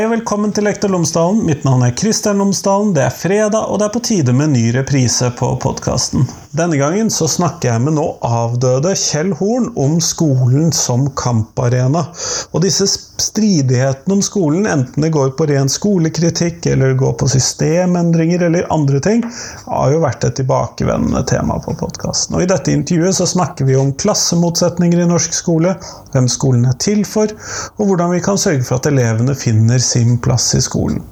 Hei 0.00 0.06
og 0.06 0.14
velkommen 0.14 0.52
til 0.56 0.64
Lektor 0.64 0.88
Lomsdalen. 0.88 1.42
Mitt 1.44 1.66
navn 1.66 1.82
er 1.84 1.90
Kristian 1.92 2.38
Lomsdalen. 2.40 2.94
Det 2.96 3.02
er 3.04 3.12
fredag, 3.12 3.66
og 3.68 3.82
det 3.82 3.90
er 3.90 3.92
på 3.92 4.00
tide 4.08 4.32
med 4.32 4.54
ny 4.54 4.70
reprise 4.72 5.28
på 5.36 5.50
podkasten. 5.60 6.24
Denne 6.56 6.78
gangen 6.80 7.12
så 7.12 7.28
snakker 7.28 7.68
jeg 7.68 7.82
med 7.84 7.98
nå 7.98 8.06
avdøde 8.24 8.94
Kjell 8.96 9.34
Horn 9.36 9.68
om 9.76 9.98
skolen 10.00 10.72
som 10.72 11.04
kamparena. 11.20 12.06
Og 12.50 12.64
disse 12.64 12.88
stridighetene 13.20 14.16
om 14.16 14.22
skolen, 14.24 14.64
enten 14.66 15.04
det 15.04 15.12
går 15.14 15.34
på 15.36 15.46
ren 15.50 15.68
skolekritikk, 15.68 16.64
eller 16.72 16.96
går 16.98 17.12
på 17.20 17.28
systemendringer 17.30 18.46
eller 18.48 18.72
andre 18.72 19.02
ting, 19.04 19.20
har 19.66 19.92
jo 19.92 20.00
vært 20.02 20.24
et 20.26 20.38
tilbakevendende 20.40 21.22
tema 21.28 21.60
på 21.60 21.76
podkasten. 21.76 22.38
Og 22.38 22.46
i 22.46 22.48
dette 22.50 22.72
intervjuet 22.72 23.20
så 23.20 23.28
snakker 23.28 23.68
vi 23.68 23.76
om 23.76 23.92
klassemotsetninger 24.00 25.04
i 25.04 25.10
norsk 25.12 25.36
skole, 25.36 25.76
hvem 26.16 26.32
skolen 26.32 26.64
er 26.72 26.80
til 26.80 27.04
for, 27.04 27.30
og 27.76 27.92
hvordan 27.92 28.16
vi 28.16 28.24
kan 28.24 28.40
sørge 28.40 28.64
for 28.64 28.80
at 28.80 28.88
elevene 28.90 29.36
finner 29.38 29.89
sin 29.90 30.18
plass 30.22 30.52
i 30.58 30.62
skolen. 30.64 31.02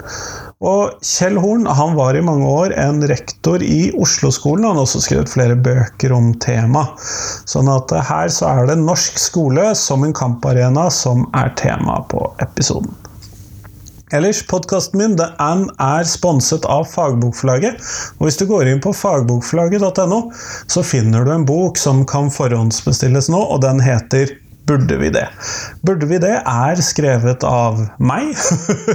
Og 0.58 0.96
Kjell 1.06 1.36
Horn 1.38 1.68
han 1.70 1.94
var 1.94 2.16
i 2.18 2.22
mange 2.24 2.46
år 2.50 2.72
en 2.82 2.98
rektor 3.06 3.62
i 3.62 3.92
Oslo-skolen. 3.94 4.66
Han 4.66 4.80
har 4.80 4.88
også 4.88 5.04
skrevet 5.04 5.30
flere 5.30 5.54
bøker 5.54 6.14
om 6.16 6.32
temaet. 6.42 6.98
Sånn 7.46 7.70
at 7.70 7.94
her 8.10 8.32
så 8.34 8.48
er 8.50 8.72
det 8.72 8.80
norsk 8.82 9.20
skole 9.22 9.70
som 9.78 10.02
en 10.02 10.16
kamparena 10.16 10.88
som 10.90 11.28
er 11.38 11.54
tema 11.60 12.00
på 12.10 12.24
episoden. 12.42 12.90
Ellers, 14.10 14.40
podkasten 14.48 14.98
min 14.98 15.14
The 15.20 15.28
den 15.36 15.66
er 15.84 16.06
sponset 16.08 16.64
av 16.64 16.86
Fagbokforlaget. 16.88 17.76
Og 18.18 18.26
hvis 18.26 18.40
du 18.40 18.46
går 18.48 18.70
inn 18.70 18.80
på 18.82 18.94
fagbokforlaget.no, 18.96 20.20
så 20.66 20.82
finner 20.82 21.28
du 21.28 21.34
en 21.34 21.46
bok 21.46 21.78
som 21.78 22.06
kan 22.08 22.32
forhåndsbestilles 22.32 23.28
nå, 23.30 23.42
og 23.52 23.60
den 23.62 23.84
heter 23.84 24.32
Burde 24.68 24.96
vi 25.00 25.08
det? 25.08 25.24
Burde 25.80 26.06
vi 26.10 26.18
det 26.20 26.34
er 26.44 26.80
skrevet 26.84 27.44
av 27.48 27.78
meg. 28.04 28.34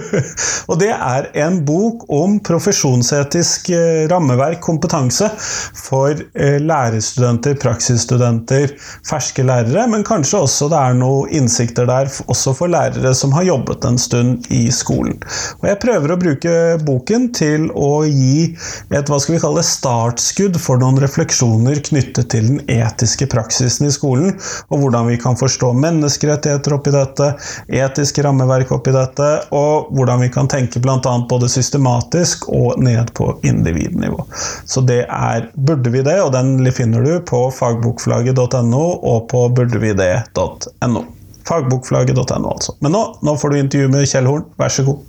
og 0.70 0.78
det 0.78 0.92
er 0.94 1.30
en 1.42 1.56
bok 1.66 2.04
om 2.14 2.36
profesjonsetisk 2.46 3.72
eh, 3.74 4.04
rammeverk, 4.12 4.60
kompetanse, 4.62 5.32
for 5.74 6.14
eh, 6.14 6.60
lærerstudenter, 6.62 7.58
praksisstudenter, 7.64 8.76
ferske 9.10 9.46
lærere, 9.48 9.88
men 9.90 10.06
kanskje 10.06 10.44
også 10.44 10.70
det 10.70 10.78
er 10.78 11.00
noen 11.00 11.34
innsikter 11.42 11.90
der 11.90 12.12
også 12.28 12.54
for 12.60 12.70
lærere 12.70 13.16
som 13.18 13.34
har 13.34 13.48
jobbet 13.50 13.90
en 13.90 13.98
stund 13.98 14.46
i 14.54 14.68
skolen. 14.70 15.18
Og 15.64 15.70
jeg 15.72 15.82
prøver 15.82 16.14
å 16.14 16.20
bruke 16.22 16.56
boken 16.86 17.32
til 17.34 17.66
å 17.74 18.04
gi 18.06 18.52
et 18.94 19.10
hva 19.10 19.18
skal 19.18 19.40
vi 19.40 19.42
kalle 19.42 19.66
startskudd 19.66 20.62
for 20.62 20.78
noen 20.86 21.02
refleksjoner 21.02 21.82
knyttet 21.90 22.30
til 22.36 22.52
den 22.52 22.64
etiske 22.70 23.26
praksisen 23.34 23.90
i 23.90 23.96
skolen, 23.98 24.38
og 24.70 24.86
hvordan 24.86 25.10
vi 25.10 25.18
kan 25.18 25.40
forstå 25.40 25.63
forstå 25.64 25.74
menneskerettigheter 25.74 26.74
oppi 26.74 26.92
dette, 26.92 27.34
etiske 27.68 28.24
rammeverk 28.24 28.72
oppi 28.72 28.92
dette, 28.92 29.28
og 29.52 29.94
hvordan 29.96 30.22
vi 30.22 30.30
kan 30.30 30.48
tenke 30.48 30.80
bl.a. 30.80 31.00
både 31.30 31.50
systematisk 31.50 32.50
og 32.50 32.82
ned 32.84 33.14
på 33.14 33.40
individnivå. 33.44 34.26
Så 34.66 34.82
det 34.82 35.06
er 35.08 35.50
Burde 35.54 35.90
vi 35.90 36.02
det, 36.04 36.20
og 36.22 36.34
den 36.34 36.60
finner 36.72 37.04
du 37.04 37.20
på 37.24 37.50
fagbokflagget.no 37.52 38.84
og 39.00 39.28
på 39.32 39.48
burdevide.no. 39.56 41.04
Fagbokflagget.no, 41.48 42.50
altså. 42.50 42.76
Men 42.82 42.96
nå, 42.96 43.04
nå 43.22 43.38
får 43.38 43.50
du 43.50 43.60
intervju 43.60 43.90
med 43.92 44.08
Kjell 44.08 44.28
Horn, 44.28 44.48
vær 44.60 44.72
så 44.74 44.84
god. 44.88 45.04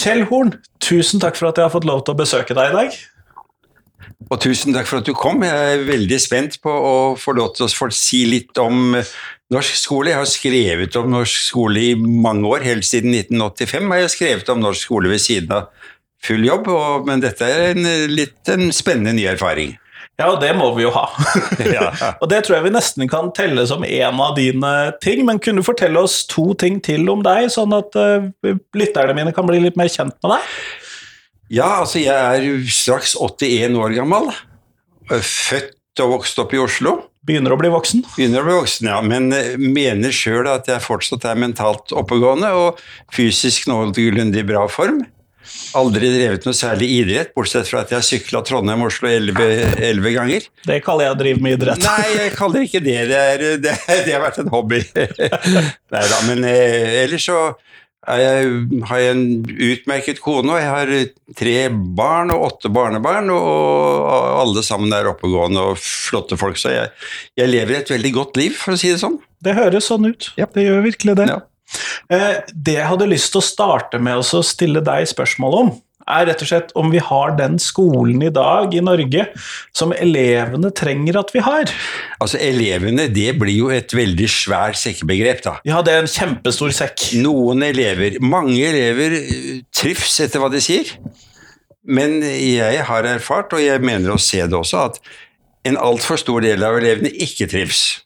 Kjell 0.00 0.22
Horn, 0.30 0.54
tusen 0.80 1.20
takk 1.20 1.36
for 1.36 1.50
at 1.50 1.58
jeg 1.58 1.66
har 1.66 1.72
fått 1.74 1.88
lov 1.88 2.04
til 2.06 2.14
å 2.14 2.20
besøke 2.22 2.56
deg 2.56 2.70
i 2.70 2.76
dag. 2.78 2.94
Og 4.30 4.38
tusen 4.40 4.72
takk 4.72 4.88
for 4.88 5.02
at 5.02 5.08
du 5.08 5.12
kom. 5.16 5.42
Jeg 5.44 5.74
er 5.74 5.84
veldig 5.84 6.18
spent 6.22 6.56
på 6.64 6.72
å 6.72 6.94
få 7.20 7.34
lov 7.36 7.52
til 7.58 7.66
å 7.66 7.88
si 7.92 8.22
litt 8.30 8.56
om 8.62 8.94
norsk 9.52 9.76
skole. 9.76 10.12
Jeg 10.12 10.20
har 10.22 10.30
skrevet 10.30 10.96
om 11.00 11.10
norsk 11.12 11.44
skole 11.50 11.84
i 11.90 11.94
mange 11.98 12.48
år, 12.48 12.64
helt 12.64 12.86
siden 12.86 13.12
1985 13.12 13.92
har 13.92 14.02
jeg 14.04 14.14
skrevet 14.14 14.52
om 14.54 14.62
norsk 14.62 14.86
skole 14.86 15.12
ved 15.12 15.20
siden 15.20 15.52
av 15.58 15.68
full 16.24 16.44
jobb, 16.46 16.68
og, 16.72 17.06
men 17.08 17.22
dette 17.24 17.48
er 17.48 17.74
en, 17.74 17.92
litt 18.12 18.52
en 18.52 18.68
spennende 18.76 19.16
ny 19.16 19.26
erfaring. 19.28 19.74
Ja, 20.20 20.28
og 20.34 20.42
det 20.42 20.50
må 20.58 20.68
vi 20.76 20.84
jo 20.84 20.92
ha. 20.92 21.06
og 22.20 22.26
det 22.28 22.42
tror 22.44 22.58
jeg 22.58 22.66
vi 22.66 22.74
nesten 22.74 23.08
kan 23.10 23.32
telle 23.36 23.64
som 23.70 23.86
en 23.86 24.20
av 24.20 24.36
dine 24.36 24.74
ting. 25.00 25.24
Men 25.28 25.40
kunne 25.40 25.64
du 25.64 25.66
fortelle 25.66 26.02
oss 26.04 26.22
to 26.28 26.50
ting 26.60 26.78
til 26.84 27.08
om 27.12 27.24
deg, 27.24 27.48
sånn 27.54 27.72
at 27.76 27.96
uh, 27.96 28.28
lytterne 28.76 29.16
mine 29.16 29.34
kan 29.36 29.48
bli 29.48 29.62
litt 29.64 29.80
mer 29.80 29.88
kjent 29.88 30.16
med 30.20 30.36
deg? 30.36 30.54
Ja, 31.50 31.80
altså 31.80 32.02
jeg 32.02 32.14
er 32.14 32.70
straks 32.70 33.16
81 33.18 33.78
år 33.80 33.96
gammel. 33.96 34.28
Født 35.10 36.04
og 36.04 36.18
vokst 36.18 36.38
opp 36.38 36.52
i 36.54 36.60
Oslo. 36.62 37.00
Begynner 37.26 37.52
å 37.52 37.58
bli 37.60 37.68
voksen? 37.72 38.04
Begynner 38.14 38.44
å 38.44 38.46
bli 38.46 38.56
voksen, 38.56 38.86
ja. 38.88 39.00
Men 39.04 39.28
eh, 39.36 39.56
mener 39.60 40.14
sjøl 40.14 40.48
at 40.48 40.70
jeg 40.70 40.84
fortsatt 40.84 41.26
er 41.28 41.40
mentalt 41.40 41.92
oppegående 41.96 42.52
og 42.56 42.80
fysisk 43.12 43.68
noenlunde 43.68 44.40
i 44.40 44.46
bra 44.46 44.64
form. 44.72 45.02
Aldri 45.78 46.08
drevet 46.10 46.46
noe 46.48 46.56
særlig 46.56 46.88
idrett, 46.98 47.32
bortsett 47.36 47.68
fra 47.70 47.84
at 47.84 47.92
jeg 47.92 48.00
har 48.00 48.06
sykla 48.06 48.42
Trondheim-Oslo 48.46 49.10
elleve 49.10 50.12
ganger. 50.16 50.46
Det 50.66 50.80
kaller 50.82 51.06
jeg 51.06 51.14
å 51.14 51.18
drive 51.20 51.44
med 51.44 51.58
idrett. 51.58 51.84
Nei, 51.86 52.06
jeg 52.16 52.32
kaller 52.38 52.66
ikke 52.66 52.82
det 52.82 52.96
det. 53.10 53.20
Er, 53.20 53.44
det, 53.62 53.74
det 54.06 54.14
har 54.14 54.24
vært 54.24 54.40
en 54.42 54.50
hobby. 54.50 54.80
Nei 55.94 56.06
da, 56.14 56.22
men 56.26 56.46
eh, 56.48 57.04
ellers 57.04 57.28
så 57.30 57.38
jeg, 58.00 58.52
har 58.88 59.00
jeg 59.02 59.12
en 59.12 59.24
utmerket 59.44 60.20
kone, 60.24 60.54
og 60.54 60.58
jeg 60.58 60.70
har 60.72 60.92
tre 61.38 61.56
barn 62.00 62.32
og 62.34 62.46
åtte 62.48 62.70
barnebarn, 62.72 63.28
og 63.34 64.08
alle 64.40 64.64
sammen 64.66 64.94
er 64.96 65.10
oppegående 65.10 65.66
og 65.70 65.80
flotte 65.80 66.38
folk, 66.40 66.58
så 66.58 66.72
jeg, 66.72 66.94
jeg 67.38 67.52
lever 67.52 67.82
et 67.82 67.92
veldig 67.92 68.14
godt 68.16 68.40
liv, 68.40 68.56
for 68.56 68.74
å 68.74 68.80
si 68.80 68.90
det 68.90 69.02
sånn. 69.02 69.20
Det 69.44 69.54
høres 69.56 69.88
sånn 69.92 70.08
ut. 70.08 70.32
Ja. 70.40 70.48
Det 70.52 70.64
gjør 70.64 70.82
virkelig 70.88 71.16
det. 71.20 71.28
Ja. 71.30 71.38
Eh, 72.10 72.40
det 72.54 72.78
jeg 72.78 72.90
hadde 72.90 73.10
lyst 73.10 73.32
til 73.34 73.42
å 73.42 73.46
starte 73.46 74.00
med 74.02 74.20
å 74.20 74.42
stille 74.46 74.82
deg 74.84 75.08
spørsmål 75.10 75.56
om, 75.60 75.72
er 76.10 76.26
rett 76.26 76.42
og 76.42 76.48
slett 76.50 76.72
om 76.78 76.90
vi 76.92 77.00
har 77.02 77.34
den 77.38 77.58
skolen 77.62 78.22
i 78.24 78.32
dag 78.34 78.72
i 78.74 78.82
Norge 78.82 79.26
som 79.76 79.94
elevene 79.94 80.72
trenger 80.76 81.20
at 81.20 81.32
vi 81.34 81.42
har. 81.44 81.70
Altså 82.18 82.40
Elevene, 82.42 83.06
det 83.12 83.34
blir 83.40 83.56
jo 83.56 83.70
et 83.74 83.94
veldig 83.94 84.28
svært 84.32 84.80
sekkebegrep, 84.80 85.44
da. 85.46 85.56
Ja, 85.68 85.84
det 85.86 85.94
er 85.94 86.04
en 86.04 86.10
kjempestor 86.10 86.74
sekk. 86.74 87.10
Noen 87.22 87.64
elever, 87.66 88.18
mange 88.24 88.58
elever 88.72 89.18
eh, 89.20 89.50
trives 89.74 90.18
etter 90.24 90.42
hva 90.42 90.50
de 90.52 90.62
sier. 90.64 90.94
Men 91.86 92.20
jeg 92.22 92.84
har 92.86 93.08
erfart, 93.08 93.54
og 93.56 93.62
jeg 93.62 93.82
mener 93.82 94.12
å 94.14 94.20
se 94.20 94.42
det 94.44 94.56
også, 94.56 94.90
at 94.90 95.00
en 95.68 95.78
altfor 95.80 96.20
stor 96.20 96.44
del 96.44 96.62
av 96.64 96.78
elevene 96.80 97.12
ikke 97.24 97.48
trives. 97.50 98.00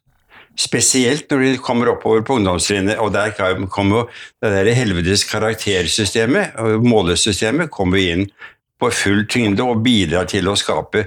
Spesielt 0.61 1.31
når 1.31 1.41
de 1.43 1.53
kommer 1.59 1.91
oppover 1.91 2.23
på 2.23 2.39
ungdomstrinnet, 2.39 2.99
og 3.03 3.13
der 3.15 3.35
kommer 3.73 4.07
det 4.43 4.53
der 4.55 4.75
helvetes 4.77 5.25
karaktersystemet, 5.27 6.55
målesystemet, 6.85 7.73
kommer 7.75 7.99
inn 7.99 8.29
på 8.81 8.91
full 8.95 9.25
tyngde 9.31 9.67
og 9.67 9.83
bidrar 9.85 10.29
til 10.31 10.51
å 10.51 10.57
skape 10.59 11.07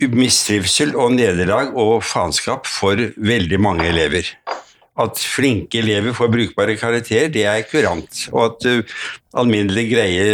mistrivsel 0.00 0.94
og 0.96 1.14
nederlag 1.16 1.74
og 1.76 2.00
faenskap 2.04 2.68
for 2.68 3.00
veldig 3.16 3.60
mange 3.60 3.88
elever 3.88 4.28
at 5.00 5.20
flinke 5.22 5.80
elever 5.80 6.14
får 6.16 6.30
brukbare 6.32 6.76
karakterer, 6.80 7.30
det 7.32 7.44
er 7.48 7.66
kurant. 7.68 8.26
Og 8.32 8.44
at 8.46 8.66
uh, 8.68 8.96
alminnelig 9.40 9.86
greie, 9.92 10.24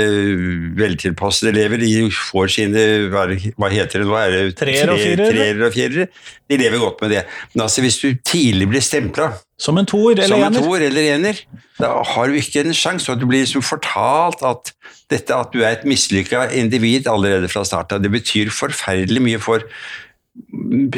veltilpassede 0.79 1.53
elever 1.53 1.83
de 1.83 2.09
får 2.11 2.53
sine 2.55 2.85
Hva 3.13 3.71
heter 3.73 4.03
det 4.03 4.09
nå? 4.09 4.17
Er 4.19 4.35
det 4.37 4.57
treer 4.59 4.93
og 4.93 5.75
firere? 5.75 6.09
De 6.47 6.61
lever 6.61 6.83
godt 6.83 7.05
med 7.05 7.17
det. 7.17 7.27
Men 7.55 7.67
altså, 7.67 7.85
hvis 7.85 8.01
du 8.03 8.11
tidlig 8.25 8.71
blir 8.73 8.85
stempla 8.85 9.35
som 9.57 9.79
en 9.81 9.89
toer 9.89 10.19
eller 10.21 10.49
ener, 10.51 10.61
toer 10.61 10.83
eller 10.91 11.15
ener 11.15 11.39
da 11.81 11.91
har 12.05 12.29
du 12.29 12.37
ikke 12.39 12.65
en 12.65 12.77
sjanse. 12.77 13.09
Og 13.13 13.21
du 13.21 13.27
blir 13.29 13.45
liksom 13.45 13.65
fortalt 13.65 14.43
at 14.47 14.73
dette 15.13 15.37
at 15.37 15.53
du 15.53 15.63
er 15.63 15.77
et 15.77 15.87
mislykka 15.89 16.49
individ 16.57 17.09
allerede 17.11 17.51
fra 17.53 17.65
starten. 17.69 18.03
Det 18.05 18.13
betyr 18.13 18.53
forferdelig 18.55 19.23
mye 19.23 19.41
for 19.43 19.65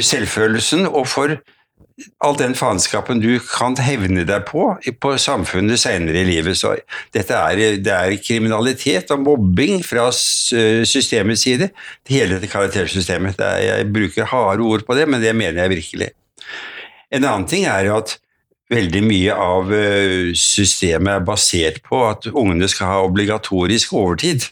selvfølelsen 0.02 0.86
og 0.88 1.06
for 1.10 1.36
all 2.22 2.36
den 2.38 2.54
faenskapen 2.54 3.20
du 3.22 3.40
kan 3.42 3.74
hevne 3.82 4.24
deg 4.26 4.44
på 4.48 4.68
på 5.02 5.14
samfunnet 5.18 5.80
senere 5.82 6.22
i 6.22 6.28
livet. 6.28 6.58
Så 6.60 6.76
dette 7.14 7.34
er, 7.34 7.78
det 7.82 7.94
er 7.94 8.14
kriminalitet 8.22 9.10
og 9.14 9.24
mobbing 9.24 9.82
fra 9.86 10.08
systemets 10.12 11.46
side 11.46 11.70
hele 12.10 12.36
dette 12.36 12.50
karaktersystemet. 12.52 13.40
Er, 13.42 13.64
jeg 13.66 13.90
bruker 13.94 14.30
harde 14.30 14.66
ord 14.66 14.86
på 14.86 14.98
det, 14.98 15.08
men 15.10 15.22
det 15.24 15.34
mener 15.36 15.64
jeg 15.64 15.74
virkelig. 15.74 16.12
En 17.10 17.24
annen 17.24 17.48
ting 17.50 17.66
er 17.66 17.88
jo 17.88 17.98
at 17.98 18.18
veldig 18.68 19.02
mye 19.06 19.34
av 19.34 19.72
øh, 19.72 20.34
systemet 20.36 21.14
er 21.14 21.26
basert 21.26 21.82
på 21.86 22.02
at 22.10 22.28
ungene 22.28 22.68
skal 22.68 22.92
ha 22.92 23.04
obligatorisk 23.06 23.94
overtid. 23.96 24.50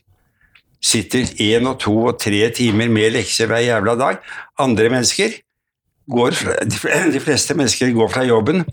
Sitter 0.83 1.29
én 1.43 1.69
og 1.69 1.81
to 1.83 1.95
og 2.09 2.19
tre 2.23 2.47
timer 2.55 2.89
med 2.93 3.13
lekser 3.17 3.51
hver 3.51 3.65
jævla 3.65 3.97
dag. 4.01 4.23
Andre 4.63 4.89
mennesker 4.93 5.37
går 6.11 6.37
de 7.11 7.23
fleste 7.23 7.57
mennesker 7.59 7.95
går 7.95 8.11
fra 8.13 8.25
jobben 8.27 8.65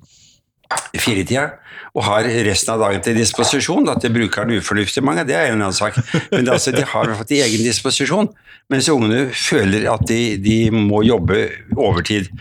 i 0.93 1.01
firetida 1.01 1.49
og 1.93 2.05
har 2.07 2.27
resten 2.47 2.73
av 2.73 2.81
dagen 2.81 3.03
til 3.05 3.17
disposisjon. 3.17 3.89
At 3.91 4.01
de 4.01 4.11
bruker 4.13 4.47
den 4.47 4.61
ufornuftig 4.61 5.03
mange, 5.05 5.25
det 5.29 5.37
er 5.37 5.51
en 5.51 5.61
annen 5.61 5.75
sak. 5.75 5.99
Men 6.31 6.49
altså, 6.49 6.73
de 6.73 6.85
har 6.89 7.11
fått 7.19 7.35
egen 7.37 7.65
disposisjon, 7.65 8.31
mens 8.71 8.89
ungene 8.89 9.27
føler 9.37 9.85
at 9.91 10.05
de, 10.09 10.37
de 10.41 10.57
må 10.73 11.03
jobbe 11.05 11.45
overtid. 11.77 12.31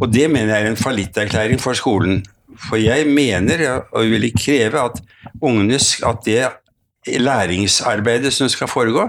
Og 0.00 0.06
det 0.12 0.28
mener 0.30 0.54
jeg 0.54 0.68
er 0.68 0.70
en 0.70 0.78
fallitterklæring 0.78 1.62
for 1.62 1.78
skolen. 1.78 2.22
For 2.68 2.78
jeg 2.78 3.08
mener, 3.10 3.64
og 3.90 4.06
vil 4.12 4.28
kreve, 4.38 4.84
at 4.84 5.02
ungene, 5.40 5.80
at 5.80 6.22
det 6.28 7.18
læringsarbeidet 7.18 8.30
som 8.32 8.50
skal 8.52 8.70
foregå, 8.70 9.08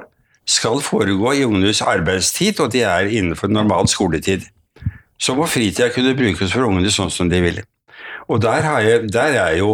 skal 0.50 0.82
foregå 0.84 1.32
i 1.38 1.46
ungenes 1.46 1.84
arbeidstid, 1.86 2.60
og 2.60 2.74
de 2.74 2.82
er 2.88 3.12
innenfor 3.14 3.48
normal 3.48 3.88
skoletid. 3.88 4.50
Så 5.24 5.36
må 5.38 5.48
fritida 5.48 5.88
kunne 5.94 6.18
brukes 6.18 6.52
for 6.52 6.68
ungene 6.68 6.92
sånn 6.92 7.12
som 7.14 7.30
de 7.32 7.40
ville. 7.44 7.64
Og 8.28 8.42
der, 8.44 8.66
jeg, 8.84 9.08
der 9.12 9.38
er 9.40 9.58
jo 9.60 9.72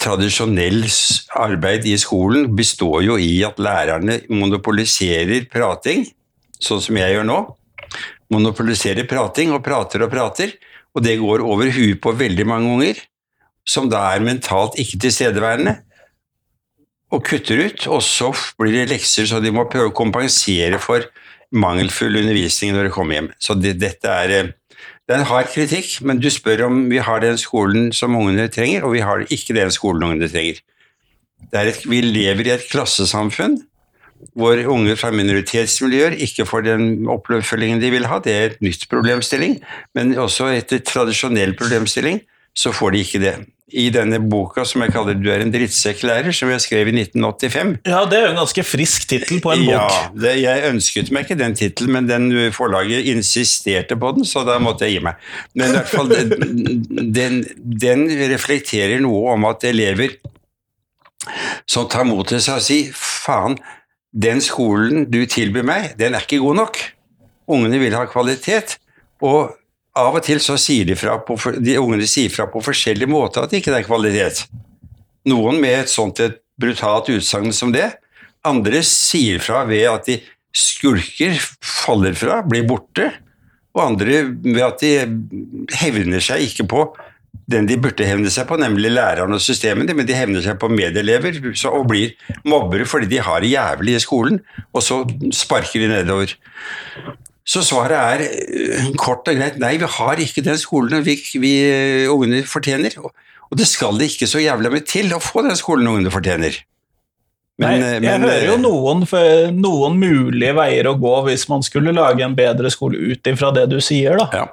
tradisjonell 0.00 0.82
arbeid 1.38 1.86
i 1.86 1.96
skolen 2.00 2.48
består 2.56 3.04
jo 3.06 3.18
i 3.20 3.42
at 3.46 3.60
lærerne 3.62 4.20
monopoliserer 4.32 5.46
prating, 5.52 6.06
sånn 6.60 6.82
som 6.82 6.98
jeg 6.98 7.14
gjør 7.14 7.28
nå. 7.28 7.38
Monopoliserer 8.34 9.08
prating 9.10 9.54
og 9.54 9.62
prater 9.66 10.04
og 10.06 10.10
prater, 10.12 10.56
og 10.94 11.04
det 11.06 11.20
går 11.20 11.44
over 11.46 11.70
huet 11.74 12.00
på 12.02 12.14
veldig 12.18 12.46
mange 12.48 12.74
unger, 12.74 13.04
som 13.66 13.88
da 13.90 14.08
er 14.14 14.24
mentalt 14.26 14.78
ikke 14.80 14.98
tilstedeværende, 15.06 15.76
og 17.10 17.24
kutter 17.26 17.64
ut. 17.66 17.86
Og 17.90 18.02
så 18.06 18.30
blir 18.58 18.74
det 18.74 18.90
lekser, 18.94 19.28
så 19.28 19.40
de 19.42 19.52
må 19.54 19.68
prøve 19.70 19.90
å 19.90 19.96
kompensere 19.96 20.78
for 20.82 21.06
mangelfull 21.50 22.20
undervisning 22.20 22.74
når 22.74 22.88
de 22.88 22.94
kommer 22.94 23.18
hjem. 23.18 23.30
Så 23.42 23.56
det, 23.58 23.78
dette 23.82 24.10
er 24.10 24.32
den 24.34 24.56
det 25.10 25.16
er 25.16 25.24
en 25.24 25.26
hard 25.26 25.48
kritikk, 25.50 25.88
men 26.06 26.20
du 26.22 26.28
spør 26.30 26.68
om 26.68 26.84
vi 26.86 27.00
har 27.02 27.18
den 27.18 27.38
skolen 27.40 27.88
som 27.90 28.14
ungene 28.14 28.44
trenger, 28.46 28.84
og 28.86 28.92
vi 28.94 29.00
har 29.02 29.24
ikke 29.26 29.56
den 29.56 29.72
skolen 29.74 30.04
ungene 30.06 30.28
trenger. 30.30 30.60
Et, 31.50 31.80
vi 31.82 31.98
lever 32.04 32.46
i 32.46 32.52
et 32.54 32.68
klassesamfunn 32.70 33.56
hvor 34.38 34.60
unger 34.70 34.98
fra 35.00 35.10
minoritetsmiljøer 35.16 36.14
ikke 36.26 36.46
får 36.46 36.66
den 36.68 37.08
oppfølgingen 37.10 37.80
de 37.82 37.90
vil 37.90 38.06
ha. 38.06 38.20
Det 38.22 38.34
er 38.36 38.46
et 38.50 38.62
nytt 38.62 38.86
problemstilling, 38.92 39.58
men 39.98 40.14
også 40.14 40.52
etter 40.54 40.84
tradisjonell 40.86 41.56
problemstilling 41.58 42.20
så 42.54 42.70
får 42.76 42.94
de 42.94 43.02
ikke 43.02 43.22
det 43.24 43.34
i 43.72 43.86
denne 43.94 44.18
boka 44.30 44.64
som 44.66 44.82
jeg 44.82 44.92
kaller 44.94 45.14
'Du 45.14 45.30
er 45.30 45.42
en 45.44 45.52
drittsekklærer', 45.52 46.32
som 46.34 46.50
jeg 46.50 46.60
skrev 46.60 46.88
i 46.88 46.94
1985. 47.04 47.78
Ja, 47.86 48.04
Det 48.04 48.18
er 48.18 48.22
jo 48.26 48.30
en 48.30 48.42
ganske 48.42 48.64
frisk 48.64 49.08
tittel 49.08 49.40
på 49.40 49.52
en 49.52 49.64
bok. 49.66 49.74
Ja, 49.74 50.10
det, 50.14 50.40
Jeg 50.42 50.72
ønsket 50.72 51.10
meg 51.10 51.24
ikke 51.24 51.38
den 51.38 51.54
tittelen, 51.54 51.92
men 51.92 52.08
den 52.08 52.52
forlaget 52.52 53.06
insisterte 53.06 53.96
på 53.96 54.14
den, 54.16 54.24
så 54.24 54.44
da 54.44 54.58
måtte 54.58 54.84
jeg 54.84 54.98
gi 54.98 55.04
meg. 55.04 55.14
Men 55.54 55.68
i 55.68 55.72
hvert 55.72 55.88
fall, 55.88 56.08
den, 57.18 57.44
den 57.80 58.08
reflekterer 58.32 59.00
noe 59.00 59.32
om 59.32 59.44
at 59.44 59.64
elever 59.64 60.16
som 61.66 61.88
tar 61.88 62.04
mot 62.04 62.26
til 62.26 62.40
seg 62.40 62.56
og 62.56 62.64
sier 62.64 62.92
'faen, 62.92 63.58
den 64.10 64.40
skolen 64.40 65.04
du 65.10 65.24
tilbyr 65.26 65.62
meg, 65.62 65.94
den 65.98 66.14
er 66.14 66.20
ikke 66.24 66.42
god 66.42 66.56
nok'. 66.56 66.80
Ungene 67.50 67.78
vil 67.78 67.94
ha 67.94 68.06
kvalitet. 68.06 68.78
Og 69.20 69.52
av 69.98 70.18
og 70.18 70.24
til 70.24 70.40
så 70.42 70.56
sier 70.60 70.86
de 70.86 70.96
fra 70.98 71.16
på, 71.26 71.36
de 71.58 71.78
ungene 71.80 72.06
sier 72.08 72.30
fra 72.32 72.46
på 72.50 72.62
forskjellige 72.62 73.10
måter 73.10 73.44
at 73.44 73.52
det 73.52 73.62
ikke 73.62 73.74
er 73.74 73.86
kvalitet. 73.86 74.44
Noen 75.28 75.60
med 75.62 75.82
et 75.82 75.92
sånt 75.92 76.20
et 76.22 76.38
brutalt 76.60 77.10
utsagn 77.12 77.52
som 77.56 77.72
det. 77.74 77.88
Andre 78.46 78.84
sier 78.86 79.40
fra 79.42 79.64
ved 79.68 79.88
at 79.90 80.06
de 80.08 80.20
skulker, 80.56 81.36
faller 81.62 82.16
fra, 82.18 82.40
blir 82.46 82.66
borte. 82.68 83.10
Og 83.76 83.84
andre 83.84 84.24
ved 84.30 84.64
at 84.66 84.82
de 84.82 84.94
hevner 85.80 86.22
seg 86.24 86.48
ikke 86.48 86.66
på 86.70 86.88
den 87.50 87.66
de 87.66 87.76
burde 87.80 88.06
hevne 88.06 88.30
seg 88.30 88.46
på, 88.46 88.58
nemlig 88.60 88.92
læreren 88.92 89.34
og 89.34 89.42
systemene, 89.42 89.94
men 89.96 90.06
de 90.06 90.14
hevner 90.14 90.42
seg 90.44 90.58
på 90.60 90.70
medelever 90.70 91.40
og 91.70 91.88
blir 91.90 92.14
mobbere 92.46 92.86
fordi 92.88 93.08
de 93.10 93.20
har 93.22 93.42
det 93.42 93.52
jævlig 93.52 93.96
i 93.96 94.02
skolen, 94.02 94.38
og 94.74 94.84
så 94.86 95.02
sparker 95.34 95.82
de 95.82 95.90
nedover. 95.90 96.36
Så 97.50 97.64
svaret 97.66 97.96
er 97.98 98.22
eh, 98.28 98.90
kort 99.00 99.26
og 99.30 99.38
greit 99.38 99.58
nei, 99.58 99.74
vi 99.80 99.88
har 99.98 100.22
ikke 100.22 100.44
den 100.46 100.58
skolen 100.60 101.02
vi, 101.06 101.16
vi 101.42 101.54
eh, 101.66 102.10
ungene 102.12 102.44
fortjener. 102.46 102.94
Og 103.00 103.58
det 103.58 103.66
skal 103.66 103.98
det 103.98 104.12
ikke 104.12 104.28
så 104.30 104.42
jævla 104.42 104.70
mye 104.70 104.86
til 104.86 105.10
å 105.16 105.22
få 105.22 105.42
den 105.46 105.58
skolen 105.58 105.90
ungene 105.90 106.12
fortjener. 106.14 106.60
Men, 107.60 107.82
nei, 107.82 107.88
jeg 107.98 108.04
men, 108.06 108.24
hører 108.24 108.46
jo 108.46 108.54
noen, 108.62 109.02
noen, 109.58 109.98
mulige 110.00 110.54
veier 110.56 110.88
å 110.88 110.94
gå 110.96 111.16
hvis 111.26 111.44
man 111.50 111.64
skulle 111.66 111.92
lage 111.92 112.24
en 112.24 112.36
bedre 112.38 112.70
skole 112.72 112.96
ut 113.10 113.28
ifra 113.28 113.50
det 113.56 113.66
du 113.72 113.76
sier, 113.84 114.16
da. 114.22 114.28
Ja. 114.32 114.46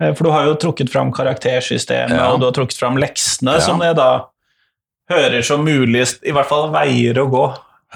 Eh, 0.00 0.14
for 0.14 0.28
du 0.28 0.32
har 0.32 0.46
jo 0.48 0.54
trukket 0.62 0.92
fram 0.92 1.10
karaktersystemet, 1.16 2.16
ja. 2.16 2.30
og 2.30 2.40
du 2.40 2.48
har 2.48 2.54
trukket 2.56 2.78
fram 2.78 2.96
leksene, 3.02 3.58
ja. 3.58 3.66
som 3.66 3.82
jeg 3.84 3.98
da 3.98 4.10
hører 5.12 5.42
som 5.46 5.66
mulig, 5.66 6.06
i 6.22 6.32
hvert 6.34 6.48
fall 6.48 6.70
veier 6.74 7.18
å 7.20 7.26
gå. 7.34 7.44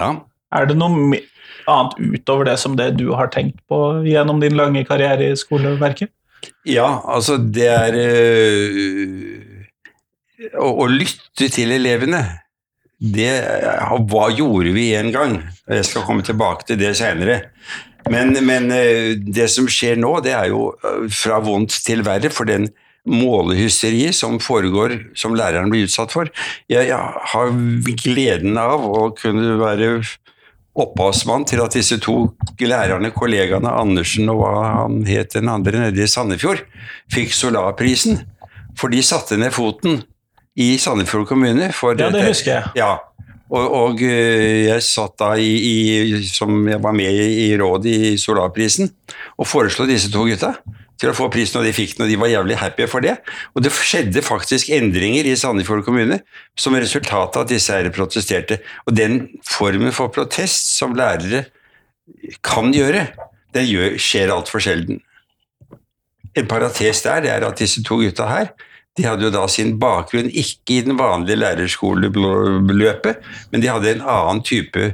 Ja. 0.03 0.13
Er 0.51 0.67
det 0.67 0.75
noe 0.75 1.21
annet 1.69 1.97
utover 1.99 2.47
det 2.49 2.57
som 2.61 2.77
det 2.79 2.91
du 2.99 3.11
har 3.17 3.31
tenkt 3.33 3.59
på 3.69 4.01
gjennom 4.07 4.41
din 4.41 4.57
lange 4.57 4.83
karriere 4.87 5.31
i 5.31 5.37
skoleverket? 5.39 6.11
Ja, 6.65 7.01
altså 7.05 7.37
det 7.37 7.67
er 7.69 7.97
øh, 8.01 9.61
å, 10.57 10.71
å, 10.71 10.87
lytte 10.89 11.49
til 11.53 11.73
elevene. 11.77 12.23
Det 13.01 13.31
Hva 14.09 14.27
gjorde 14.29 14.73
vi 14.75 14.91
en 14.93 15.09
gang? 15.13 15.39
Jeg 15.69 15.87
skal 15.89 16.05
komme 16.05 16.25
tilbake 16.25 16.67
til 16.69 16.77
det 16.81 16.93
senere. 16.99 17.41
Men, 18.09 18.33
men 18.45 18.69
øh, 18.73 19.17
det 19.21 19.49
som 19.53 19.69
skjer 19.69 19.97
nå, 20.01 20.19
det 20.25 20.33
er 20.37 20.51
jo 20.53 20.71
fra 21.13 21.41
vondt 21.41 21.81
til 21.85 22.05
verre. 22.05 22.29
For 22.33 22.49
den 22.49 22.69
målehysteriet 23.09 24.15
som 24.15 24.39
foregår, 24.41 24.93
som 25.17 25.33
læreren 25.37 25.71
blir 25.73 25.87
utsatt 25.87 26.13
for. 26.13 26.29
Jeg, 26.69 26.91
jeg 26.91 26.97
har 27.33 27.53
gleden 28.03 28.59
av 28.61 28.85
å 28.85 29.09
kunne 29.17 29.57
være 29.61 29.95
opphavsmann 30.77 31.45
til 31.49 31.61
at 31.63 31.75
disse 31.75 31.97
to 31.99 32.31
lærerne, 32.59 33.11
kollegaene 33.11 33.71
Andersen 33.81 34.29
og 34.31 34.41
hva 34.43 34.53
han 34.83 35.01
het 35.07 35.35
den 35.35 35.51
andre 35.51 35.87
nede 35.87 36.03
i 36.03 36.09
Sandefjord, 36.09 36.63
fikk 37.11 37.35
Solarprisen. 37.35 38.23
For 38.79 38.91
de 38.91 39.01
satte 39.03 39.37
ned 39.39 39.51
foten 39.51 40.01
i 40.55 40.77
Sandefjord 40.79 41.27
kommune. 41.27 41.71
ja, 41.71 42.09
det 42.11 42.27
husker 42.27 42.51
jeg. 42.53 42.69
Ja, 42.79 42.93
og, 43.51 43.65
og, 43.75 44.03
eh, 44.05 44.69
jeg 44.69 44.83
satt 44.85 45.17
da 45.19 45.33
i, 45.35 45.51
i, 45.51 46.21
som 46.27 46.63
jeg 46.69 46.79
var 46.83 46.95
med 46.95 47.11
i, 47.11 47.49
i 47.49 47.57
rådet 47.59 47.91
i 47.91 48.11
Solarprisen 48.19 48.93
og 49.35 49.47
foreslo 49.49 49.87
disse 49.89 50.11
to 50.11 50.23
gutta 50.29 50.53
til 51.01 51.09
å 51.09 51.17
få 51.17 51.27
prisen, 51.33 51.57
og 51.59 51.65
de 51.65 51.73
fikk 51.73 51.95
den, 51.97 52.05
og 52.05 52.11
de 52.11 52.19
var 52.21 52.29
jævlig 52.29 52.59
happy 52.61 52.85
for 52.89 53.03
det. 53.03 53.15
Og 53.55 53.65
det 53.65 53.73
skjedde 53.73 54.21
faktisk 54.25 54.69
endringer 54.75 55.25
i 55.25 55.35
Sandefjord 55.39 55.83
kommune 55.87 56.19
som 56.59 56.77
resultat 56.77 57.37
av 57.39 57.47
at 57.47 57.53
disse 57.53 57.73
her 57.73 57.89
protesterte. 57.93 58.59
Og 58.85 58.93
den 58.97 59.23
formen 59.49 59.95
for 59.95 60.13
protest 60.13 60.75
som 60.77 60.93
lærere 60.97 61.47
kan 62.45 62.69
gjøre, 62.75 63.07
det 63.55 63.65
gjør, 63.67 63.97
skjer 64.01 64.33
altfor 64.33 64.63
sjelden. 64.63 65.01
En 66.37 66.47
parates 66.47 67.01
der 67.03 67.25
det 67.25 67.31
er 67.33 67.43
at 67.49 67.59
disse 67.59 67.81
to 67.83 67.97
gutta 67.99 68.29
her 68.29 68.53
de 68.99 69.05
hadde 69.07 69.23
jo 69.23 69.31
da 69.31 69.45
sin 69.47 69.77
bakgrunn 69.79 70.27
ikke 70.27 70.75
i 70.75 70.81
den 70.83 70.97
vanlige 70.99 71.39
lærerskoleløpet, 71.39 73.21
men 73.51 73.63
de 73.63 73.69
hadde 73.71 73.93
en 73.93 74.03
annen 74.03 74.41
type 74.43 74.89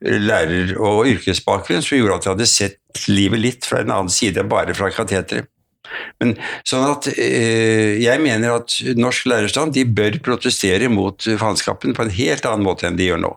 lærer- 0.00 0.76
og 0.80 1.06
yrkesbakgrunn 1.10 1.82
som 1.84 1.98
gjorde 1.98 2.18
at 2.18 2.26
de 2.26 2.32
hadde 2.34 2.50
sett 2.50 3.08
livet 3.08 3.42
litt 3.42 3.68
fra 3.68 3.82
en 3.82 3.92
annen 3.92 4.12
side 4.12 4.40
enn 4.40 4.50
bare 4.50 4.76
fra 4.76 4.90
kateteret. 4.94 5.48
Men 6.22 6.36
sånn 6.68 6.84
at 6.86 7.08
eh, 7.18 7.98
Jeg 7.98 8.22
mener 8.22 8.60
at 8.60 8.76
norsk 8.94 9.26
lærerstand 9.26 9.74
de 9.74 9.82
bør 9.84 10.20
protestere 10.22 10.86
mot 10.92 11.18
faenskapen 11.18 11.96
på 11.96 12.04
en 12.06 12.12
helt 12.14 12.46
annen 12.46 12.66
måte 12.66 12.86
enn 12.86 12.98
de 12.98 13.08
gjør 13.10 13.24
nå. 13.24 13.32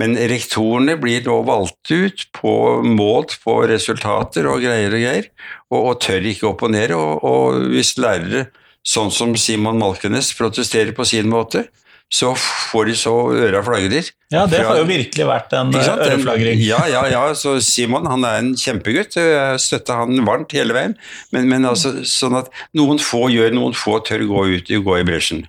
Men 0.00 0.16
rektorene 0.16 0.94
blir 0.96 1.26
nå 1.26 1.40
valgt 1.44 1.90
ut, 1.92 2.22
på, 2.32 2.52
målt 2.86 3.36
på 3.42 3.58
resultater 3.68 4.48
og 4.48 4.62
greier 4.64 4.94
og 4.94 5.02
greier, 5.02 5.28
og, 5.68 5.80
og 5.80 6.00
tør 6.00 6.28
ikke 6.30 6.48
opponere. 6.48 6.96
Og, 6.96 7.26
og 7.26 7.66
hvis 7.74 7.96
lærere, 8.00 8.46
sånn 8.86 9.12
som 9.12 9.34
Simon 9.36 9.80
Malkenes, 9.82 10.32
protesterer 10.38 10.94
på 10.96 11.04
sin 11.04 11.28
måte, 11.28 11.66
så 12.10 12.32
får 12.34 12.88
de 12.90 12.94
så 12.98 13.12
øra 13.30 13.60
flagrer. 13.62 14.08
Ja, 14.34 14.42
det 14.50 14.64
har 14.66 14.80
jo 14.80 14.86
virkelig 14.88 15.26
vært 15.28 15.52
en 15.54 15.70
øreflagring. 15.78 16.58
Ja, 16.66 16.80
ja, 16.90 17.04
ja. 17.06 17.22
Så 17.38 17.54
Simon 17.62 18.08
han 18.10 18.26
er 18.26 18.40
en 18.40 18.50
kjempegutt. 18.58 19.14
Jeg 19.14 19.60
støtter 19.62 20.02
han 20.02 20.18
varmt 20.26 20.50
hele 20.56 20.74
veien. 20.74 20.96
Men, 21.30 21.46
men 21.52 21.68
altså, 21.70 22.00
sånn 22.02 22.34
at 22.40 22.50
noen 22.74 22.98
få 23.02 23.28
gjør, 23.30 23.54
noen 23.54 23.78
få 23.78 24.00
tør 24.06 24.26
gå 24.26 24.44
ut 24.56 24.74
gå 24.74 24.98
i 24.98 25.06
bresjen. 25.06 25.44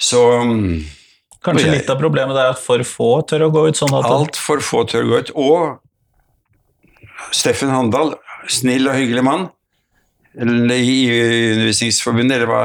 Så 0.00 0.24
Kanskje 1.44 1.68
jeg, 1.68 1.76
litt 1.82 1.92
av 1.92 2.00
problemet 2.00 2.40
er 2.40 2.54
at 2.54 2.60
for 2.64 2.80
få 2.88 3.10
tør 3.28 3.50
å 3.50 3.52
gå 3.52 3.68
ut? 3.68 3.76
sånn 3.76 3.92
at... 4.00 4.08
Altfor 4.08 4.64
få 4.64 4.86
tør 4.88 5.04
å 5.04 5.10
gå 5.12 5.22
ut. 5.26 5.34
Og 5.44 7.34
Steffen 7.36 7.72
Handal, 7.72 8.16
snill 8.48 8.88
og 8.88 8.96
hyggelig 8.96 9.28
mann 9.28 9.50
i 10.34 10.96
Undervisningsforbundet, 11.52 12.40
eller 12.40 12.48
hva 12.48 12.64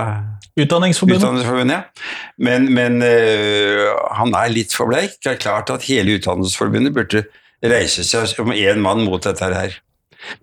Utdanningsforbundet. 0.58 1.22
Utdanningsforbundet 1.22 1.76
ja. 1.76 2.08
Men, 2.42 2.70
men 2.74 3.04
uh, 3.04 3.86
han 4.18 4.34
er 4.38 4.54
litt 4.54 4.74
for 4.76 4.92
bleik. 4.92 5.20
Det 5.24 5.36
er 5.36 5.42
klart 5.42 5.70
at 5.74 5.86
hele 5.90 6.18
Utdanningsforbundet 6.18 6.96
burde 6.96 7.26
reise 7.66 8.06
seg 8.08 8.30
som 8.32 8.54
én 8.56 8.82
mann 8.84 9.04
mot 9.06 9.24
dette 9.24 9.52
her. 9.54 9.78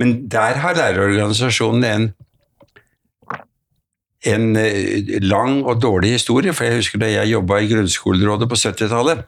Men 0.00 0.18
der 0.32 0.60
har 0.62 0.76
lærerorganisasjonen 0.76 1.84
en, 1.84 2.06
en 4.26 4.46
eh, 4.60 5.16
lang 5.24 5.62
og 5.64 5.82
dårlig 5.82 6.16
historie, 6.16 6.54
for 6.56 6.68
jeg 6.68 6.80
husker 6.80 7.02
da 7.02 7.10
jeg 7.12 7.34
jobba 7.34 7.60
i 7.60 7.68
grunnskolerådet 7.70 8.48
på 8.48 8.60
70-tallet. 8.60 9.26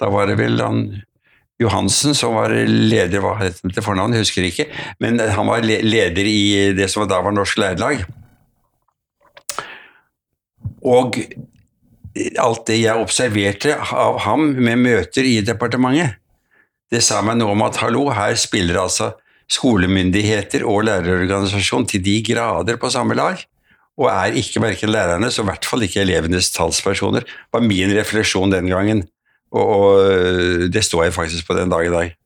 Da 0.00 0.10
var 0.12 0.28
det 0.28 0.36
vel 0.40 0.60
han 0.60 0.84
Johansen 1.60 2.16
som 2.16 2.38
var 2.38 2.54
leder, 2.56 3.20
hva 3.20 3.34
het 3.42 3.58
han 3.60 3.72
til 3.76 3.84
fornavn, 3.84 4.16
husker 4.16 4.46
ikke, 4.48 4.70
men 5.00 5.20
han 5.20 5.48
var 5.48 5.64
leder 5.64 6.24
i 6.24 6.72
det 6.76 6.88
som 6.88 7.04
da 7.08 7.20
var 7.20 7.36
Norsk 7.36 7.60
Lærerlag. 7.60 8.06
Og 10.86 11.18
alt 12.40 12.64
det 12.66 12.80
jeg 12.80 13.00
observerte 13.00 13.76
av 13.78 14.18
ham 14.24 14.48
med 14.58 14.80
møter 14.82 15.26
i 15.26 15.38
departementet, 15.46 16.16
det 16.90 17.04
sa 17.06 17.20
meg 17.22 17.38
noe 17.38 17.54
om 17.54 17.62
at 17.62 17.78
hallo, 17.78 18.08
her 18.10 18.34
spiller 18.40 18.80
altså 18.80 19.12
skolemyndigheter 19.50 20.64
og 20.66 20.84
lærerorganisasjon 20.88 21.86
til 21.90 22.02
de 22.02 22.16
grader 22.26 22.78
på 22.82 22.90
samme 22.90 23.14
lag, 23.18 23.38
og 24.00 24.08
er 24.10 24.38
ikke 24.40 24.62
verken 24.62 24.90
lærernes 24.90 25.38
og 25.38 25.44
i 25.44 25.50
hvert 25.50 25.66
fall 25.68 25.84
ikke 25.86 26.02
elevenes 26.02 26.50
talspersoner, 26.54 27.26
var 27.52 27.62
min 27.62 27.94
refleksjon 27.94 28.54
den 28.54 28.70
gangen, 28.70 29.04
og, 29.54 29.66
og 29.66 30.70
det 30.72 30.82
står 30.86 31.08
jeg 31.08 31.18
faktisk 31.18 31.46
på 31.46 31.58
den 31.58 31.70
dag 31.70 31.86
i 31.86 31.94
dag. 31.94 32.16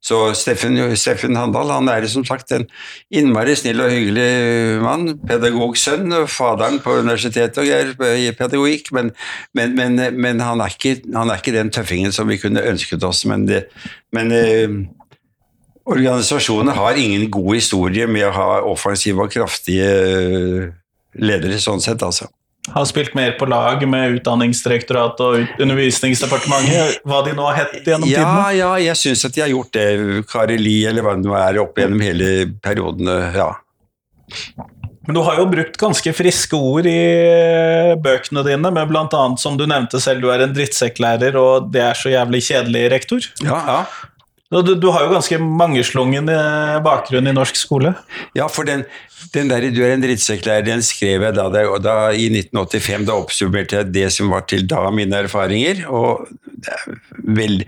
Så 0.00 0.18
Steffen, 0.32 0.78
Steffen 0.96 1.36
Handal 1.36 1.68
han 1.74 1.88
er 1.92 2.06
som 2.08 2.24
sagt 2.24 2.54
en 2.56 2.64
innmari 3.12 3.52
snill 3.58 3.82
og 3.84 3.92
hyggelig 3.92 4.80
mann. 4.80 5.12
Pedagogsønn. 5.28 6.08
og 6.16 6.30
Faderen 6.32 6.80
på 6.80 6.96
universitetet 7.02 7.60
og 7.60 7.68
greier 7.68 8.16
i 8.16 8.30
pedagogikk. 8.36 8.88
Men, 8.96 9.12
men, 9.52 9.76
men, 9.76 10.00
men 10.16 10.40
han, 10.40 10.64
er 10.64 10.72
ikke, 10.72 11.02
han, 11.12 11.28
er 11.28 11.42
ikke, 11.42 11.56
den 11.58 11.72
tøffingen 11.74 12.16
som 12.16 12.32
vi 12.32 12.40
kunne 12.40 12.64
ønsket 12.72 13.04
oss. 13.04 13.26
Men, 13.28 13.44
det, 13.50 13.66
eh, 14.16 14.80
organisasjonene 15.90 16.76
har 16.76 16.96
ingen 16.96 17.28
god 17.30 17.54
historie 17.58 18.08
med 18.08 18.28
å 18.30 18.34
ha 18.36 18.50
offensive 18.72 19.26
og 19.26 19.32
kraftige 19.32 19.88
eh, 19.90 20.68
ledere, 21.20 21.60
sånn 21.60 21.82
sett, 21.84 22.00
altså. 22.06 22.30
Har 22.68 22.84
spilt 22.84 23.14
mer 23.16 23.32
på 23.40 23.46
lag 23.48 23.80
med 23.88 24.18
Utdanningsdirektoratet 24.18 25.20
og 25.24 25.62
Undervisningsdepartementet, 25.64 27.00
hva 27.08 27.22
de 27.24 27.32
nå 27.34 27.46
har 27.48 27.56
hett 27.62 27.78
gjennom 27.88 28.10
Ja, 28.10 28.20
tidene? 28.20 28.50
ja, 28.58 28.68
jeg 28.84 28.98
syns 29.00 29.24
at 29.24 29.34
de 29.34 29.40
har 29.40 29.48
gjort 29.48 29.72
det. 29.72 29.86
Kari 30.28 30.58
Li, 30.60 30.74
eller 30.90 31.06
hva 31.06 31.16
det 31.16 31.24
nå 31.24 31.34
er, 31.38 31.60
opp 31.64 31.80
gjennom 31.80 32.04
hele 32.04 32.28
perioden, 32.62 33.08
ja. 33.34 33.48
Men 35.08 35.16
du 35.16 35.22
har 35.24 35.40
jo 35.40 35.48
brukt 35.50 35.80
ganske 35.80 36.12
friske 36.14 36.54
ord 36.54 36.86
i 36.86 36.98
eh, 37.00 37.94
bøkene 37.98 38.44
dine, 38.46 38.70
med 38.70 38.92
annet, 38.94 39.40
som 39.40 39.56
du 39.58 39.64
nevnte 39.66 39.98
selv, 39.98 40.20
du 40.22 40.28
er 40.30 40.44
en 40.44 40.52
drittsekklærer, 40.54 41.34
og 41.40 41.72
det 41.74 41.82
er 41.82 41.98
så 41.98 42.12
jævlig 42.12 42.44
kjedelig, 42.46 42.84
rektor. 42.92 43.30
Ja, 43.42 43.56
ja. 43.66 43.80
Du, 44.50 44.74
du 44.74 44.88
har 44.90 45.04
jo 45.04 45.12
ganske 45.12 45.36
mangeslungen 45.38 46.26
bakgrunn 46.82 47.30
i 47.30 47.34
norsk 47.34 47.54
skole. 47.54 47.92
Ja, 48.34 48.48
for 48.50 48.66
den, 48.66 48.82
den 49.34 49.50
der 49.50 49.62
'Du 49.70 49.82
er 49.84 49.94
en 49.94 50.02
drittsekklærer', 50.02 50.66
den 50.66 50.82
skrev 50.82 51.22
jeg 51.22 51.34
da, 51.34 51.46
og 51.70 51.84
da 51.84 52.10
i 52.10 52.26
1985. 52.26 53.06
Da 53.06 53.12
oppsummerte 53.14 53.76
jeg 53.76 53.94
det 53.94 54.12
som 54.12 54.30
var 54.30 54.40
til 54.50 54.66
da 54.66 54.90
mine 54.90 55.22
erfaringer. 55.22 55.86
og 55.86 56.26
vel, 57.22 57.64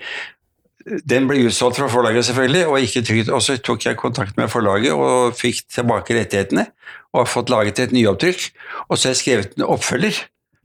Den 1.06 1.28
ble 1.28 1.46
utsolgt 1.46 1.78
fra 1.78 1.86
forlaget, 1.86 2.24
selvfølgelig, 2.24 2.66
og 2.66 2.80
ikke 2.80 3.02
trygt. 3.02 3.28
Og 3.28 3.42
så 3.42 3.56
tok 3.62 3.86
jeg 3.86 3.96
kontakt 3.96 4.36
med 4.36 4.50
forlaget 4.50 4.92
og 4.92 5.36
fikk 5.38 5.62
tilbake 5.70 6.18
rettighetene, 6.18 6.66
og 7.14 7.20
har 7.20 7.30
fått 7.30 7.50
laget 7.50 7.78
et 7.78 7.92
nyopptrykk. 7.92 8.50
Og 8.88 8.98
så 8.98 9.08
har 9.08 9.14
jeg 9.14 9.22
skrevet 9.22 9.54
en 9.56 9.70
oppfølger, 9.70 10.18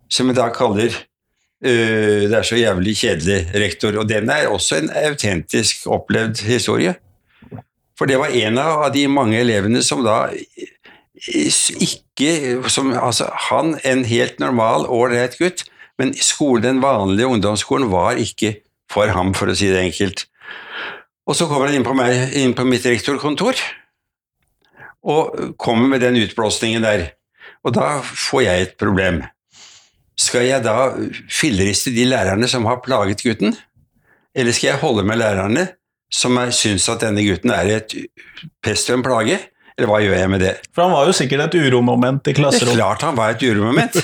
som 0.10 0.28
jeg 0.28 0.36
da 0.36 0.50
kaller 0.50 0.98
øh, 1.66 2.22
'Det 2.30 2.38
er 2.38 2.44
så 2.44 2.56
jævlig 2.56 2.96
kjedelig, 2.98 3.48
rektor'. 3.56 3.98
Og 3.98 4.10
den 4.10 4.30
er 4.30 4.48
også 4.48 4.76
en 4.76 4.90
autentisk 4.90 5.88
opplevd 5.88 6.42
historie. 6.46 6.96
For 7.98 8.06
det 8.06 8.20
var 8.20 8.26
en 8.26 8.58
av 8.58 8.94
de 8.94 9.08
mange 9.08 9.40
elevene 9.40 9.84
som 9.84 10.04
da 10.06 10.28
ikke 11.28 12.70
som, 12.70 12.94
altså, 12.94 13.30
Han, 13.50 13.80
en 13.84 14.06
helt 14.06 14.40
normal, 14.40 14.86
ålreit 14.86 15.38
gutt, 15.38 15.64
men 15.98 16.14
skolen, 16.14 16.64
den 16.64 16.82
vanlige 16.82 17.28
ungdomsskolen 17.28 17.92
var 17.92 18.12
ikke 18.12 18.60
for 18.92 19.08
ham, 19.08 19.34
for 19.34 19.50
å 19.50 19.56
si 19.58 19.72
det 19.72 19.82
enkelt. 19.82 20.28
Og 21.28 21.36
så 21.36 21.48
kommer 21.50 21.68
han 21.68 21.80
inn 21.80 21.88
på, 21.88 21.96
meg, 21.98 22.36
inn 22.38 22.54
på 22.56 22.64
mitt 22.68 22.86
rektorkontor 22.86 23.58
og 25.08 25.56
kommer 25.60 25.90
med 25.92 26.04
den 26.04 26.20
utblåsningen 26.22 26.86
der. 26.86 27.10
Og 27.66 27.74
da 27.76 27.98
får 28.02 28.44
jeg 28.46 28.62
et 28.62 28.78
problem. 28.80 29.24
Skal 30.18 30.48
jeg 30.48 30.64
da 30.66 30.92
filleriste 31.30 31.94
de 31.94 32.08
lærerne 32.10 32.48
som 32.50 32.66
har 32.70 32.82
plaget 32.86 33.22
gutten, 33.26 33.54
eller 34.38 34.56
skal 34.56 34.72
jeg 34.74 34.82
holde 34.82 35.06
med 35.06 35.22
lærerne 35.22 35.68
som 36.14 36.38
syns 36.56 36.88
at 36.90 37.04
denne 37.04 37.22
gutten 37.26 37.54
er 37.54 37.70
et 37.78 37.96
pest 38.64 38.90
og 38.90 39.00
en 39.00 39.06
plage? 39.06 39.38
Eller 39.78 39.92
hva 39.92 40.00
gjør 40.02 40.16
jeg 40.18 40.30
med 40.34 40.42
det? 40.42 40.54
For 40.74 40.88
han 40.88 40.94
var 40.96 41.06
jo 41.06 41.14
sikkert 41.14 41.54
et 41.54 41.68
uromoment 41.68 42.24
i 42.24 42.32
Det 42.32 42.34
er 42.34 42.40
klasserommet. 42.40 42.80
klart 42.80 43.04
han 43.06 43.18
var 43.18 43.36
et 43.36 43.44
uromoment. 43.46 43.98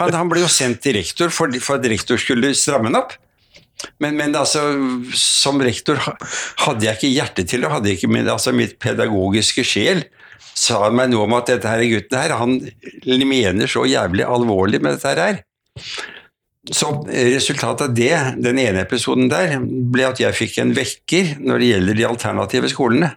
Han, 0.00 0.14
han 0.18 0.30
ble 0.30 0.42
jo 0.42 0.48
sendt 0.50 0.80
til 0.82 0.96
rektor 0.98 1.30
for, 1.30 1.52
for 1.62 1.78
at 1.78 1.86
rektor 1.92 2.18
skulle 2.18 2.50
stramme 2.58 2.90
han 2.90 2.98
opp. 2.98 3.14
Men, 4.02 4.16
men 4.18 4.34
altså, 4.36 4.64
som 5.16 5.62
rektor 5.62 6.00
hadde 6.02 6.84
jeg 6.88 6.98
ikke 6.98 7.12
hjerte 7.14 7.44
til 7.46 7.62
det, 7.62 7.70
hadde 7.70 7.88
jeg 7.88 8.00
ikke 8.00 8.10
min, 8.10 8.28
altså 8.28 8.52
mitt 8.52 8.74
pedagogiske 8.82 9.64
sjel 9.64 10.02
sa 10.60 10.90
meg 10.92 11.12
noe 11.12 11.28
om 11.28 11.36
at 11.38 11.48
dette 11.48 11.70
her 11.70 11.84
gutten 11.88 12.18
her, 12.18 12.34
han 12.36 12.58
mener 13.30 13.70
så 13.70 13.86
jævlig 13.88 14.26
alvorlig 14.26 14.82
med 14.82 14.98
dette 14.98 15.14
her. 15.14 15.40
Så 16.70 16.90
resultatet 17.08 17.86
av 17.88 17.94
det, 17.96 18.12
den 18.44 18.58
ene 18.60 18.84
episoden 18.84 19.30
der, 19.32 19.56
ble 19.60 20.10
at 20.10 20.20
jeg 20.20 20.36
fikk 20.36 20.58
en 20.60 20.74
vekker 20.76 21.38
når 21.40 21.62
det 21.62 21.70
gjelder 21.70 21.98
de 21.98 22.08
alternative 22.08 22.70
skolene. 22.72 23.14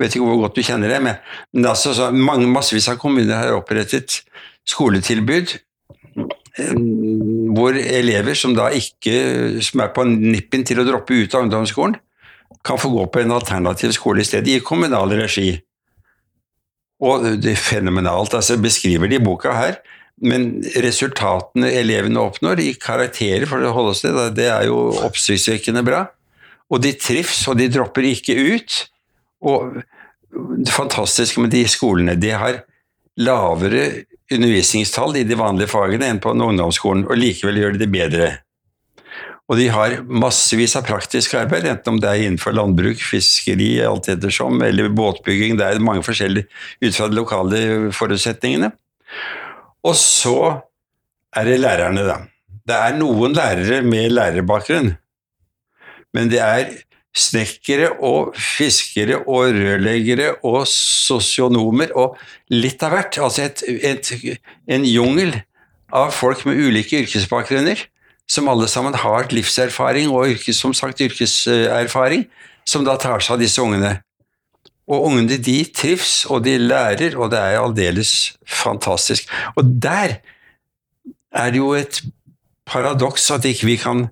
Vet 0.00 0.16
ikke 0.16 0.26
hvor 0.26 0.40
godt 0.42 0.56
du 0.56 0.64
kjenner 0.64 0.92
det, 0.92 1.00
men, 1.04 1.20
men 1.54 1.68
altså, 1.70 1.92
så 1.96 2.10
mange, 2.12 2.48
massevis 2.52 2.88
av 2.92 2.98
kommuner 3.00 3.36
har 3.36 3.56
opprettet 3.56 4.22
skoletilbud 4.68 5.54
eh, 5.56 6.74
hvor 7.56 7.76
elever 7.80 8.36
som 8.36 8.56
da 8.56 8.68
ikke 8.76 9.60
som 9.64 9.84
er 9.84 9.92
på 9.96 10.04
nippen 10.08 10.66
til 10.68 10.82
å 10.82 10.86
droppe 10.88 11.16
ut 11.16 11.36
av 11.36 11.46
ungdomsskolen, 11.46 11.96
kan 12.66 12.80
få 12.80 12.90
gå 12.92 13.06
på 13.12 13.22
en 13.22 13.32
alternativ 13.32 13.94
skole 13.96 14.24
i 14.24 14.28
stedet, 14.28 14.56
i 14.56 14.64
kommunal 14.64 15.12
regi. 15.16 15.54
Og 17.00 17.24
det 17.40 17.54
er 17.54 17.60
fenomenalt. 17.60 18.34
altså 18.36 18.58
Beskriver 18.60 19.08
de 19.08 19.20
boka 19.24 19.54
her. 19.56 19.78
Men 20.20 20.48
resultatene 20.84 21.70
elevene 21.80 22.20
oppnår 22.20 22.60
i 22.60 22.74
karakterer, 22.80 23.46
for 23.48 23.64
å 23.64 23.72
holde 23.76 23.94
oss 23.94 24.02
til 24.04 24.16
det, 24.16 24.26
det 24.36 24.48
er 24.52 24.66
jo 24.68 24.90
oppsiktsvekkende 25.06 25.84
bra. 25.86 26.04
Og 26.70 26.82
de 26.84 26.92
trives, 27.00 27.46
og 27.48 27.56
de 27.58 27.70
dropper 27.72 28.10
ikke 28.10 28.36
ut. 28.36 28.76
Og 29.48 29.80
det 30.60 30.74
fantastiske 30.74 31.40
med 31.42 31.54
de 31.54 31.64
skolene, 31.70 32.18
de 32.20 32.34
har 32.36 32.60
lavere 33.20 34.04
undervisningstall 34.30 35.16
i 35.18 35.24
de 35.26 35.38
vanlige 35.38 35.72
fagene 35.72 36.06
enn 36.06 36.20
på 36.22 36.34
en 36.34 36.44
ungdomsskolen, 36.50 37.08
og 37.08 37.18
likevel 37.18 37.58
gjør 37.58 37.74
de 37.74 37.82
det 37.82 37.90
bedre. 37.90 38.30
Og 39.50 39.58
de 39.58 39.66
har 39.74 39.96
massevis 40.06 40.76
av 40.78 40.84
praktisk 40.86 41.34
arbeid, 41.34 41.66
enten 41.66 41.96
om 41.96 41.98
det 41.98 42.06
er 42.06 42.28
innenfor 42.28 42.54
landbruk, 42.54 43.00
fiskeri, 43.02 43.72
alt 43.82 44.06
ettersom, 44.12 44.60
eller 44.62 44.92
båtbygging. 44.94 45.56
Det 45.58 45.66
er 45.66 45.82
mange 45.82 46.04
forskjellige 46.06 46.46
ut 46.84 46.94
fra 46.94 47.08
de 47.10 47.18
lokale 47.18 47.62
forutsetningene. 47.96 48.70
Og 49.86 49.96
så 49.96 50.60
er 51.36 51.48
det 51.48 51.60
lærerne, 51.62 52.04
da. 52.04 52.20
Det 52.68 52.76
er 52.76 52.96
noen 52.98 53.34
lærere 53.34 53.80
med 53.82 54.12
lærerbakgrunn, 54.12 54.92
men 56.14 56.30
det 56.30 56.40
er 56.42 56.72
snekkere 57.16 57.90
og 58.06 58.34
fiskere 58.38 59.18
og 59.24 59.54
rørleggere 59.56 60.34
og 60.46 60.62
sosionomer 60.70 61.90
og 61.98 62.18
litt 62.52 62.82
av 62.86 62.94
hvert. 62.94 63.18
Altså 63.18 63.48
et, 63.48 63.64
et, 63.66 64.12
en 64.70 64.86
jungel 64.86 65.34
av 65.90 66.12
folk 66.14 66.44
med 66.46 66.60
ulike 66.60 67.02
yrkesbakgrunner, 67.02 67.82
som 68.30 68.48
alle 68.50 68.68
sammen 68.70 68.94
har 68.94 69.26
livserfaring 69.34 70.12
og 70.14 70.36
yrkes, 70.36 70.60
som 70.62 70.74
sagt 70.76 71.02
yrkeserfaring, 71.02 72.28
som 72.68 72.86
da 72.86 72.94
tar 73.00 73.22
seg 73.24 73.34
av 73.34 73.42
disse 73.42 73.62
ungene. 73.62 73.96
Og 74.90 75.06
ungene 75.06 75.38
de 75.38 75.58
trives, 75.70 76.24
og 76.26 76.42
de 76.44 76.56
lærer, 76.58 77.14
og 77.16 77.30
det 77.32 77.38
er 77.38 77.60
aldeles 77.60 78.34
fantastisk. 78.42 79.30
Og 79.54 79.76
der 79.82 80.18
er 81.30 81.52
det 81.52 81.60
jo 81.60 81.74
et 81.78 82.00
paradoks 82.66 83.30
at 83.30 83.46
ikke 83.46 83.68
vi 83.68 83.76
kan 83.78 84.08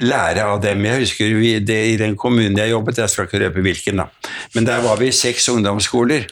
lære 0.00 0.44
av 0.46 0.60
dem. 0.62 0.84
Jeg 0.86 1.04
husker 1.04 1.34
vi, 1.38 1.56
det 1.58 1.80
i 1.92 1.96
den 2.00 2.14
kommunen 2.18 2.58
jeg 2.58 2.72
jobbet, 2.72 3.02
jeg 3.02 3.10
skal 3.10 3.26
ikke 3.26 3.42
røpe 3.44 3.64
hvilken, 3.66 4.04
da. 4.04 4.36
men 4.54 4.68
der 4.68 4.84
var 4.84 5.00
vi 5.00 5.10
seks 5.14 5.48
ungdomsskoler. 5.52 6.28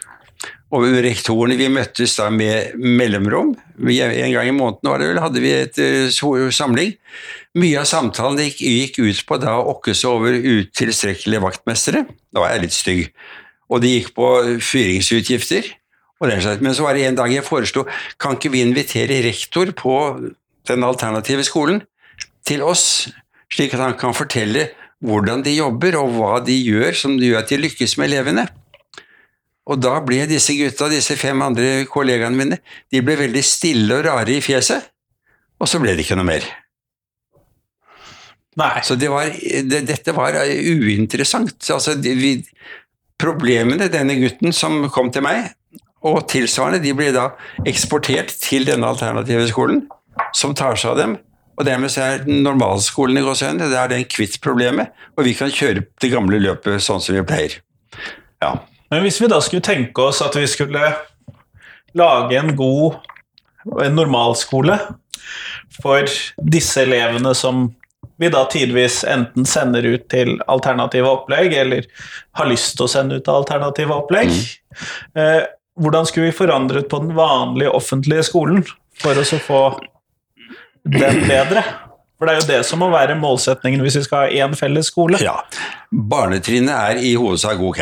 Og 0.69 0.85
rektorene 1.01 1.57
vi 1.57 1.71
møttes 1.73 2.19
da 2.19 2.27
med 2.29 2.75
mellomrom. 2.77 3.55
En 3.81 4.33
gang 4.35 4.51
i 4.51 4.53
måneden 4.53 4.91
var 4.91 5.01
det 5.01 5.07
vel, 5.09 5.21
hadde 5.25 5.41
vi 5.41 5.53
et 5.57 5.79
eh, 5.81 6.51
samling. 6.53 6.93
Mye 7.57 7.81
av 7.81 7.89
samtalen 7.89 8.51
gikk 8.53 8.99
ut 9.01 9.23
på 9.25 9.39
da 9.41 9.57
å 9.57 9.71
okke 9.73 9.95
seg 9.97 10.13
over 10.13 10.37
utilstrekkelige 10.37 11.41
vaktmestere. 11.41 12.05
Da 12.29 12.45
var 12.45 12.53
jeg 12.53 12.67
litt 12.67 12.77
stygg. 12.77 13.09
Og 13.69 13.83
det 13.85 13.93
gikk 13.93 14.15
på 14.17 14.29
fyringsutgifter. 14.65 15.67
Og 16.19 16.31
den 16.31 16.43
slags. 16.43 16.63
Men 16.65 16.75
så 16.75 16.87
var 16.87 16.97
det 16.97 17.07
en 17.07 17.19
dag 17.19 17.31
jeg 17.31 17.47
foreslo 17.47 17.85
kan 18.19 18.37
ikke 18.37 18.51
vi 18.55 18.65
invitere 18.67 19.21
rektor 19.23 19.71
på 19.77 19.95
den 20.69 20.85
alternative 20.85 21.45
skolen 21.47 21.83
til 22.49 22.65
oss, 22.65 23.09
slik 23.53 23.75
at 23.77 23.85
han 23.85 23.97
kan 23.99 24.17
fortelle 24.17 24.71
hvordan 25.05 25.45
de 25.47 25.55
jobber 25.55 25.95
og 26.01 26.17
hva 26.17 26.39
de 26.43 26.57
gjør 26.57 26.97
som 26.97 27.15
gjør 27.21 27.43
at 27.43 27.53
de 27.53 27.61
lykkes 27.61 27.97
med 28.01 28.11
elevene. 28.11 28.49
Og 29.69 29.79
da 29.81 29.99
ble 30.03 30.25
disse 30.27 30.57
gutta, 30.57 30.89
disse 30.91 31.15
fem 31.21 31.43
andre 31.45 31.85
kollegaene 31.93 32.39
mine, 32.39 32.59
de 32.91 33.03
ble 33.05 33.19
veldig 33.21 33.45
stille 33.45 33.99
og 33.99 34.07
rare 34.09 34.39
i 34.39 34.43
fjeset. 34.43 34.89
Og 35.61 35.69
så 35.69 35.81
ble 35.83 35.93
det 35.95 36.07
ikke 36.07 36.17
noe 36.19 36.27
mer. 36.29 36.47
Nei. 38.59 38.75
Så 38.83 38.97
det 38.99 39.11
var, 39.13 39.29
det, 39.71 39.83
dette 39.87 40.15
var 40.17 40.39
uinteressant. 40.43 41.61
Altså, 41.75 41.95
de, 42.01 42.15
vi, 42.19 42.33
problemene 43.19 43.91
denne 43.93 44.17
gutten 44.21 44.55
som 44.55 44.85
kom 44.95 45.13
til 45.15 45.25
meg, 45.27 45.51
og 46.07 46.29
tilsvarende, 46.31 46.83
de 46.83 46.95
blir 46.95 47.15
da 47.15 47.33
eksportert 47.67 48.31
til 48.43 48.69
denne 48.69 48.87
alternative 48.87 49.49
skolen, 49.51 49.83
som 50.37 50.55
tar 50.55 50.79
seg 50.79 50.95
av 50.95 51.01
dem. 51.01 51.17
Og 51.59 51.67
dermed 51.67 51.91
så 51.91 52.05
er 52.05 52.29
normalskolen 52.31 53.19
i 53.19 53.25
Gåsøen, 53.27 53.59
det 53.59 53.75
er 53.75 53.91
den 53.91 54.07
kvitt 54.07 54.39
problemet, 54.45 54.95
og 55.19 55.27
vi 55.27 55.35
kan 55.35 55.51
kjøre 55.51 55.83
det 55.99 56.13
gamle 56.13 56.39
løpet 56.39 56.85
sånn 56.85 57.03
som 57.03 57.19
vi 57.19 57.27
pleier. 57.27 57.59
Ja. 58.43 58.55
Men 58.93 59.03
hvis 59.05 59.19
vi 59.21 59.29
da 59.29 59.41
skulle 59.43 59.67
tenke 59.67 60.07
oss 60.07 60.23
at 60.25 60.39
vi 60.39 60.47
skulle 60.49 60.93
lage 61.99 62.39
en 62.39 62.55
god 62.57 63.01
en 63.83 63.99
normalskole 63.99 64.79
for 65.83 66.09
disse 66.55 66.83
elevene 66.87 67.35
som 67.37 67.69
vi 68.19 68.31
da 68.35 68.45
tidvis 68.51 69.03
enten 69.07 69.47
sender 69.47 69.87
ut 69.87 70.09
til 70.11 70.37
alternative 70.51 71.11
opplegg, 71.11 71.55
eller 71.55 71.87
har 72.39 72.51
lyst 72.51 72.75
til 72.77 72.89
å 72.89 72.91
sende 72.91 73.19
ut 73.19 73.27
til 73.27 73.39
alternative 73.41 73.95
opplegg. 73.95 74.33
Eh, 75.19 75.45
hvordan 75.79 76.07
skulle 76.07 76.29
vi 76.29 76.37
forandret 76.37 76.89
på 76.91 76.99
den 77.03 77.15
vanlige 77.17 77.71
offentlige 77.75 78.27
skolen 78.27 78.65
for 78.99 79.19
å 79.19 79.27
så 79.27 79.39
få 79.43 79.63
den 80.83 81.23
bedre? 81.29 81.63
For 82.19 82.27
det 82.27 82.35
er 82.35 82.41
jo 82.41 82.49
det 82.49 82.59
som 82.67 82.83
må 82.83 82.91
være 82.91 83.15
målsetningen 83.19 83.83
hvis 83.85 84.01
vi 84.01 84.05
skal 84.09 84.27
ha 84.27 84.45
én 84.47 84.59
felles 84.59 84.91
skole. 84.91 85.21
ja. 85.23 85.39
Barnetrinnet 85.89 86.75
er 86.75 86.99
i 87.01 87.15
hovedsak 87.17 87.63
ok. 87.63 87.81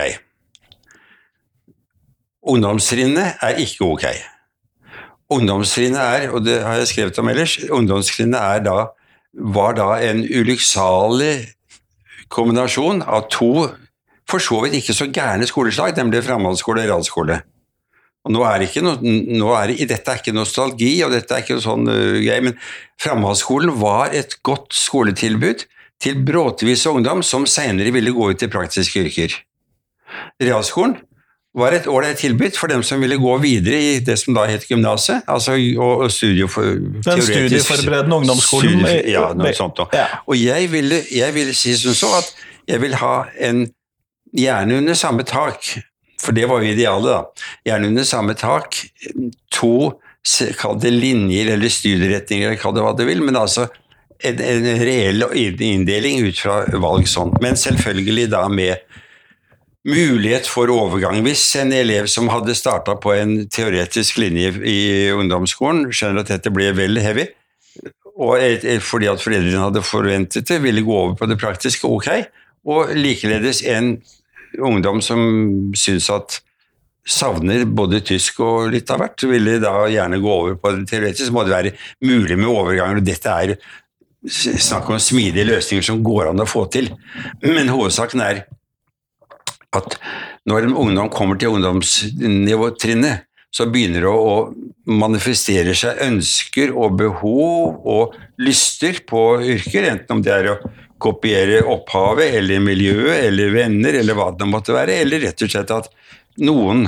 Ungdomstrinnet 2.47 3.41
er 3.43 3.57
ikke 3.65 3.89
ok. 3.89 4.05
Ungdomstrinnet 5.35 5.99
er, 5.99 6.29
og 6.31 6.45
det 6.47 6.61
har 6.63 6.77
jeg 6.79 6.93
skrevet 6.93 7.19
om 7.19 7.33
ellers, 7.33 7.57
ungdomstrinnet 7.73 8.39
er 8.39 8.63
da, 8.69 8.77
var 9.37 9.77
da 9.77 9.91
en 10.03 10.23
ulykksalig 10.25 11.49
kombinasjon 12.33 13.03
av 13.03 13.29
to 13.33 13.69
for 14.27 14.43
så 14.43 14.63
vidt 14.65 14.81
ikke 14.81 14.97
så 14.97 15.07
gærne 15.13 15.47
skoleslag, 15.47 15.95
nemlig 15.97 16.25
framhaldsskole 16.27 16.83
og 16.83 16.91
realskole. 16.91 17.39
Og 18.27 18.33
nå 18.35 18.43
er 18.43 18.65
det 18.65 18.83
noe, 18.83 18.99
nå 19.39 19.53
er 19.55 19.71
det, 19.71 19.87
dette 19.93 20.11
er 20.11 20.19
ikke 20.19 20.35
nostalgi, 20.35 20.97
og 21.07 21.13
dette 21.15 21.37
er 21.37 21.45
ikke 21.45 21.61
sånn 21.63 21.87
uh, 21.87 22.19
gøy, 22.19 22.41
men 22.49 22.57
framhaldsskolen 23.03 23.77
var 23.79 24.17
et 24.19 24.35
godt 24.47 24.75
skoletilbud 24.75 25.63
til 26.03 26.19
bråtevise 26.27 26.91
ungdom 26.91 27.23
som 27.25 27.47
senere 27.49 27.95
ville 27.95 28.13
gå 28.13 28.33
ut 28.33 28.43
i 28.43 28.51
praktiske 28.51 29.05
yrker. 29.05 29.37
Realskolen 30.43 30.99
var 31.57 31.73
et 31.73 31.87
ålreit 31.89 32.19
tilbud 32.21 32.57
for 32.59 32.69
dem 32.69 32.83
som 32.85 33.01
ville 33.01 33.17
gå 33.21 33.37
videre 33.41 33.79
i 33.81 33.95
det 34.05 34.19
som 34.21 34.37
da 34.37 34.45
het 34.49 34.67
gymnaset, 34.69 35.25
altså 35.27 35.57
og, 35.81 36.05
og 36.05 36.11
Den 36.11 37.23
studieforberedende 37.25 38.21
ungdomsskolen. 38.21 38.85
Studie, 38.85 39.15
ja, 39.15 39.31
noe 39.37 39.55
sånt 39.57 39.81
Da. 39.81 39.89
Ja. 39.97 40.07
Og 40.29 40.37
jeg 40.37 40.71
ville, 40.73 41.01
jeg 41.13 41.35
ville 41.35 41.55
si 41.57 41.73
som 41.81 41.97
så 41.97 42.13
at 42.21 42.31
jeg 42.69 42.83
vil 42.85 42.97
ha 43.01 43.17
en 43.49 43.67
Gjerne 44.37 44.75
under 44.83 44.95
samme 44.99 45.25
tak, 45.25 45.65
for 46.21 46.35
det 46.37 46.45
var 46.51 46.61
jo 46.61 46.73
idealet, 46.75 47.07
da. 47.09 47.47
Gjerne 47.71 47.89
under 47.93 48.05
samme 48.05 48.35
tak. 48.37 48.77
To, 49.57 49.95
kall 50.59 50.77
det 50.83 50.91
linjer 50.93 51.53
eller 51.55 51.73
studieretninger, 51.73 52.51
eller 52.51 52.61
kall 52.61 52.75
det 52.77 52.85
hva 52.85 52.93
du 52.99 53.05
vil, 53.07 53.23
men 53.25 53.39
altså 53.39 53.69
en, 54.25 54.43
en 54.43 54.67
reell 54.83 55.25
inndeling 55.33 56.27
ut 56.27 56.43
fra 56.43 56.59
valg 56.83 57.09
sånn. 57.09 57.33
Men 57.41 57.57
selvfølgelig 57.57 58.29
da 58.35 58.43
med 58.53 58.83
mulighet 59.87 60.49
for 60.51 60.71
overgang. 60.73 61.21
Hvis 61.27 61.45
en 61.61 61.73
elev 61.75 62.09
som 62.11 62.31
hadde 62.33 62.57
starta 62.59 62.97
på 62.99 63.15
en 63.15 63.37
teoretisk 63.53 64.19
linje 64.19 64.53
i 64.67 64.79
ungdomsskolen, 65.15 65.87
skjønner 65.95 66.25
at 66.25 66.33
dette 66.35 66.53
ble 66.55 66.73
vel 66.77 66.99
heavy, 67.03 67.29
og 68.17 68.41
fordi 68.81 69.11
at 69.13 69.21
foreldrene 69.21 69.61
hadde 69.61 69.85
forventet 69.85 70.49
det, 70.49 70.59
ville 70.65 70.85
gå 70.85 70.95
over 70.95 71.15
på 71.19 71.29
det 71.29 71.39
praktiske, 71.39 71.87
ok. 71.87 72.09
Og 72.67 72.95
likeledes 72.97 73.61
en 73.69 73.99
ungdom 74.65 75.03
som 75.05 75.21
syns 75.77 76.09
at 76.11 76.41
savner 77.07 77.63
både 77.69 78.01
tysk 78.03 78.41
og 78.43 78.73
litt 78.73 78.91
av 78.91 79.03
hvert, 79.03 79.27
ville 79.31 79.59
da 79.63 79.75
gjerne 79.93 80.19
gå 80.23 80.33
over 80.33 80.57
på 80.59 80.73
det 80.75 80.89
teoretiske. 80.91 81.33
må 81.33 81.45
det 81.47 81.55
være 81.55 81.75
mulig 82.03 82.39
med 82.39 82.51
overganger. 82.51 82.99
og 82.99 83.07
Dette 83.07 83.31
er 83.31 83.55
snakk 84.27 84.89
om 84.91 84.99
smidige 84.99 85.47
løsninger 85.47 85.85
som 85.87 86.03
går 86.03 86.33
an 86.33 86.43
å 86.43 86.49
få 86.49 86.65
til. 86.73 86.91
Men 87.45 87.71
hovedsaken 87.71 88.25
er 88.25 88.47
at 89.75 89.97
når 90.47 90.69
en 90.69 90.77
ungdom 90.85 91.11
kommer 91.13 91.39
til 91.41 91.57
ungdomsnivåtrinnet, 91.57 93.27
så 93.57 93.67
begynner 93.73 94.05
det 94.05 94.13
å, 94.13 94.33
manifestere 94.87 95.73
seg 95.75 95.99
ønsker 96.05 96.71
og 96.71 96.93
behov 97.01 97.81
og 97.91 98.13
lyster 98.39 99.01
på 99.09 99.23
yrker, 99.43 99.89
enten 99.91 100.15
om 100.15 100.21
det 100.23 100.31
er 100.31 100.51
å 100.53 100.61
kopiere 101.03 101.65
opphavet 101.67 102.37
eller 102.39 102.63
miljøet 102.63 103.25
eller 103.25 103.51
venner 103.51 103.99
eller 103.99 104.15
hva 104.15 104.29
det 104.39 104.47
måtte 104.47 104.77
være, 104.77 105.01
eller 105.03 105.25
rett 105.27 105.43
og 105.43 105.51
slett 105.51 105.73
at 105.75 105.91
noen 106.39 106.87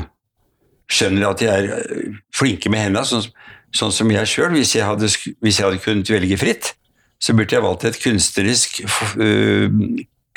skjønner 0.88 1.26
at 1.28 1.42
de 1.42 1.50
er 1.50 1.68
øh, 1.74 2.14
flinke 2.34 2.70
med 2.72 2.86
hendene, 2.86 3.04
sånn, 3.08 3.26
sånn 3.74 3.92
som 3.92 4.14
jeg 4.14 4.30
sjøl. 4.30 4.54
Hvis, 4.54 4.76
hvis 4.78 5.58
jeg 5.58 5.66
hadde 5.66 5.82
kunnet 5.82 6.14
velge 6.14 6.38
fritt, 6.40 6.72
så 7.18 7.34
burde 7.34 7.58
jeg 7.58 7.64
valgt 7.66 7.88
et 7.88 7.98
kunstnerisk 8.00 8.80
øh, 9.18 9.66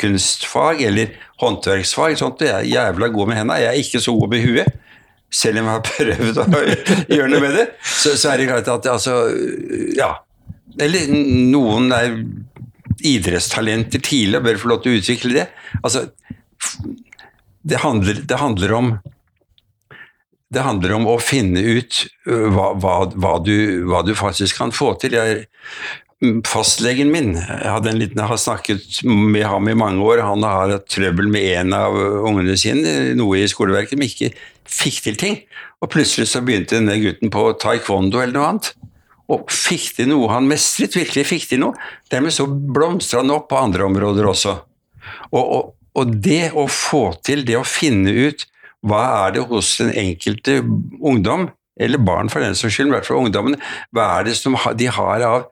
kunstfag 0.02 0.82
eller 0.90 1.14
håndverksfag. 1.42 2.18
Sånt. 2.20 2.44
Jeg 2.46 2.54
er 2.56 2.70
jævla 2.70 3.12
god 3.14 3.32
med 3.32 3.42
hendene. 3.42 3.60
Jeg 3.62 3.72
er 3.72 3.84
ikke 3.84 4.04
så 4.04 4.16
god 4.18 4.34
med 4.34 4.46
huet. 4.46 4.80
Selv 5.32 5.62
om 5.62 5.70
jeg 5.70 5.78
har 5.78 5.86
prøvd 5.92 6.42
å 6.44 6.48
gjøre 7.16 7.32
noe 7.32 7.44
med 7.46 7.56
det, 7.56 7.68
så, 7.88 8.18
så 8.20 8.34
er 8.34 8.42
det 8.42 8.50
klart 8.52 8.72
at 8.74 8.92
altså 8.92 9.22
Ja. 9.98 10.16
Eller 10.82 11.10
noen 11.12 11.92
er 11.92 12.14
idrettstalenter 13.04 14.00
tidlig 14.04 14.40
og 14.40 14.46
bør 14.46 14.60
få 14.62 14.70
lov 14.72 14.84
til 14.84 14.94
å 14.94 15.00
utvikle 15.02 15.34
det. 15.36 15.48
Altså, 15.82 16.06
det 17.68 17.82
handler, 17.84 18.22
det 18.28 18.38
handler 18.40 18.76
om 18.78 18.94
det 20.52 20.64
handler 20.66 20.98
om 20.98 21.06
å 21.08 21.16
finne 21.24 21.62
ut 21.64 22.02
hva, 22.26 22.72
hva, 22.76 22.96
hva, 23.16 23.36
du, 23.40 23.86
hva 23.88 24.02
du 24.04 24.12
faktisk 24.20 24.58
kan 24.60 24.74
få 24.76 24.90
til. 25.00 25.16
Jeg, 25.16 25.46
fastlegen 26.46 27.10
min 27.10 27.34
jeg 27.34 27.66
hadde 27.66 27.90
en 27.90 27.98
liten, 27.98 28.20
jeg 28.22 28.30
har 28.30 28.40
snakket 28.40 29.00
med 29.08 29.46
ham 29.48 29.70
i 29.72 29.78
mange 29.78 30.04
år. 30.06 30.22
Han 30.26 30.46
har 30.46 30.76
hatt 30.76 30.90
trøbbel 30.92 31.32
med 31.34 31.48
en 31.58 31.74
av 31.74 31.98
ungene 31.98 32.58
sine, 32.60 33.14
noe 33.18 33.42
i 33.42 33.50
skoleverket, 33.50 33.98
men 33.98 34.12
ikke 34.12 34.30
fikk 34.70 35.02
til 35.08 35.18
ting. 35.22 35.40
Og 35.82 35.90
plutselig 35.94 36.30
så 36.30 36.44
begynte 36.46 36.78
denne 36.78 37.00
gutten 37.02 37.34
på 37.34 37.48
taekwondo 37.62 38.22
eller 38.22 38.38
noe 38.38 38.50
annet. 38.52 38.72
Og 39.32 39.50
fikk 39.54 39.96
til 39.98 40.12
noe 40.12 40.30
han 40.34 40.50
mestret, 40.50 40.98
virkelig 41.00 41.26
fikk 41.30 41.48
til 41.50 41.64
noe. 41.64 41.90
Dermed 42.12 42.36
så 42.36 42.46
blomstra 42.46 43.24
han 43.24 43.34
opp 43.34 43.50
på 43.50 43.62
andre 43.62 43.88
områder 43.88 44.28
også. 44.30 44.58
Og, 45.32 45.42
og, 45.42 45.72
og 45.98 46.14
det 46.22 46.52
å 46.54 46.68
få 46.70 47.08
til, 47.26 47.46
det 47.48 47.58
å 47.58 47.66
finne 47.68 48.14
ut 48.14 48.46
hva 48.86 49.02
er 49.26 49.36
det 49.36 49.48
hos 49.50 49.76
den 49.82 49.92
enkelte 49.98 50.60
ungdom, 50.62 51.50
eller 51.82 52.02
barn 52.02 52.30
for 52.30 52.44
den 52.44 52.58
saks 52.58 52.76
skyld, 52.76 52.92
i 52.92 52.96
hvert 52.96 53.08
fall 53.08 53.22
ungdommen, 53.24 53.58
hva 53.96 54.08
er 54.18 54.30
det 54.30 54.36
som 54.38 54.58
de 54.78 54.90
har 54.92 55.26
av 55.26 55.51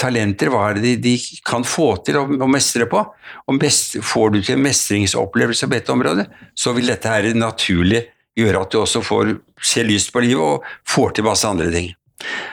talenter, 0.00 0.50
hva 0.52 0.70
er 0.70 0.78
det 0.78 0.82
de, 0.84 0.94
de 1.04 1.40
kan 1.46 1.64
få 1.66 1.92
til 2.06 2.20
å, 2.20 2.24
å 2.28 2.48
mestre 2.50 2.86
på? 2.90 3.00
Og 3.48 3.58
mest, 3.58 3.98
får 4.04 4.34
du 4.34 4.40
til 4.40 4.56
en 4.56 4.64
mestringsopplevelse 4.64 5.68
på 5.68 5.76
dette 5.76 5.94
området, 5.94 6.26
så 6.54 6.74
vil 6.76 6.90
dette 6.92 7.12
her 7.12 7.30
naturlig 7.36 8.04
gjøre 8.38 8.64
at 8.64 8.72
du 8.72 8.80
også 8.80 9.02
får 9.04 9.34
se 9.72 9.84
lyst 9.84 10.12
på 10.14 10.22
livet 10.24 10.42
og 10.42 10.68
får 10.88 11.16
til 11.16 11.26
masse 11.26 11.48
andre 11.48 11.70
ting. 11.72 11.90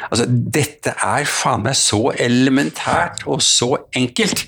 Altså, 0.08 0.26
dette 0.28 0.94
er 1.04 1.28
faen 1.28 1.66
meg 1.66 1.76
så 1.78 2.08
elementært 2.16 3.26
og 3.28 3.44
så 3.44 3.74
enkelt. 3.98 4.48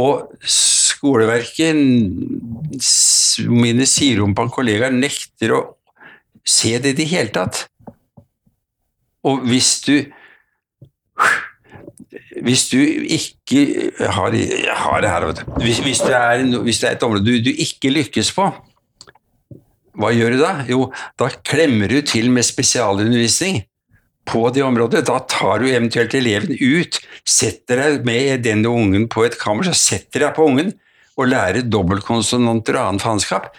Og 0.00 0.30
skoleverket, 0.46 1.78
mine 3.50 3.86
siderumpa 3.88 4.46
kollegaer, 4.52 4.94
nekter 4.94 5.54
å 5.54 5.60
se 6.46 6.76
det 6.82 6.94
i 6.94 6.98
det 7.02 7.08
hele 7.10 7.34
tatt. 7.34 7.64
Og 9.26 9.44
hvis 9.46 9.74
du 9.84 9.94
Hvis 12.42 12.66
du 12.72 12.78
ikke 12.80 13.92
har, 14.00 14.34
har 14.82 15.02
det 15.02 15.10
her. 15.10 15.26
Hvis, 15.62 15.78
hvis, 15.84 16.02
det 16.02 16.16
er, 16.16 16.42
hvis 16.64 16.80
det 16.82 16.88
er 16.88 16.96
et 16.96 17.06
område 17.06 17.26
du, 17.26 17.50
du 17.50 17.50
ikke 17.54 17.92
lykkes 17.94 18.32
på, 18.34 18.48
hva 20.00 20.10
gjør 20.14 20.34
du 20.34 20.40
da? 20.40 20.52
Jo, 20.70 20.84
da 21.20 21.28
klemmer 21.46 21.90
du 21.92 22.00
til 22.06 22.30
med 22.32 22.46
spesialundervisning 22.46 23.62
på 24.30 24.42
det 24.54 24.62
området. 24.64 25.04
Da 25.08 25.18
tar 25.30 25.62
du 25.62 25.68
eventuelt 25.70 26.14
eleven 26.16 26.54
ut, 26.56 27.00
setter 27.26 27.82
deg 27.84 28.06
med 28.08 28.44
denne 28.46 28.70
ungen 28.70 29.08
på 29.10 29.26
et 29.26 29.38
kammer, 29.40 29.68
så 29.68 29.76
setter 29.76 30.26
deg 30.26 30.36
på 30.36 30.46
ungen 30.50 30.72
og 31.20 31.28
lærer 31.28 31.66
dobbeltkonsonanter 31.66 32.78
og 32.78 32.86
annen 32.86 33.02
faenskap 33.02 33.50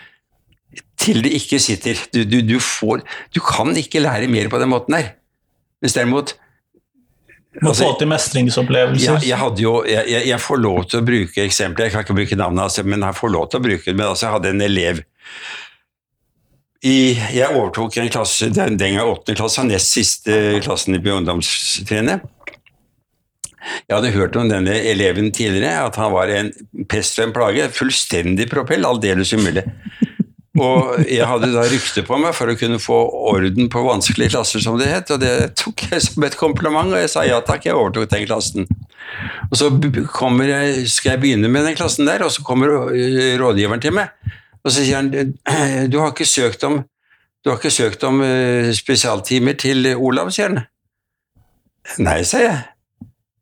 til 1.01 1.23
det 1.25 1.33
ikke 1.39 1.59
sitter. 1.61 1.99
Du, 2.13 2.23
du, 2.27 2.39
du, 2.45 2.57
får, 2.61 3.03
du 3.33 3.41
kan 3.43 3.73
ikke 3.77 4.03
lære 4.03 4.29
mer 4.31 4.49
på 4.51 4.59
den 4.61 4.71
måten 4.71 4.97
her. 4.97 5.13
Mens 5.81 5.97
derimot 5.97 6.35
Må 7.59 7.73
Altså, 7.73 7.83
få 7.83 7.97
til 7.99 8.07
mestringsopplevelser. 8.07 9.25
jeg, 9.25 9.33
jeg, 9.33 9.55
jo, 9.59 9.73
jeg, 9.83 10.21
jeg 10.29 10.39
får 10.39 10.59
lov 10.63 10.85
til 10.87 11.01
å 11.01 11.03
bruke 11.03 11.43
eksempler, 11.43 11.89
jeg 11.89 11.91
kan 11.91 12.05
ikke 12.05 12.15
bruke 12.21 12.37
navnet 12.39 12.63
altså, 12.63 12.85
men 12.87 13.03
jeg 13.03 13.17
får 13.17 13.33
lov 13.33 13.49
til 13.51 13.59
å 13.59 13.65
bruke 13.65 13.83
det. 13.89 13.95
Men 13.97 14.07
altså, 14.07 14.27
jeg 14.29 14.35
hadde 14.37 14.53
en 14.53 14.63
elev 14.69 15.01
i, 16.81 16.93
jeg 17.35 17.51
overtok 17.51 17.97
en 18.01 18.09
klasse, 18.09 18.47
den, 18.55 18.77
den 18.79 18.95
gang 18.97 19.09
åttende 19.11 19.37
klasse, 19.37 19.65
nest 19.67 19.91
siste 19.93 20.37
klassen 20.65 20.97
på 20.97 21.17
ungdomstrinnet. 21.19 22.23
Jeg 23.61 23.93
hadde 23.93 24.13
hørt 24.15 24.37
om 24.39 24.47
denne 24.49 24.73
eleven 24.89 25.29
tidligere, 25.35 25.83
at 25.85 25.99
han 26.01 26.15
var 26.15 26.31
en 26.33 26.49
pest 26.89 27.19
og 27.19 27.27
en 27.27 27.35
plage. 27.35 27.67
Fullstendig 27.75 28.47
propell, 28.49 28.87
aldeles 28.87 29.35
umulig. 29.37 29.67
Og 30.59 31.05
jeg 31.07 31.23
hadde 31.23 31.47
da 31.53 31.61
rykte 31.63 32.01
på 32.03 32.17
meg 32.19 32.33
for 32.35 32.51
å 32.51 32.57
kunne 32.59 32.79
få 32.81 32.97
orden 33.31 33.69
på 33.71 33.83
vanskelige 33.85 34.33
klasser, 34.33 34.59
som 34.59 34.75
det 34.79 34.89
het, 34.91 35.11
og 35.13 35.21
det 35.23 35.53
tok 35.59 35.85
jeg 35.87 36.03
som 36.03 36.25
et 36.27 36.35
kompliment, 36.39 36.91
og 36.91 36.99
jeg 36.99 37.11
sa 37.13 37.23
ja 37.23 37.37
takk, 37.47 37.69
jeg 37.69 37.77
overtok 37.77 38.09
den 38.11 38.25
klassen. 38.27 38.67
Og 39.47 39.55
så 39.55 39.69
jeg, 39.71 40.89
skal 40.91 41.13
jeg 41.13 41.21
begynne 41.23 41.51
med 41.51 41.63
den 41.69 41.77
klassen 41.79 42.09
der, 42.09 42.25
og 42.25 42.33
så 42.35 42.43
kommer 42.43 42.91
rådgiveren 43.39 43.83
til 43.83 43.95
meg, 43.95 44.11
og 44.59 44.67
så 44.67 44.81
sier 44.81 44.99
han 44.99 45.11
du 45.91 45.97
har 46.01 46.11
ikke 46.11 46.27
søkt 46.27 46.67
om, 46.67 46.81
ikke 47.47 47.71
søkt 47.71 48.03
om 48.03 48.19
spesialtimer 48.75 49.55
til 49.59 49.93
Olav, 49.95 50.33
sier 50.35 50.51
han. 50.51 50.65
Nei, 52.03 52.21
sa 52.27 52.43
jeg. 52.43 52.59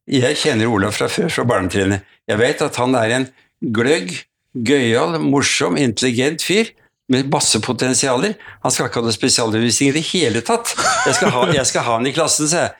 Jeg 0.10 0.38
kjenner 0.42 0.70
Olav 0.70 0.94
fra 0.96 1.10
før, 1.10 1.28
fra 1.34 1.44
barnetrinnet. 1.50 2.06
Jeg 2.30 2.38
vet 2.40 2.62
at 2.66 2.78
han 2.80 2.94
er 2.98 3.16
en 3.18 3.26
gløgg, 3.74 4.14
gøyal, 4.54 5.18
morsom, 5.22 5.78
intelligent 5.78 6.46
fyr 6.46 6.70
med 7.10 7.32
masse 7.34 7.60
potensialer. 7.64 8.36
Han 8.64 8.74
skal 8.74 8.90
ikke 8.90 9.02
ha 9.02 9.08
noe 9.08 9.16
spesialundervisning 9.16 9.92
i 9.92 9.98
det 9.98 10.06
hele 10.12 10.44
tatt. 10.46 10.76
Jeg 11.08 11.18
skal 11.18 11.34
ha, 11.36 11.48
jeg 11.56 11.66
skal 11.70 11.86
ha 11.88 11.98
han 11.98 12.08
i 12.10 12.14
klassen, 12.16 12.50
sa 12.52 12.68
jeg. 12.68 12.76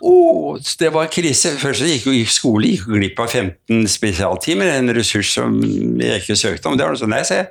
Oh, 0.00 0.54
det 0.78 0.92
var 0.94 1.10
krise. 1.10 1.56
Først 1.58 1.82
gikk 1.82 2.06
jo 2.06 2.14
skole 2.30 2.70
gikk 2.70 2.86
glipp 2.92 3.20
av 3.22 3.32
15 3.34 3.88
spesialtimer, 3.90 4.70
en 4.76 4.92
ressurs 4.94 5.32
som 5.34 5.58
jeg 5.98 6.22
ikke 6.22 6.38
søkte 6.38 6.70
om. 6.70 6.78
Det 6.78 6.86
var 6.86 6.94
noe 6.94 7.00
sånn, 7.00 7.12
nei, 7.12 7.24
sa 7.26 7.42
jeg. 7.42 7.50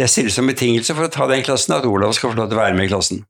Jeg 0.00 0.12
stiller 0.12 0.34
som 0.34 0.48
betingelse 0.48 0.96
for 0.96 1.08
å 1.08 1.12
ta 1.12 1.28
den 1.28 1.44
klassen 1.44 1.76
at 1.76 1.86
Olav 1.88 2.12
skal 2.16 2.32
få 2.32 2.40
lov 2.40 2.50
til 2.50 2.58
å 2.58 2.62
være 2.62 2.76
med 2.76 2.88
i 2.88 2.92
klassen. 2.92 3.22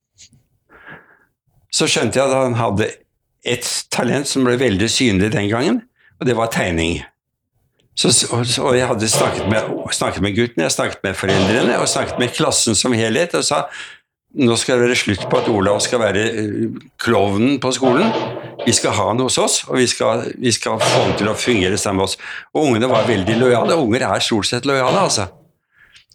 Så 1.70 1.86
skjønte 1.90 2.18
jeg 2.18 2.26
at 2.26 2.34
han 2.34 2.58
hadde 2.58 2.88
et 3.46 3.66
talent 3.94 4.28
som 4.28 4.46
ble 4.46 4.56
veldig 4.60 4.88
synlig 4.90 5.30
den 5.34 5.50
gangen, 5.50 5.82
og 6.18 6.26
det 6.26 6.34
var 6.38 6.50
tegning. 6.54 7.00
Så, 8.00 8.08
og 8.32 8.76
jeg 8.78 8.86
hadde 8.88 9.08
snakket 9.12 9.48
med, 9.50 9.66
snakket 9.92 10.24
med 10.24 10.36
gutten, 10.36 10.62
jeg 10.64 10.72
snakket 10.72 11.02
med 11.04 11.16
foreldrene 11.20 11.74
og 11.82 11.88
snakket 11.90 12.20
med 12.22 12.30
klassen 12.32 12.78
som 12.78 12.94
helhet 12.96 13.34
og 13.36 13.44
sa 13.44 13.66
nå 14.40 14.54
skal 14.54 14.78
det 14.78 14.86
være 14.86 14.96
slutt 14.98 15.24
på 15.26 15.38
at 15.40 15.48
Olav 15.50 15.80
skal 15.82 15.98
være 16.04 16.20
klovnen 17.02 17.56
på 17.60 17.72
skolen. 17.74 18.12
Vi 18.62 18.72
skal 18.76 18.94
ha 18.94 19.08
han 19.08 19.18
hos 19.18 19.40
oss, 19.42 19.56
og 19.66 19.80
vi 19.80 19.88
skal, 19.90 20.22
vi 20.38 20.52
skal 20.54 20.78
få 20.78 21.02
han 21.02 21.16
til 21.18 21.32
å 21.32 21.34
fungere 21.34 21.78
sammen 21.80 22.04
med 22.04 22.06
oss. 22.06 22.16
Og 22.54 22.68
ungene 22.68 22.90
var 22.92 23.08
veldig 23.10 23.36
lojale. 23.40 23.74
Unger 23.74 24.06
er 24.06 24.22
stort 24.22 24.46
sett 24.46 24.68
lojale, 24.70 25.02
altså. 25.02 25.26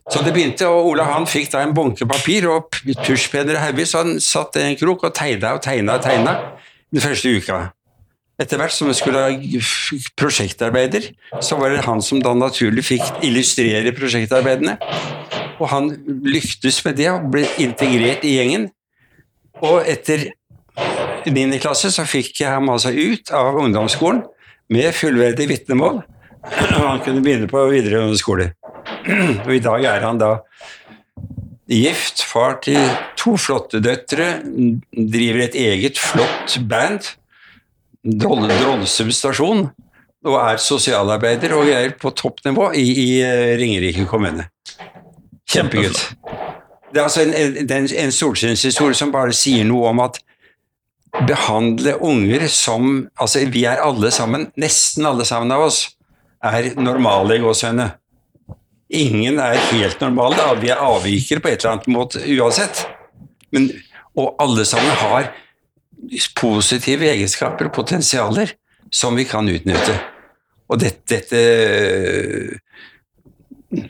Så 0.07 0.23
det 0.23 0.31
begynte, 0.31 0.69
og 0.71 0.93
Olav 0.93 1.11
han 1.11 1.27
fikk 1.27 1.51
da 1.51 1.65
en 1.65 1.75
bunke 1.75 2.07
papir 2.07 2.47
og 2.47 2.79
tusjpenner 3.03 3.59
så 3.83 4.05
han 4.05 4.19
satt 4.23 4.61
i 4.61 4.67
en 4.69 4.79
krok 4.79 5.03
og 5.09 5.15
tegna 5.17 5.57
og 5.57 5.63
tegna 5.65 5.97
og 5.97 6.05
tegna 6.05 6.37
den 6.93 7.03
første 7.03 7.35
uka. 7.35 7.63
Etter 8.35 8.59
hvert 8.59 8.75
som 8.75 8.89
jeg 8.91 8.99
skulle 8.99 9.21
ha 9.23 9.59
prosjektarbeider, 10.19 11.07
så 11.39 11.55
var 11.59 11.71
det 11.71 11.85
han 11.85 12.01
som 12.03 12.19
da 12.23 12.33
naturlig 12.35 12.83
fikk 12.83 13.23
illustrere 13.23 13.93
prosjektarbeidene. 13.95 14.75
Og 15.55 15.69
han 15.71 15.93
lyktes 16.27 16.81
med 16.83 16.99
det 16.99 17.07
og 17.13 17.29
ble 17.31 17.45
integrert 17.63 18.25
i 18.27 18.35
gjengen. 18.35 18.67
Og 19.63 19.87
etter 19.87 20.27
9. 21.25 21.47
klasse 21.63 21.93
så 21.95 22.03
fikk 22.07 22.43
jeg 22.43 22.51
ham 22.51 22.67
altså 22.73 22.91
ut 22.91 23.31
av 23.31 23.55
ungdomsskolen 23.63 24.25
med 24.73 24.91
fullverdig 24.97 25.47
vitnemål. 25.53 26.01
Og 26.43 26.83
han 26.83 27.01
kunne 27.05 27.23
begynne 27.23 27.47
på 27.49 27.63
videregående 27.71 28.19
skole. 28.19 28.51
Og 29.45 29.51
i 29.55 29.63
dag 29.63 29.87
er 29.95 30.03
han 30.05 30.19
da 30.19 30.35
gift, 31.71 32.21
far 32.21 32.59
til 32.61 32.77
to 33.17 33.37
flotte 33.41 33.79
døtre, 33.81 34.41
driver 34.91 35.47
et 35.47 35.55
eget 35.57 35.97
flott 35.97 36.59
band, 36.69 37.15
Drollsum 38.05 39.09
stasjon, 39.13 39.65
og 40.25 40.35
er 40.37 40.59
sosialarbeider 40.61 41.55
og 41.57 41.69
er 41.73 41.95
på 41.97 42.11
toppnivå 42.13 42.71
i, 42.77 42.85
i 43.01 43.09
Ringerike 43.57 44.05
kommune. 44.09 44.47
Kjempegutt. 45.49 46.11
Det 46.93 47.01
er 47.01 47.07
altså 47.07 47.25
en, 47.25 47.33
en, 47.65 47.89
en 48.05 48.13
solskinnshistorie 48.13 48.97
som 48.97 49.11
bare 49.13 49.33
sier 49.35 49.65
noe 49.67 49.89
om 49.89 50.01
at 50.05 50.21
behandle 51.27 51.95
unger 52.03 52.47
som 52.51 53.07
Altså, 53.19 53.45
vi 53.51 53.65
er 53.65 53.81
alle 53.83 54.11
sammen, 54.11 54.49
nesten 54.59 55.05
alle 55.07 55.25
sammen 55.25 55.51
av 55.55 55.65
oss, 55.67 55.85
er 56.43 56.73
normale 56.77 57.37
i 57.37 57.43
gåsehudene. 57.43 57.89
Ingen 58.95 59.39
er 59.41 59.57
helt 59.71 60.01
normale, 60.03 60.43
vi 60.61 60.69
er 60.69 60.83
avvikere 60.83 61.41
på 61.41 61.49
et 61.49 61.63
eller 61.63 61.77
annet 61.77 61.89
måte 61.89 62.21
uansett. 62.21 62.85
Men, 63.55 63.71
og 64.15 64.35
alle 64.39 64.65
sammen 64.67 64.93
har 65.01 65.31
positive 66.37 67.07
egenskaper 67.11 67.69
og 67.69 67.75
potensialer 67.75 68.53
som 68.93 69.15
vi 69.17 69.25
kan 69.27 69.47
utnytte. 69.49 69.95
Og 70.69 70.79
dette, 70.81 71.19
dette 71.19 71.41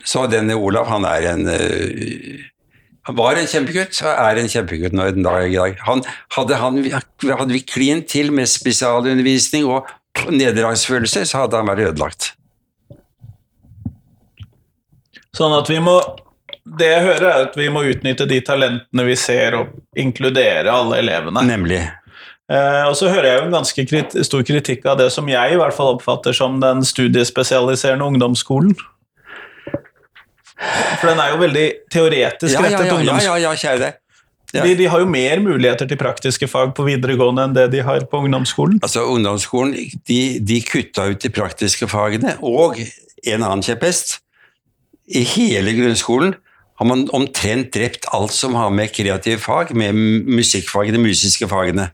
Så 0.04 0.26
denne 0.26 0.54
Olav, 0.58 0.86
han 0.90 1.04
er 1.08 1.22
en 1.30 1.42
han 3.06 3.14
var 3.14 3.38
en 3.38 3.46
kjempegutt 3.46 4.00
og 4.02 4.08
er 4.10 4.40
en 4.40 4.48
kjempegutt 4.50 4.94
nå 4.96 5.04
den 5.14 5.22
dag 5.22 5.44
i 5.46 5.54
dag. 5.54 5.76
Han, 5.86 6.00
hadde, 6.34 6.56
han, 6.58 6.80
hadde 6.82 7.52
vi 7.54 7.60
klint 7.62 8.08
til 8.10 8.32
med 8.34 8.50
spesialundervisning 8.50 9.68
og 9.70 9.86
nederlagsfølelse, 10.32 11.22
så 11.28 11.44
hadde 11.44 11.60
han 11.60 11.70
vært 11.70 11.84
ødelagt. 11.92 12.32
Sånn 15.36 15.54
at 15.54 15.68
vi 15.70 15.78
må 15.84 16.00
Det 16.66 16.86
jeg 16.88 17.02
hører, 17.04 17.26
er 17.28 17.44
at 17.46 17.54
vi 17.54 17.68
må 17.70 17.84
utnytte 17.86 18.26
de 18.26 18.40
talentene 18.42 19.04
vi 19.06 19.14
ser, 19.14 19.54
og 19.54 20.00
inkludere 20.02 20.72
alle 20.72 20.98
elevene. 20.98 21.44
Nemlig. 21.46 21.78
Eh, 22.46 22.82
og 22.86 22.94
så 22.94 23.10
hører 23.10 23.26
jeg 23.26 23.38
jo 23.40 23.46
en 23.48 23.56
ganske 23.56 23.84
krit 23.90 24.12
stor 24.26 24.44
kritikk 24.46 24.84
av 24.86 25.00
det 25.00 25.08
som 25.14 25.26
jeg 25.30 25.54
i 25.54 25.58
hvert 25.58 25.74
fall 25.74 25.96
oppfatter 25.96 26.36
som 26.36 26.60
den 26.62 26.84
studiespesialiserende 26.86 28.06
ungdomsskolen. 28.06 28.76
For 30.56 31.10
den 31.10 31.20
er 31.20 31.34
jo 31.34 31.40
veldig 31.42 31.66
teoretisk 31.92 32.54
Ja, 32.54 32.60
ja, 32.60 32.66
rettet 32.68 32.86
ja, 32.86 32.98
ungdoms... 33.00 33.24
ja, 33.24 33.34
ja, 33.34 33.50
ja, 33.50 33.56
kjære. 33.60 33.90
Ja. 34.54 34.62
De, 34.62 34.76
de 34.78 34.86
har 34.88 35.02
jo 35.02 35.08
mer 35.10 35.42
muligheter 35.42 35.88
til 35.90 35.98
praktiske 36.00 36.46
fag 36.48 36.70
på 36.76 36.86
videregående 36.86 37.48
enn 37.48 37.56
det 37.56 37.66
de 37.74 37.82
har 37.84 38.06
på 38.08 38.22
ungdomsskolen. 38.24 38.78
Altså, 38.86 39.02
Ungdomsskolen 39.10 39.74
de, 40.06 40.20
de 40.38 40.60
kutta 40.64 41.10
ut 41.10 41.20
de 41.20 41.32
praktiske 41.34 41.88
fagene, 41.90 42.36
og 42.46 42.78
en 42.78 43.42
annen 43.42 43.64
kjepphest 43.66 44.20
I 45.10 45.26
hele 45.34 45.74
grunnskolen 45.76 46.36
har 46.78 46.88
man 46.88 47.06
omtrent 47.16 47.74
drept 47.74 48.06
alt 48.14 48.34
som 48.36 48.54
har 48.54 48.70
med 48.70 48.94
kreative 48.94 49.40
fag, 49.42 49.74
med 49.74 49.96
musikkfagene, 50.28 51.00
musiske 51.00 51.48
fagene. 51.50 51.90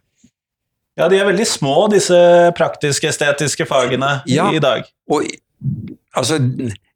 Ja, 1.03 1.09
de 1.11 1.19
er 1.19 1.27
veldig 1.27 1.47
små, 1.51 1.75
disse 1.91 2.15
praktisk-estetiske 2.59 3.67
fagene 3.67 4.21
Ja. 4.31 4.47
i 4.55 4.61
dag. 4.63 4.87
Og 5.11 5.27
altså, 6.15 6.39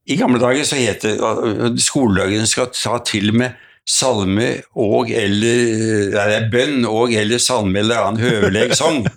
i 0.06 0.18
gamle 0.20 0.38
dager 0.38 0.62
så 0.68 0.78
het 0.78 1.02
det 1.02 1.16
at 1.18 1.80
skoledagen 1.82 2.46
skal 2.46 2.70
ta 2.70 3.00
til 3.02 3.32
med 3.34 3.56
salme 3.86 4.48
og 4.74 5.10
eller 5.14 6.08
Nei, 6.16 6.38
bønn 6.50 6.80
og 6.90 7.12
eller 7.14 7.38
salme 7.42 7.78
eller 7.84 8.00
annen 8.02 8.18
høveleg 8.22 8.72
sang. 8.74 9.04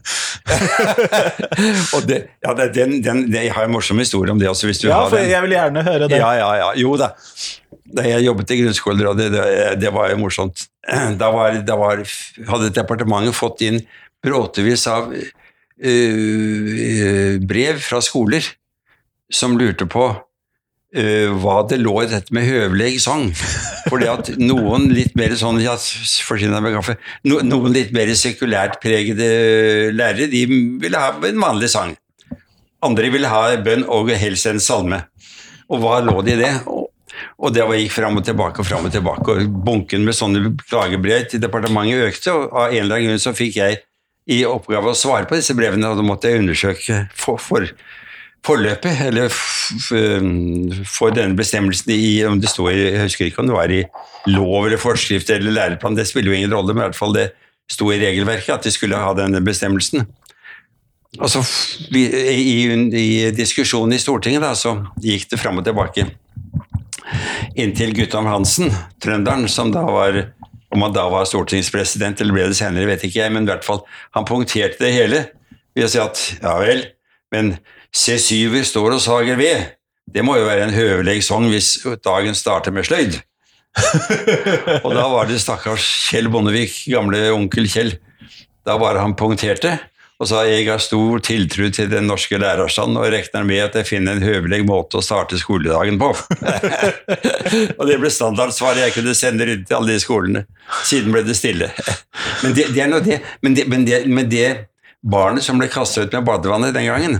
og 1.96 2.06
det, 2.10 2.20
ja, 2.46 2.54
det, 2.58 2.68
den, 2.76 3.00
den, 3.06 3.24
det, 3.32 3.46
jeg 3.48 3.54
har 3.56 3.66
en 3.66 3.74
morsom 3.74 3.98
historie 4.02 4.34
om 4.34 4.40
det 4.42 4.50
også, 4.52 4.70
hvis 4.70 4.82
du 4.84 4.88
Ja, 4.90 5.00
har 5.04 5.10
for 5.10 5.18
den. 5.22 5.30
jeg 5.32 5.42
vil 5.46 5.56
gjerne 5.58 5.84
høre 5.88 6.10
det. 6.12 6.20
Ja, 6.22 6.32
ja, 6.38 6.50
ja. 6.62 6.70
Jo 6.78 6.94
da. 7.02 7.12
Da 7.90 8.06
jeg 8.06 8.28
jobbet 8.28 8.52
i 8.54 8.60
grunnskolerådet, 8.62 9.32
det, 9.34 9.46
det 9.82 9.92
var 9.96 10.12
jo 10.14 10.20
morsomt. 10.26 10.68
Da, 11.20 11.28
var, 11.34 11.58
da 11.66 11.76
var, 11.78 12.02
hadde 12.50 12.70
departementet 12.74 13.36
fått 13.38 13.62
inn 13.66 13.80
bråtevis 14.26 14.88
av 14.92 15.12
uh, 15.14 15.20
brev 17.50 17.80
fra 17.84 18.02
skoler 18.04 18.44
som 19.32 19.58
lurte 19.60 19.86
på 19.90 20.10
uh, 20.10 21.30
hva 21.40 21.58
det 21.70 21.80
lå 21.82 21.96
i 22.04 22.10
dette 22.12 22.34
med 22.36 22.48
høvelig 22.50 23.00
sang. 23.06 23.30
Fordi 23.90 24.10
at 24.12 24.34
noen 24.42 24.90
litt 24.96 25.16
mer 25.20 25.36
sånn 25.40 25.62
ja, 25.64 25.76
no, 27.24 27.40
noen 27.46 27.74
litt 27.76 27.92
mer 27.96 28.14
sekulært 28.18 28.82
pregede 28.84 29.30
lærere, 29.96 30.30
de 30.32 30.46
ville 30.82 31.00
ha 31.00 31.14
en 31.16 31.44
vanlig 31.46 31.72
sang. 31.74 31.96
Andre 32.86 33.10
ville 33.12 33.28
ha 33.28 33.58
bønn 33.60 33.84
og 33.92 34.12
helst 34.16 34.48
en 34.48 34.62
salme. 34.64 35.02
Og 35.70 35.82
hva 35.84 36.00
lå 36.02 36.22
det 36.26 36.38
i 36.38 36.44
det? 36.46 36.54
Og 37.40 37.52
det 37.54 37.66
gikk 37.66 37.94
fram 37.94 38.18
og 38.20 38.26
tilbake 38.26 38.62
og 38.62 38.68
fram 38.68 38.88
og 38.88 38.94
tilbake, 38.94 39.34
og 39.34 39.60
bunken 39.66 40.06
med 40.06 40.16
sånne 40.16 40.54
klagebrev 40.62 41.28
til 41.30 41.42
departementet 41.44 42.06
økte, 42.08 42.34
og 42.36 42.54
av 42.54 42.74
en 42.74 42.84
eller 42.84 42.96
annen 42.96 43.12
grunn 43.12 43.24
så 43.24 43.36
fikk 43.36 43.60
jeg 43.60 43.80
i 44.30 44.44
oppgave 44.46 44.92
å 44.92 44.98
svare 44.98 45.28
på 45.30 45.40
disse 45.40 45.56
brevene, 45.58 45.90
og 45.90 45.98
da 46.00 46.06
måtte 46.06 46.30
jeg 46.30 46.44
undersøke 46.44 47.00
for, 47.18 47.42
for, 47.42 47.66
forløpet, 48.46 49.02
eller 49.08 49.28
f, 49.32 49.42
for 50.90 51.16
denne 51.16 51.38
bestemmelsen 51.38 51.92
i, 51.96 52.22
om 52.30 52.40
det 52.42 52.52
står 52.52 52.72
jeg 52.76 53.04
husker 53.08 53.30
ikke 53.30 53.44
om 53.44 53.50
det 53.50 53.58
var 53.58 53.74
i 53.74 53.84
lov 54.30 54.68
eller 54.68 54.82
forskrift 54.82 55.32
eller 55.34 55.56
læreplan, 55.56 55.98
det 55.98 56.08
spiller 56.10 56.32
jo 56.32 56.40
ingen 56.40 56.54
rolle, 56.54 56.76
men 56.76 56.86
i 56.86 56.88
hvert 56.88 57.00
fall 57.00 57.16
det 57.18 57.30
sto 57.70 57.90
i 57.94 58.00
regelverket 58.02 58.56
at 58.56 58.66
de 58.66 58.74
skulle 58.74 58.98
ha 58.98 59.12
denne 59.18 59.42
bestemmelsen. 59.46 60.08
Og 61.18 61.30
så 61.30 61.42
i, 61.90 62.06
i 62.94 63.30
diskusjonen 63.34 63.96
i 63.98 64.02
Stortinget 64.02 64.44
da, 64.46 64.54
så 64.58 64.76
gikk 65.02 65.30
det 65.32 65.40
fram 65.42 65.58
og 65.62 65.66
tilbake. 65.66 66.06
Inntil 67.58 67.96
Guttorm 67.98 68.30
Hansen, 68.30 68.70
trønderen, 69.02 69.48
som 69.50 69.74
da 69.74 69.82
var 69.90 70.20
om 70.70 70.86
han 70.86 70.94
da 70.94 71.08
var 71.10 71.28
stortingspresident 71.28 72.22
eller 72.22 72.36
ble 72.36 72.48
det 72.52 72.60
senere, 72.60 72.90
vet 72.90 73.04
ikke 73.08 73.24
jeg, 73.24 73.34
men 73.34 73.48
i 73.48 73.52
hvert 73.52 73.66
fall, 73.66 73.82
han 74.16 74.28
punkterte 74.28 74.82
det 74.84 74.94
hele 74.94 75.24
ved 75.78 75.88
å 75.88 75.92
si 75.92 76.02
at 76.02 76.22
ja 76.42 76.56
vel, 76.62 76.84
men 77.34 77.56
C7-er 77.96 78.68
står 78.68 78.98
og 78.98 79.02
sager 79.02 79.40
ved. 79.40 79.74
Det 80.10 80.24
må 80.26 80.38
jo 80.38 80.48
være 80.48 80.68
en 80.68 80.74
høvelig 80.74 81.24
sang 81.26 81.48
hvis 81.50 81.76
dagen 82.06 82.38
starter 82.38 82.74
med 82.74 82.86
sløyd. 82.88 83.20
og 84.86 84.92
da 84.98 85.06
var 85.12 85.30
det 85.30 85.40
stakkars 85.42 85.86
Kjell 86.10 86.30
Bondevik, 86.34 86.74
gamle 86.90 87.30
onkel 87.36 87.70
Kjell. 87.70 87.94
Da 88.66 88.78
bare 88.82 89.02
han 89.02 89.16
punkterte 89.18 89.78
og 90.20 90.28
sa 90.28 90.42
jeg 90.44 90.66
har 90.68 90.82
stor 90.84 91.22
tiltro 91.24 91.70
til 91.72 91.88
den 91.92 92.10
norske 92.10 92.36
lærerstanden 92.42 93.00
og 93.00 93.08
regner 93.14 93.46
med 93.48 93.62
at 93.70 93.78
jeg 93.80 93.88
finner 93.88 94.18
en 94.18 94.26
høvelig 94.26 94.66
måte 94.68 95.00
å 95.00 95.04
starte 95.04 95.40
skoledagen 95.40 95.96
på. 96.02 96.10
og 97.78 97.84
det 97.88 97.96
ble 98.02 98.12
standardsvaret 98.12 98.84
jeg 98.84 98.98
kunne 98.98 99.16
sende 99.16 99.48
rundt 99.48 99.70
til 99.70 99.78
alle 99.78 99.96
de 99.96 100.04
skolene. 100.04 100.44
Siden 100.90 101.16
ble 101.16 101.24
det 101.24 101.38
stille. 101.40 101.72
men, 102.44 102.52
det, 102.52 102.68
det, 102.76 102.84
er 102.84 102.92
noe 102.92 103.06
det, 103.06 103.22
men, 103.40 103.56
det, 103.56 103.68
men, 103.72 103.88
det, 103.88 104.02
men 104.12 104.28
det 104.28 104.50
barnet 105.00 105.46
som 105.46 105.62
ble 105.62 105.72
kastet 105.72 106.10
ut 106.10 106.20
med 106.20 106.28
badevannet 106.28 106.76
den 106.76 106.90
gangen, 106.92 107.20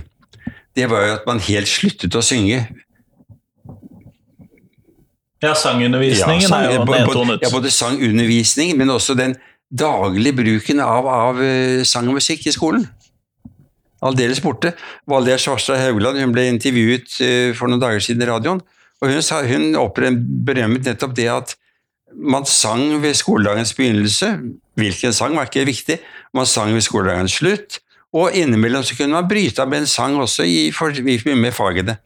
det 0.76 0.92
var 0.92 1.06
jo 1.06 1.16
at 1.16 1.26
man 1.28 1.40
helt 1.48 1.72
sluttet 1.72 2.14
å 2.14 2.22
synge 2.22 2.66
ja, 5.40 5.54
sangundervisningen 5.56 6.44
ja, 6.44 6.48
sang, 6.50 6.66
er 6.68 6.74
jo 6.74 6.84
nedtonet. 6.84 7.40
Ja, 7.40 7.48
både 7.48 7.70
sangundervisning, 7.72 8.74
men 8.76 8.92
også 8.92 9.16
den 9.16 9.38
daglige 9.70 10.36
bruken 10.40 10.82
av, 10.82 11.06
av 11.06 11.40
uh, 11.40 11.82
sang 11.86 12.10
og 12.10 12.18
musikk 12.18 12.48
i 12.50 12.54
skolen. 12.54 12.86
Aldeles 14.04 14.40
borte. 14.42 14.72
Valgerd 15.10 15.42
Svarstad 15.42 15.80
Haugland 15.82 16.20
hun 16.20 16.34
ble 16.34 16.48
intervjuet 16.50 17.18
uh, 17.20 17.50
for 17.56 17.70
noen 17.70 17.82
dager 17.82 18.02
siden 18.04 18.24
i 18.24 18.30
radioen, 18.30 18.62
og 19.00 19.08
hun, 19.08 19.22
sa, 19.24 19.40
hun 19.46 19.72
berømmet 20.44 20.88
nettopp 20.88 21.14
det 21.16 21.28
at 21.32 21.54
man 22.10 22.44
sang 22.48 22.98
ved 23.02 23.14
skoledagens 23.16 23.72
begynnelse. 23.76 24.32
Hvilken 24.80 25.14
sang 25.14 25.36
var 25.38 25.48
ikke 25.48 25.64
viktig. 25.68 26.00
Man 26.36 26.48
sang 26.48 26.74
ved 26.74 26.84
skoledagens 26.84 27.38
slutt, 27.40 27.78
og 28.12 28.34
innimellom 28.36 28.82
så 28.84 28.96
kunne 28.98 29.14
man 29.14 29.28
bryte 29.30 29.62
av 29.62 29.70
med 29.70 29.84
en 29.84 29.90
sang 29.90 30.18
også 30.18 30.44
i, 30.44 30.70
for, 30.74 30.92
med 31.00 31.54
fagene. 31.54 31.96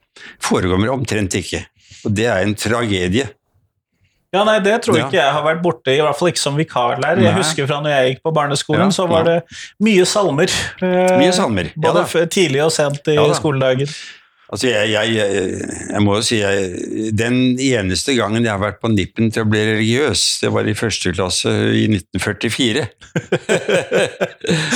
Foregår 0.44 0.90
omtrent 0.92 1.34
ikke. 1.40 1.64
Og 2.04 2.12
det 2.14 2.28
er 2.28 2.44
en 2.44 2.54
tragedie. 2.54 3.30
Ja, 4.34 4.42
nei, 4.46 4.56
Det 4.64 4.80
tror 4.82 4.96
jeg 4.96 5.04
ja. 5.04 5.06
ikke 5.10 5.20
jeg 5.20 5.36
har 5.36 5.46
vært 5.46 5.62
borte, 5.62 5.94
i 5.94 6.02
hvert 6.02 6.18
fall 6.18 6.32
ikke 6.32 6.42
som 6.42 6.58
vikarlærer. 6.58 7.22
Jeg 7.22 7.36
husker 7.38 7.68
fra 7.70 7.78
når 7.84 7.94
jeg 7.94 8.10
gikk 8.10 8.26
på 8.26 8.34
barneskolen, 8.34 8.88
ja, 8.88 8.96
så 8.96 9.06
var 9.10 9.28
det 9.28 9.38
mye 9.86 10.08
salmer. 10.08 10.52
Eh, 10.82 11.14
mye 11.20 11.32
salmer, 11.36 11.70
ja, 11.70 11.80
Både 11.86 12.04
da. 12.04 12.26
tidlig 12.34 12.64
og 12.64 12.74
sent 12.74 13.14
i 13.14 13.18
skoledagen. 13.38 13.94
Altså, 14.54 14.68
jeg, 14.68 14.90
jeg, 14.92 15.30
jeg, 15.88 16.00
må 16.04 16.18
jo 16.18 16.24
si 16.26 16.36
jeg, 16.38 17.12
Den 17.16 17.56
eneste 17.58 18.12
gangen 18.14 18.44
jeg 18.44 18.52
har 18.52 18.60
vært 18.60 18.76
på 18.82 18.90
nippen 18.92 19.32
til 19.32 19.42
å 19.42 19.48
bli 19.48 19.62
religiøs, 19.70 20.26
det 20.42 20.52
var 20.54 20.68
i 20.68 20.76
første 20.78 21.14
klasse 21.16 21.54
i 21.74 21.86
1944. 21.88 22.84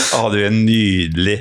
da 0.09 0.23
hadde 0.23 0.41
vi 0.41 0.49
en 0.49 0.61
nydelig 0.65 1.39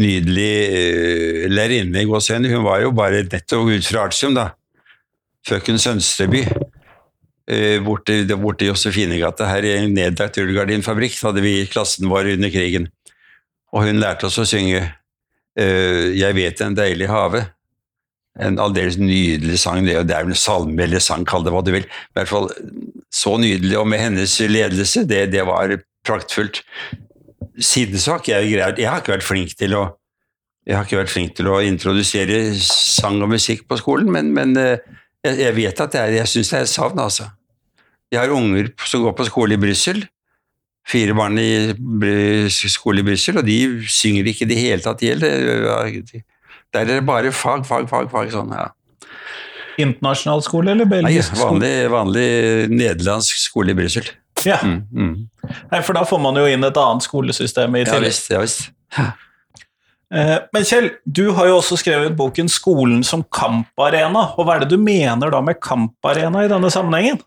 nydelig 0.00 0.52
uh, 0.72 1.46
lærerinne 1.52 2.00
i 2.00 2.08
gåsehudene. 2.08 2.52
Hun 2.54 2.64
var 2.64 2.80
jo 2.84 2.92
bare 2.96 3.24
nettopp 3.26 3.72
ut 3.72 3.88
fra 3.88 4.06
Artium, 4.08 4.36
da. 4.36 4.52
Frøken 5.48 5.80
Sønsteby. 5.82 6.44
Uh, 7.50 7.78
borte, 7.82 8.20
borte 8.38 8.66
i 8.66 8.68
Josefinegata 8.68 9.48
her 9.50 9.66
i 9.66 9.72
en 9.80 9.96
nedlagt 9.96 10.38
rullegardinfabrikk 10.38 11.16
hadde 11.24 11.42
vi 11.42 11.54
klassen 11.70 12.10
vår 12.10 12.34
under 12.36 12.52
krigen. 12.54 12.86
Og 13.72 13.88
hun 13.88 13.98
lærte 14.02 14.28
oss 14.28 14.38
å 14.38 14.46
synge 14.46 14.82
uh, 14.84 16.06
'Jeg 16.12 16.38
vet 16.38 16.62
en 16.62 16.78
deilig 16.78 17.10
have'. 17.10 17.48
En 18.40 18.56
aldeles 18.62 18.96
nydelig 18.96 19.58
sang. 19.60 19.82
Det, 19.84 19.96
det 20.08 20.14
er 20.16 20.24
vel 20.24 20.32
en 20.32 20.38
salme 20.40 20.80
eller 20.80 21.02
sang, 21.04 21.26
kall 21.28 21.44
det 21.44 21.52
hva 21.52 21.60
du 21.66 21.72
vil. 21.74 21.84
I 21.84 22.14
hvert 22.16 22.30
fall 22.30 22.46
så 23.12 23.34
nydelig, 23.36 23.74
og 23.76 23.90
med 23.92 24.00
hennes 24.00 24.38
ledelse, 24.40 25.02
det, 25.04 25.26
det 25.34 25.42
var 25.44 25.74
praktfullt. 26.06 26.62
Siden 27.60 28.00
så 28.00 28.14
har 28.14 28.22
ikke 28.22 28.32
jeg 28.32 28.54
greid 28.54 28.78
Jeg 28.80 28.88
har 28.88 29.02
ikke 29.02 29.12
vært 29.12 29.26
flink 29.28 29.52
til 29.60 29.76
å 29.76 29.82
jeg 30.62 30.76
har 30.78 30.86
ikke 30.86 31.00
vært 31.00 31.10
flink 31.10 31.32
til 31.34 31.48
å 31.50 31.56
introdusere 31.66 32.36
sang 32.62 33.18
og 33.24 33.32
musikk 33.32 33.64
på 33.66 33.80
skolen, 33.80 34.12
men, 34.14 34.28
men 34.36 34.54
eh, 34.60 34.84
jeg, 35.22 35.38
jeg, 35.38 35.54
vet 35.56 35.80
at 35.84 35.94
det 35.94 36.00
er, 36.00 36.16
jeg 36.20 36.30
syns 36.30 36.50
det 36.50 36.58
er 36.58 36.66
et 36.66 36.72
savn, 36.72 36.98
altså. 36.98 37.28
Jeg 38.12 38.20
har 38.20 38.34
unger 38.34 38.68
som 38.84 39.04
går 39.06 39.14
på 39.16 39.28
skole 39.28 39.56
i 39.56 39.60
Brussel. 39.60 40.02
Fire 40.88 41.14
barn 41.14 41.38
i 41.38 42.48
skole 42.50 43.00
i 43.00 43.06
Brussel, 43.06 43.38
og 43.38 43.46
de 43.46 43.58
synger 43.86 44.28
ikke 44.32 44.44
i 44.44 44.50
det 44.50 44.58
hele 44.58 44.82
tatt 44.84 45.02
i 45.04 45.12
hjel. 45.12 45.22
Der 45.22 46.82
er 46.82 46.88
det 46.90 47.02
bare 47.06 47.32
fag, 47.32 47.64
fag, 47.68 47.86
fag. 47.88 48.10
fag 48.10 48.32
sånn, 48.34 48.52
ja. 48.56 48.70
Internasjonal 49.80 50.42
skole 50.44 50.74
eller 50.74 50.88
belgisk 50.90 51.36
skole? 51.36 51.54
Vanlig, 51.54 51.76
vanlig 51.92 52.26
nederlandsk 52.72 53.40
skole 53.40 53.72
i 53.72 53.78
Brussel. 53.78 54.10
Ja. 54.44 54.58
Mm, 54.66 54.82
mm. 54.90 55.14
Nei, 55.70 55.80
for 55.80 55.96
da 55.96 56.02
får 56.08 56.20
man 56.20 56.36
jo 56.36 56.44
inn 56.50 56.66
et 56.66 56.78
annet 56.82 57.06
skolesystem 57.06 57.78
i 57.78 57.84
tillegg. 57.86 58.02
Ja 58.02 58.08
visst. 58.08 58.32
Ja, 58.32 58.42
visst. 58.42 58.72
Eh, 60.12 60.38
men 60.52 60.64
Kjell, 60.68 60.90
du 61.08 61.30
har 61.32 61.48
jo 61.48 61.58
også 61.62 61.78
skrevet 61.80 62.16
boken 62.16 62.48
'Skolen 62.48 63.00
som 63.04 63.24
kamparena'. 63.24 64.34
og 64.36 64.44
Hva 64.44 64.56
er 64.56 64.64
det 64.64 64.74
du 64.74 64.76
mener 64.76 65.30
da 65.30 65.40
med 65.40 65.60
kamparena 65.60 66.44
i 66.44 66.50
denne 66.52 66.70
sammenhengen? 66.70 67.20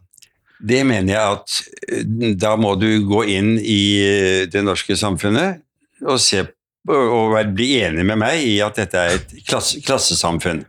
Det 0.61 0.85
mener 0.85 1.13
jeg 1.13 1.31
at 1.31 1.61
eh, 1.89 2.35
da 2.37 2.55
må 2.55 2.75
du 2.79 3.01
gå 3.07 3.23
inn 3.25 3.57
i 3.57 3.81
eh, 4.05 4.45
det 4.45 4.63
norske 4.63 4.95
samfunnet 4.95 5.63
og, 6.05 6.19
se, 6.21 6.45
og 6.87 7.35
bli 7.55 7.81
enig 7.81 8.05
med 8.05 8.21
meg 8.21 8.45
i 8.45 8.59
at 8.61 8.77
dette 8.77 9.01
er 9.01 9.17
et 9.17 9.35
klasse, 9.47 9.81
klassesamfunn. 9.81 10.63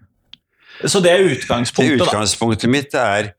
Så 0.85 1.01
det 1.01 1.13
er 1.13 1.25
utgangspunktet, 1.25 2.01
da? 2.01 2.09
Utgangspunktet 2.09 2.71
mitt 2.71 2.95
er 2.97 3.36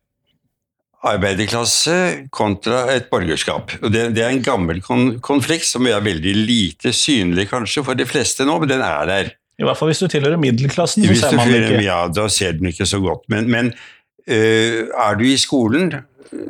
arbeiderklasse 1.05 2.27
kontra 2.33 2.87
et 2.95 3.09
borgerskap. 3.11 3.75
Det, 3.83 4.07
det, 4.15 4.23
er 4.23 4.31
en 4.31 4.43
gammel 4.43 4.81
kon 4.81 5.19
konflikt 5.23 5.67
som 5.69 5.85
er 5.89 6.01
veldig 6.03 6.33
lite 6.47 6.93
synlig 6.95 7.47
kanskje 7.51 7.83
for 7.85 7.97
de 7.97 8.07
fleste 8.09 8.47
nå, 8.47 8.57
men 8.63 8.71
den 8.71 8.83
er 8.85 9.09
der. 9.09 9.31
I 9.57 9.65
hvert 9.65 9.77
fall 9.77 9.91
hvis 9.91 10.01
du 10.01 10.07
tilhører 10.09 10.41
middelklassen. 10.41 11.05
så 11.05 11.31
ser 11.31 11.37
man 11.37 11.53
ikke. 11.53 11.81
Ja, 11.85 12.03
da 12.13 12.27
ser 12.33 12.57
den 12.57 12.69
ikke 12.71 12.85
så 12.89 12.99
godt. 13.01 13.25
Men, 13.29 13.49
men 13.49 13.71
øh, 14.27 14.87
er 14.89 15.17
du 15.17 15.25
i 15.25 15.37
skolen 15.41 15.93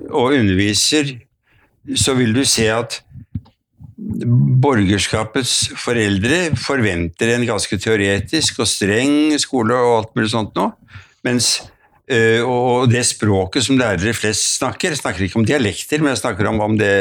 og 0.10 0.34
underviser, 0.34 1.16
så 1.96 2.16
vil 2.18 2.34
du 2.36 2.44
se 2.48 2.68
at 2.72 3.02
borgerskapets 4.62 5.72
foreldre 5.80 6.56
forventer 6.60 7.34
en 7.34 7.46
ganske 7.48 7.80
teoretisk 7.82 8.62
og 8.64 8.70
streng 8.70 9.34
skole 9.42 9.76
og 9.76 9.94
alt 10.02 10.14
mulig 10.18 10.32
sånt 10.34 10.54
nå, 10.58 10.70
mens 11.26 11.58
og 12.48 12.88
det 12.88 13.02
språket 13.04 13.66
som 13.66 13.76
lærere 13.80 14.14
flest 14.16 14.54
snakker, 14.62 14.94
jeg 14.94 15.02
snakker 15.02 15.26
ikke 15.26 15.42
om 15.42 15.48
dialekter, 15.48 16.00
men 16.00 16.14
jeg 16.14 16.22
snakker 16.22 16.48
om, 16.48 16.62
om 16.64 16.78
det 16.80 16.92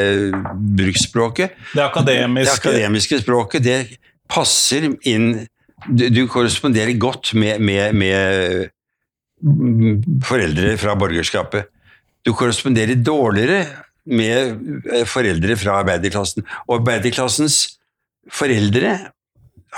bruksspråket. 0.77 1.55
Det 1.71 1.85
akademiske. 1.85 2.43
det 2.49 2.55
akademiske 2.57 3.19
språket, 3.21 3.63
det 3.63 3.77
passer 4.27 4.91
inn 5.07 5.47
Du, 5.87 6.07
du 6.09 6.23
korresponderer 6.25 6.97
godt 6.97 7.35
med, 7.37 7.61
med, 7.61 7.93
med, 7.93 8.71
foreldre 10.25 10.71
fra 10.81 10.95
borgerskapet. 10.97 11.67
Du 12.25 12.33
korresponderer 12.33 12.97
dårligere 12.97 13.59
med 14.09 14.89
eh, 14.89 15.05
foreldre 15.05 15.55
fra 15.61 15.77
arbeiderklassen. 15.83 16.43
Og 16.65 16.79
arbeiderklassens 16.79 17.77
foreldre 18.33 18.95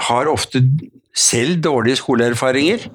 har 0.07 0.31
ofte 0.31 0.63
selv 1.11 1.59
dårlige 1.65 1.99
skoleerfaringer 1.99 2.87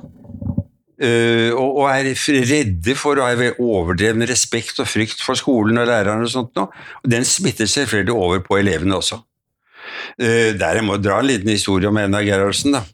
Uh, 0.95 1.51
og, 1.59 1.89
er 1.91 2.13
redde 2.47 2.95
for 2.95 3.19
å 3.19 3.27
ha 3.27 3.49
overdreven 3.59 4.23
respekt 4.31 4.79
og 4.79 4.87
frykt 4.87 5.25
for 5.27 5.35
skolen 5.39 5.81
og 5.83 5.89
lærerne. 5.91 6.23
og 6.23 6.31
sånt 6.31 6.55
noe. 6.55 6.71
Den 7.03 7.27
smitter 7.27 7.67
selvfølgelig 7.67 8.15
over 8.15 8.45
på 8.45 8.61
elevene 8.61 8.95
også. 9.01 9.19
Uh, 10.21 10.55
der 10.55 10.79
Jeg 10.79 10.87
må 10.87 10.97
dra 11.03 11.19
en 11.19 11.27
liten 11.27 11.51
historie 11.51 11.91
om 11.91 11.99
Einar 11.99 12.23
Gerhardsen. 12.23 12.79
da. 12.79 12.85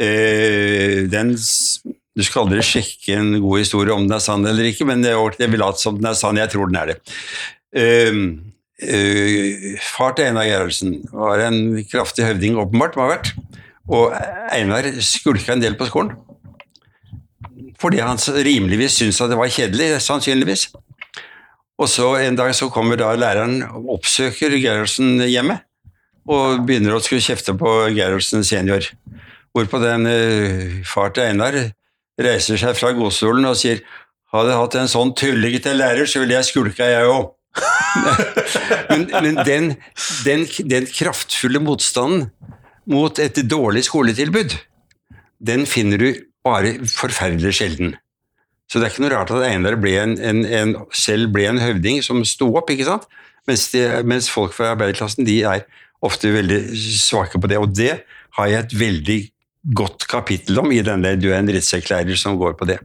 Uh, 0.00 1.04
den, 1.12 1.34
du 1.36 2.24
skal 2.24 2.46
aldri 2.46 2.64
sjekke 2.64 3.18
en 3.18 3.34
god 3.36 3.58
historie 3.66 3.92
om 3.92 4.08
den 4.08 4.16
er 4.16 4.24
sann 4.24 4.46
eller 4.46 4.64
ikke, 4.70 4.88
men 4.88 5.04
jeg 5.04 5.50
vil 5.50 5.60
late 5.60 5.82
som 5.82 6.00
den 6.00 6.08
er 6.08 6.16
sann. 6.16 6.40
Jeg 6.40 6.54
tror 6.54 6.72
den 6.72 6.80
er 6.80 6.94
det. 6.94 6.98
far 9.84 10.16
til 10.16 10.24
Einar 10.24 10.48
Gerhardsen 10.48 11.02
var 11.12 11.44
en 11.44 11.84
kraftig 11.84 12.24
høvding, 12.24 12.56
åpenbart, 12.56 12.96
må 12.96 13.04
ha 13.04 13.12
vært. 13.12 13.34
Og 13.92 14.16
Einar 14.56 14.88
skulka 15.04 15.52
en 15.52 15.60
del 15.60 15.76
på 15.76 15.84
skolen. 15.92 16.16
Fordi 17.80 18.02
han 18.04 18.20
rimeligvis 18.20 18.98
syntes 19.00 19.20
at 19.24 19.32
det 19.32 19.38
var 19.40 19.52
kjedelig, 19.52 19.94
sannsynligvis. 20.04 20.68
Og 21.80 21.88
så 21.88 22.14
En 22.20 22.36
dag 22.36 22.54
så 22.54 22.68
kommer 22.68 22.96
da 23.00 23.14
læreren 23.16 23.62
og 23.62 23.94
oppsøker 23.96 24.52
Gerhardsen 24.60 25.22
hjemme, 25.24 25.60
og 26.28 26.66
begynner 26.68 26.94
å 26.94 27.00
skulle 27.00 27.24
kjefte 27.24 27.56
på 27.56 27.70
Gerhardsen 27.96 28.44
senior. 28.44 28.84
Hvorpå 29.56 29.80
den 29.82 30.06
uh, 30.06 30.84
far 30.86 31.14
til 31.16 31.24
Einar 31.24 31.56
reiser 32.20 32.60
seg 32.60 32.76
fra 32.76 32.92
godstolen 32.92 33.48
og 33.48 33.56
sier 33.56 33.80
hadde 34.30 34.52
jeg 34.52 34.60
hatt 34.60 34.76
en 34.78 34.90
sånn 34.90 35.12
tullete 35.18 35.72
lærer, 35.74 36.06
så 36.06 36.20
ville 36.22 36.36
jeg 36.36 36.46
skulka, 36.52 36.86
jeg 36.86 37.08
òg. 37.10 37.32
men, 38.90 39.08
men 39.10 39.38
den, 39.42 39.64
den, 40.22 40.44
den, 40.70 40.86
kraftfulle 40.86 41.58
motstanden 41.64 42.28
mot 42.90 43.18
et 43.18 43.40
dårlig 43.50 43.82
skoletilbud, 43.88 44.54
den 45.42 45.66
finner 45.66 45.98
du 45.98 46.10
bare 46.46 46.76
forferdelig 46.88 47.54
sjelden. 47.58 47.96
Så 48.70 48.78
det 48.78 48.86
er 48.86 48.92
ikke 48.94 49.02
noe 49.04 49.12
rart 49.16 49.32
at 49.34 49.44
Einar 49.48 49.76
selv 50.94 51.32
ble 51.34 51.48
en 51.50 51.58
høvding 51.58 52.04
som 52.06 52.22
sto 52.24 52.52
opp, 52.54 52.70
ikke 52.70 52.86
sant? 52.86 53.08
Mens, 53.48 53.66
de, 53.72 53.82
mens 54.06 54.30
folk 54.30 54.54
fra 54.54 54.74
arbeiderklassen 54.76 55.26
de 55.26 55.40
er 55.42 55.64
ofte 56.06 56.30
veldig 56.32 56.60
svake 56.78 57.40
på 57.40 57.50
det. 57.50 57.58
Og 57.58 57.74
det 57.74 57.92
har 58.38 58.50
jeg 58.50 58.64
et 58.64 58.76
veldig 58.78 59.20
godt 59.76 60.06
kapittel 60.08 60.60
om 60.62 60.70
i 60.72 60.82
den 60.82 61.02
der 61.02 61.16
'Du 61.16 61.30
er 61.30 61.38
en 61.38 61.48
rettserklærer' 61.48 62.16
som 62.16 62.38
går 62.38 62.54
på 62.56 62.64
det. 62.70 62.78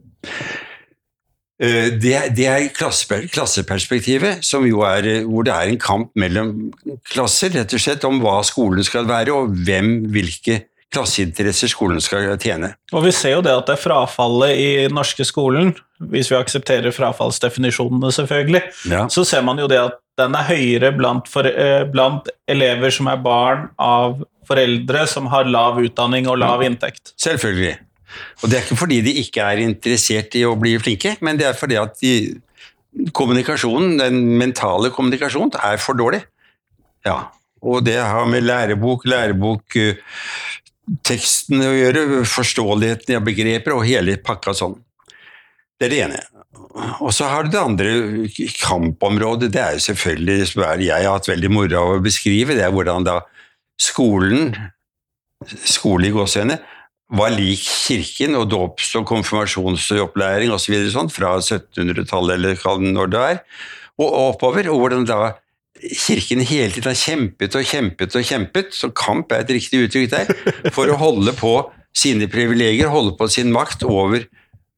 Eh, 1.59 1.89
Det, 1.95 2.35
det 2.35 2.47
er 2.47 2.67
klasse, 2.73 3.05
klasseperspektivet, 3.31 4.43
som 4.43 4.65
jo 4.65 4.81
er, 4.81 5.05
eh, 5.05 5.23
hvor 5.23 5.43
det 5.43 5.53
er 5.53 5.69
en 5.69 5.79
kamp 5.79 6.11
mellom 6.15 6.73
klasser, 7.11 7.49
rett 7.49 7.73
og 7.73 7.79
slett, 7.79 8.03
om 8.03 8.19
hva 8.19 8.43
skolen 8.43 8.83
skal 8.83 9.05
være, 9.07 9.31
og 9.31 9.55
hvem, 9.65 10.11
hvilke 10.11 10.65
klasseinteresser 10.95 11.69
skolen 11.71 11.99
skal 12.03 12.31
tjene. 12.41 12.71
Og 12.95 13.03
vi 13.05 13.11
ser 13.15 13.35
jo 13.35 13.43
det 13.45 13.53
at 13.53 13.67
det 13.67 13.75
er 13.77 13.83
frafallet 13.83 14.55
i 14.57 14.69
den 14.87 14.95
norske 14.97 15.25
skolen, 15.27 15.73
hvis 16.11 16.31
vi 16.31 16.37
aksepterer 16.39 16.95
frafallsdefinisjonene 16.95 18.11
selvfølgelig, 18.15 18.63
Ja. 18.91 19.05
så 19.11 19.25
ser 19.27 19.43
man 19.45 19.59
jo 19.61 19.67
det 19.71 19.79
at 19.83 19.99
den 20.17 20.35
er 20.35 20.47
høyere 20.47 20.93
blant, 20.95 21.27
for, 21.27 21.43
eh, 21.45 21.83
blant 21.91 22.29
elever 22.47 22.91
som 22.95 23.07
er 23.11 23.17
barn 23.19 23.69
av 23.79 24.23
foreldre 24.47 25.07
som 25.09 25.27
har 25.27 25.43
lav 25.49 25.79
utdanning 25.81 26.27
og 26.31 26.37
lav 26.39 26.61
inntekt. 26.63 27.11
Selvfølgelig. 27.19 27.75
Og 28.43 28.49
det 28.49 28.57
er 28.57 28.63
ikke 28.63 28.77
fordi 28.79 29.01
de 29.03 29.13
ikke 29.19 29.43
er 29.43 29.57
interessert 29.63 30.35
i 30.39 30.43
å 30.47 30.53
bli 30.59 30.77
flinke, 30.79 31.17
men 31.25 31.35
det 31.39 31.47
er 31.49 31.57
fordi 31.57 31.75
at 31.81 31.97
de, 31.99 32.13
kommunikasjonen, 33.11 33.97
den 33.99 34.21
mentale 34.39 34.91
kommunikasjonen, 34.95 35.51
er 35.63 35.81
for 35.83 35.97
dårlig. 35.99 36.21
Ja. 37.05 37.25
Og 37.65 37.83
det 37.83 37.97
har 37.97 38.25
med 38.29 38.45
lærebok, 38.45 39.05
lærebok, 39.09 39.75
eh, 39.75 39.95
teksten 41.07 41.63
å 41.65 41.73
gjøre, 41.73 42.05
forståeligheten 42.29 43.17
av 43.17 43.25
begreper 43.25 43.75
og 43.75 43.85
hele 43.87 44.17
pakka 44.21 44.53
sånn. 44.57 44.77
Det 45.79 45.87
er 45.87 45.93
det 45.93 46.01
ene. 46.05 46.21
Og 47.03 47.11
så 47.15 47.27
har 47.31 47.45
du 47.45 47.51
det 47.53 47.61
andre 47.61 47.91
kampområdet, 48.59 49.51
det 49.53 49.61
er 49.61 49.75
jo 49.75 49.85
selvfølgelig 49.87 50.47
som 50.51 50.63
jeg 50.79 50.91
har 50.91 51.17
hatt 51.17 51.29
veldig 51.29 51.51
moro 51.51 51.81
av 51.81 51.97
å 51.97 52.03
beskrive, 52.03 52.55
det 52.55 52.63
er 52.63 52.73
hvordan 52.75 53.07
da 53.07 53.19
skolen, 53.81 54.53
skole 55.67 56.09
i 56.09 56.15
gåsehudene, 56.15 56.59
var 57.15 57.33
lik 57.35 57.61
kirken 57.61 58.37
og 58.39 58.47
dåps- 58.49 58.95
og 58.97 59.05
konfirmasjonsopplæring 59.11 60.51
og 60.51 60.61
så 60.61 60.79
sånn, 60.91 61.11
fra 61.13 61.35
1700-tallet 61.37 62.39
eller 62.39 62.85
når 62.95 63.11
det 63.13 63.25
er, 63.35 63.41
og 64.01 64.15
oppover, 64.31 64.67
og 64.71 64.81
hvordan 64.81 65.05
da 65.07 65.35
kirken 65.83 66.41
hele 66.45 66.71
tiden 66.71 66.89
har 66.89 66.99
kjempet 66.99 67.55
og 67.57 67.67
kjempet 67.67 68.15
og 68.15 68.25
kjempet, 68.25 68.73
så 68.75 68.91
kamp 68.95 69.33
er 69.33 69.43
et 69.43 69.53
riktig 69.57 69.85
uttrykk 69.85 70.11
der, 70.13 70.31
for 70.75 70.89
å 70.89 70.99
holde 70.99 71.35
på 71.37 71.57
sine 71.95 72.27
privilegier, 72.31 72.91
holde 72.91 73.15
på 73.19 73.27
sin 73.31 73.51
makt 73.55 73.85
over 73.87 74.25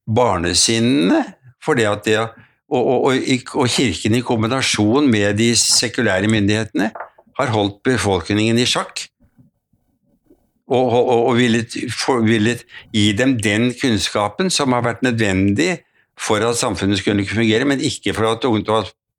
barnesinnene, 0.08 1.22
for 1.62 1.78
det 1.78 1.88
at 1.90 2.06
det, 2.06 2.18
og, 2.68 2.80
og, 2.82 3.06
og, 3.10 3.52
og 3.62 3.70
kirken 3.72 4.16
i 4.18 4.24
kombinasjon 4.24 5.08
med 5.10 5.38
de 5.40 5.52
sekulære 5.58 6.30
myndighetene 6.30 6.90
har 7.38 7.54
holdt 7.54 7.80
befolkningen 7.86 8.58
i 8.58 8.66
sjakk 8.68 9.06
og, 10.68 10.92
og, 10.92 11.30
villet, 11.38 11.72
for, 11.96 12.20
villet 12.26 12.64
gi 12.92 13.10
dem 13.16 13.36
den 13.40 13.70
kunnskapen 13.78 14.52
som 14.52 14.74
har 14.76 14.84
vært 14.84 15.04
nødvendig 15.06 15.78
for 16.18 16.42
at 16.44 16.58
samfunnet 16.60 17.00
skulle 17.00 17.24
fungere, 17.28 17.64
men 17.64 17.80
ikke 17.80 18.12
for 18.12 18.28
at 18.28 18.44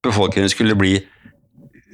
befolkningen 0.04 0.52
skulle 0.52 0.78
bli 0.78 1.00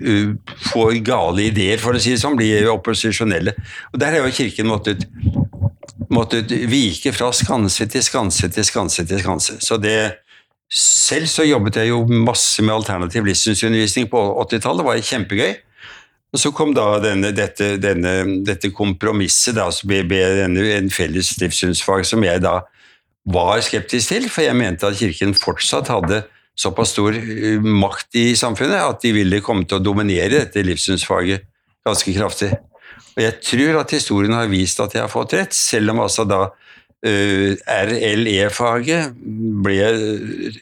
uh, 0.02 0.36
få 0.72 0.90
gale 1.06 1.48
ideer, 1.50 1.80
for 1.82 1.96
å 1.96 2.02
si 2.02 2.16
det 2.16 2.22
sånn, 2.22 2.38
blir 2.40 2.68
opposisjonelle. 2.72 3.56
Og 3.94 4.00
Der 4.02 4.16
har 4.16 4.26
jo 4.26 4.36
Kirken 4.36 4.70
måttet, 4.72 5.06
måttet 6.10 6.52
vike 6.72 7.14
fra 7.16 7.32
skanse 7.36 7.88
til 7.92 8.04
skanse 8.06 8.50
til 8.52 8.68
skanse 8.68 9.06
til 9.08 9.22
skanse. 9.24 9.60
Så 9.64 9.80
det, 9.82 9.98
selv 10.72 11.30
så 11.32 11.46
jobbet 11.48 11.82
jeg 11.82 11.94
jo 11.94 12.04
masse 12.10 12.64
med 12.64 12.76
alternativ 12.76 13.26
livssynsundervisning 13.28 14.10
på 14.12 14.22
80-tallet, 14.46 14.84
det 14.84 14.90
var 14.90 15.08
kjempegøy. 15.12 15.56
Og 16.36 16.42
så 16.42 16.52
kom 16.52 16.74
da 16.76 16.98
denne, 17.00 17.32
dette, 17.32 17.78
denne, 17.80 18.44
dette 18.44 18.74
kompromisset, 18.76 19.56
da, 19.56 19.70
som 19.72 19.88
ble, 19.88 20.02
ble 20.04 20.24
en 20.44 20.90
felles 20.92 21.36
livssynsfag 21.40 22.04
som 22.08 22.26
jeg 22.28 22.44
da 22.44 22.60
var 23.26 23.62
skeptisk 23.64 24.12
til, 24.12 24.28
for 24.30 24.46
jeg 24.46 24.58
mente 24.58 24.86
at 24.88 24.98
Kirken 25.00 25.34
fortsatt 25.38 25.90
hadde 25.90 26.26
såpass 26.56 26.94
stor 26.96 27.16
uh, 27.16 27.66
makt 27.66 28.20
i 28.20 28.28
samfunnet 28.40 28.80
at 28.82 29.04
de 29.04 29.14
ville 29.16 29.44
komme 29.46 29.68
til 29.68 29.80
å 29.80 29.84
dominere 29.84 30.46
dette 30.46 30.64
livssynsfaget 30.66 31.48
ganske 31.86 32.16
kraftig. 32.16 32.54
Og 33.16 33.24
jeg 33.24 33.40
tror 33.46 33.82
at 33.82 33.96
historien 33.96 34.36
har 34.36 34.52
vist 34.52 34.80
at 34.84 34.96
jeg 34.96 35.04
har 35.06 35.12
fått 35.12 35.36
rett, 35.38 35.56
selv 35.56 35.94
om 35.94 36.02
altså 36.04 36.26
da 36.28 36.42
uh, 36.50 37.52
RLE-faget 37.56 39.16
ble 39.66 39.90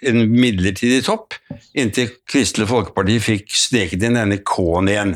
en 0.10 0.24
midlertidig 0.34 1.04
topp, 1.08 1.38
inntil 1.74 2.12
Kristelig 2.30 2.70
Folkeparti 2.70 3.20
fikk 3.24 3.54
sneket 3.58 4.06
inn 4.06 4.20
denne 4.20 4.42
K-en 4.46 4.92
igjen. 4.92 5.16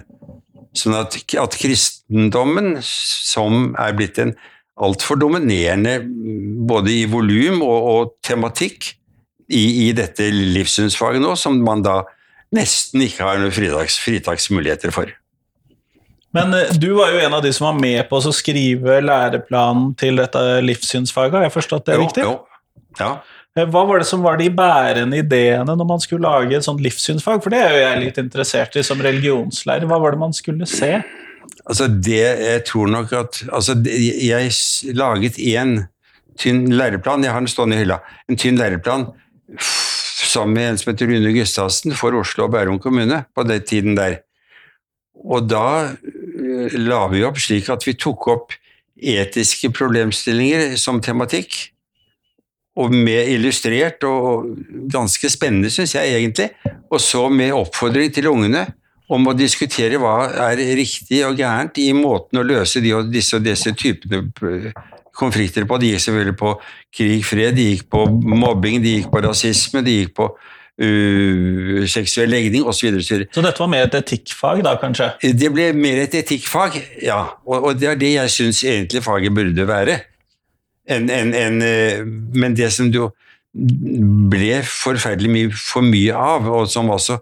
Sånn 0.77 0.97
at, 0.97 1.17
at 1.41 1.57
kristendommen, 1.57 2.77
som 2.85 3.73
er 3.81 3.97
blitt 3.97 4.19
en 4.21 4.35
altfor 4.77 5.17
dominerende 5.17 5.99
både 6.69 6.93
i 6.93 7.05
volum 7.09 7.63
og, 7.65 7.87
og 7.91 8.11
tematikk 8.25 8.91
i, 9.47 9.87
i, 9.87 9.91
dette 9.95 10.27
livssynsfaget 10.31 11.23
nå, 11.23 11.35
som 11.39 11.57
man 11.63 11.83
da 11.85 12.01
nesten 12.55 13.03
ikke 13.05 13.25
har 13.27 13.39
noen 13.41 13.53
fritaks, 13.55 13.97
fritaksmuligheter 14.03 14.93
for. 14.95 15.11
Men 16.35 16.53
eh, 16.55 16.75
du 16.75 16.91
var 16.97 17.13
jo 17.15 17.23
en 17.23 17.37
av 17.37 17.43
de 17.43 17.53
som 17.55 17.69
var 17.69 17.79
med 17.79 18.01
på 18.09 18.19
å 18.19 18.35
skrive 18.35 18.99
læreplanen 19.03 19.93
til 19.99 20.19
dette 20.19 20.43
livssynsfaget, 20.65 21.39
har 21.39 21.47
jeg 21.47 21.55
forstått 21.55 21.87
det 21.89 21.97
jo, 21.97 22.05
riktig? 22.05 22.27
Jo. 22.27 22.37
Ja. 22.99 23.11
Eh, 23.57 23.67
Hva 23.67 23.85
var 23.89 24.03
det 24.03 24.09
som 24.09 24.25
var 24.25 24.39
de 24.39 24.49
bærende 24.53 25.21
ideene 25.23 25.77
når 25.77 25.89
man 25.89 26.03
skulle 26.03 26.27
lage 26.27 26.59
et 26.59 26.67
sånt 26.67 26.83
livssynsfag? 26.83 27.41
For 27.43 27.53
det 27.53 27.63
er 27.63 27.75
jo 27.75 27.83
jeg 27.85 28.03
litt 28.03 28.21
interessert 28.21 28.75
i 28.77 28.85
som 28.85 29.01
religionslærer. 29.03 29.87
Hva 29.89 30.01
var 30.03 30.15
det 30.15 30.23
man 30.27 30.35
skulle 30.35 30.67
se? 30.69 30.97
Altså 31.67 31.87
det, 31.87 32.23
Jeg 32.43 32.63
tror 32.67 32.87
nok 32.91 33.11
at 33.15 33.39
altså 33.51 33.73
Jeg 33.83 34.51
laget 34.95 35.39
én 35.39 35.87
tynn 36.37 36.67
læreplan, 36.69 37.23
jeg 37.23 37.33
har 37.33 37.41
den 37.41 37.49
stående 37.49 37.75
i 37.75 37.81
hylla, 37.81 37.97
en 38.29 38.37
tynn 38.37 38.59
læreplan 38.59 39.07
sammen 39.57 40.57
med 40.57 40.69
en 40.69 40.79
som 40.79 40.91
heter 40.91 41.09
Rune 41.11 41.31
Gustavsen 41.35 41.95
for 41.97 42.15
Oslo 42.19 42.47
og 42.47 42.53
Bærum 42.55 42.79
kommune 42.83 43.23
på 43.35 43.45
den 43.47 43.63
tiden 43.63 43.97
der. 43.97 44.19
Og 45.17 45.47
da 45.49 45.93
øh, 45.93 46.73
la 46.77 47.05
vi 47.11 47.23
opp 47.25 47.39
slik 47.41 47.69
at 47.73 47.87
vi 47.87 47.95
tok 47.97 48.27
opp 48.33 48.53
etiske 48.97 49.71
problemstillinger 49.73 50.75
som 50.81 51.01
tematikk, 51.01 51.55
og 52.77 52.93
med 52.93 53.31
illustrert 53.33 54.03
og 54.05 54.51
ganske 54.93 55.29
spennende, 55.33 55.71
syns 55.73 55.95
jeg 55.95 56.13
egentlig, 56.13 56.51
og 56.93 57.01
så 57.01 57.23
med 57.29 57.55
oppfordring 57.57 58.13
til 58.13 58.29
ungene 58.29 58.67
om 59.09 59.29
å 59.29 59.33
diskutere 59.37 59.97
hva 60.01 60.27
er 60.49 60.61
riktig 60.77 61.23
og 61.25 61.39
gærent 61.39 61.79
i 61.81 61.89
måten 61.95 62.41
å 62.41 62.45
løse 62.45 62.81
de 62.83 62.91
og 62.93 63.09
disse 63.09 63.37
og 63.39 63.45
disse 63.45 63.71
typene 63.79 64.25
eh, 64.45 64.69
konflikter 65.17 65.65
på. 65.67 65.79
De 65.81 65.93
gikk 65.93 66.03
selvfølgelig 66.05 66.37
på 66.39 66.53
krig, 66.95 67.25
fred, 67.25 67.55
de 67.57 67.71
gikk 67.71 67.87
på 67.93 68.05
mobbing, 68.11 68.79
de 68.83 68.97
gikk 68.99 69.11
på 69.13 69.23
rasisme, 69.25 69.83
de 69.85 69.99
gikk 70.01 70.13
på 70.17 70.29
uh, 70.31 71.85
seksuell 71.89 72.31
legning 72.33 72.67
osv. 72.67 72.99
Så 73.01 73.21
så 73.25 73.45
dette 73.45 73.63
var 73.63 73.71
mer 73.71 73.87
et 73.87 73.97
etikkfag, 74.01 74.63
da, 74.65 74.75
kanskje? 74.81 75.11
Det 75.33 75.51
ble 75.53 75.71
mer 75.77 76.03
et 76.05 76.17
etikkfag, 76.21 76.79
ja. 77.05 77.23
Og, 77.47 77.71
og 77.71 77.79
det 77.79 77.91
er 77.93 78.01
det 78.01 78.13
jeg 78.15 78.35
syns 78.35 78.63
egentlig 78.65 79.03
faget 79.05 79.35
burde 79.35 79.67
være. 79.69 80.01
En, 80.87 81.09
en, 81.11 81.33
en, 81.35 81.61
eh, 81.65 82.03
men 82.05 82.55
det 82.55 82.69
som 82.71 82.87
jo 82.93 83.09
ble 83.57 84.61
forferdelig 84.63 85.31
mye, 85.33 85.55
for 85.57 85.83
mye 85.83 86.13
av, 86.15 86.47
og 86.47 86.69
som 86.71 86.91
også 86.93 87.17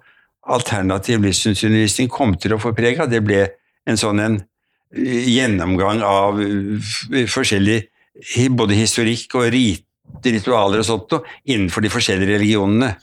alternativ 0.45 1.23
livssynsundervisning 1.23 2.11
kom 2.11 2.35
til 2.37 2.53
å 2.53 2.59
få 2.61 2.75
preg 2.77 2.99
av, 3.01 3.09
det 3.09 3.23
ble 3.25 3.47
en 3.89 3.97
sånn 3.97 4.21
en 4.21 4.37
gjennomgang 4.95 6.03
av 6.05 6.39
eh, 6.41 7.25
forskjellig 7.29 7.81
både 8.55 8.77
historikk 8.77 9.35
og 9.35 9.49
rit, 9.53 9.83
ritualer 10.23 10.81
og 10.81 10.87
sånt 10.87 11.11
noe 11.11 11.35
innenfor 11.51 11.83
de 11.83 11.91
forskjellige 11.91 12.37
religionene. 12.37 12.93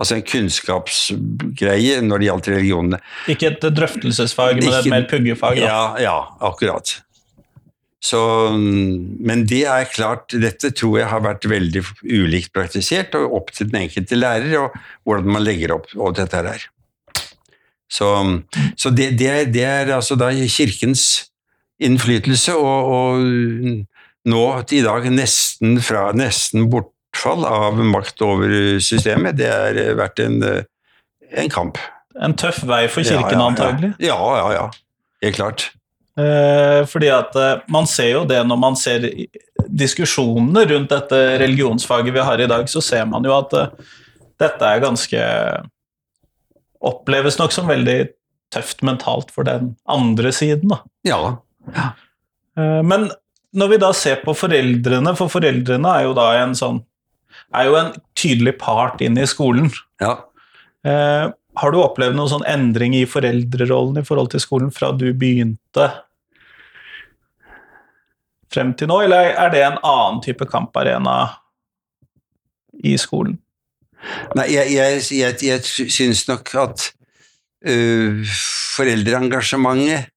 Altså 0.00 0.16
en 0.16 0.24
kunnskapsgreie 0.26 2.00
når 2.02 2.22
det 2.22 2.28
gjaldt 2.28 2.50
religionene. 2.50 2.98
Ikke 3.30 3.52
et 3.52 3.66
drøftelsesfag, 3.76 4.58
men 4.58 4.78
et 4.80 4.90
mer 4.90 5.04
puggefag? 5.10 5.60
Da. 5.60 5.68
Ja, 5.68 5.82
ja, 6.02 6.16
akkurat. 6.42 6.96
Så, 8.04 8.20
men 8.52 9.46
det 9.48 9.62
er 9.70 9.86
klart, 9.88 10.34
dette 10.36 10.74
tror 10.76 10.98
jeg 10.98 11.08
har 11.08 11.22
vært 11.24 11.46
veldig 11.48 11.80
ulikt 12.02 12.52
praktisert, 12.52 13.14
og 13.16 13.38
opp 13.38 13.54
til 13.54 13.70
den 13.70 13.86
enkelte 13.86 14.18
lærer, 14.18 14.56
og 14.60 14.74
hvordan 15.08 15.36
man 15.38 15.46
legger 15.46 15.76
opp 15.78 15.88
og 15.94 16.18
dette 16.18 16.42
her. 16.42 16.66
Så, 17.88 18.10
så 18.76 18.90
det, 18.90 19.14
det, 19.20 19.30
er, 19.30 19.48
det 19.48 19.64
er 19.64 19.94
altså 19.94 20.18
da 20.20 20.32
kirkens 20.34 21.30
innflytelse, 21.82 22.54
og, 22.54 22.92
og 22.94 24.30
nå 24.30 24.44
i 24.72 24.82
dag 24.84 25.08
nesten, 25.12 25.78
fra, 25.84 26.08
nesten 26.16 26.68
bortfall 26.72 27.46
av 27.48 27.80
makt 27.82 28.22
over 28.24 28.54
systemet, 28.84 29.38
det 29.40 29.50
har 29.50 29.80
vært 29.98 30.22
en, 30.24 30.40
en 31.34 31.52
kamp. 31.52 31.80
En 32.22 32.36
tøff 32.38 32.62
vei 32.68 32.84
for 32.86 33.02
kirken, 33.02 33.34
ja, 33.34 33.40
ja, 33.40 33.46
antagelig. 33.50 33.94
Ja, 34.02 34.20
ja, 34.38 34.50
ja. 34.54 34.68
Helt 35.24 35.38
klart. 35.40 35.70
Eh, 36.14 36.84
fordi 36.86 37.08
at 37.10 37.34
eh, 37.34 37.62
man 37.74 37.88
ser 37.90 38.12
jo 38.12 38.22
det 38.28 38.38
når 38.46 38.58
man 38.60 38.76
ser 38.78 39.02
diskusjonene 39.66 40.62
rundt 40.70 40.92
dette 40.92 41.18
religionsfaget 41.42 42.14
vi 42.14 42.22
har 42.22 42.42
i 42.42 42.50
dag, 42.50 42.68
så 42.70 42.82
ser 42.84 43.08
man 43.10 43.26
jo 43.26 43.34
at 43.34 43.56
eh, 43.58 43.72
dette 44.42 44.74
er 44.74 44.84
ganske 44.84 45.22
Oppleves 46.84 47.38
nok 47.40 47.54
som 47.54 47.64
veldig 47.64 48.10
tøft 48.52 48.82
mentalt 48.84 49.30
for 49.32 49.46
den 49.48 49.70
andre 49.88 50.28
siden, 50.36 50.68
da. 50.68 50.82
Ja. 51.08 51.20
Eh, 51.72 52.82
Men 52.82 53.10
når 53.54 53.70
vi 53.70 53.78
da 53.82 53.92
ser 53.94 54.20
på 54.24 54.34
foreldrene, 54.36 55.14
for 55.18 55.30
foreldrene 55.32 55.94
er 55.98 56.08
jo 56.08 56.14
da 56.16 56.32
en 56.42 56.54
sånn 56.58 56.82
er 57.54 57.68
jo 57.68 57.76
en 57.78 57.92
tydelig 58.18 58.56
part 58.58 59.00
inn 59.04 59.18
i 59.18 59.26
skolen. 59.30 59.70
ja. 60.00 60.18
Eh, 60.84 61.30
har 61.56 61.70
du 61.70 61.78
opplevd 61.78 62.16
noen 62.18 62.28
sånn 62.28 62.46
endring 62.50 62.96
i 62.98 63.04
foreldrerollen 63.06 64.00
i 64.00 64.04
forhold 64.04 64.32
til 64.32 64.42
skolen 64.42 64.72
fra 64.74 64.90
du 64.92 65.06
begynte 65.14 65.86
frem 68.52 68.72
til 68.74 68.90
nå, 68.90 69.00
eller 69.06 69.30
er 69.38 69.52
det 69.54 69.62
en 69.66 69.78
annen 69.78 70.20
type 70.24 70.46
kamparena 70.50 71.14
i 72.82 72.96
skolen? 73.00 73.38
Nei, 74.36 74.48
jeg, 74.52 74.74
jeg, 74.74 75.04
jeg, 75.14 75.38
jeg 75.46 75.90
syns 75.94 76.24
nok 76.28 76.52
at 76.60 76.88
øh, 77.70 78.20
foreldreengasjementet 78.76 80.10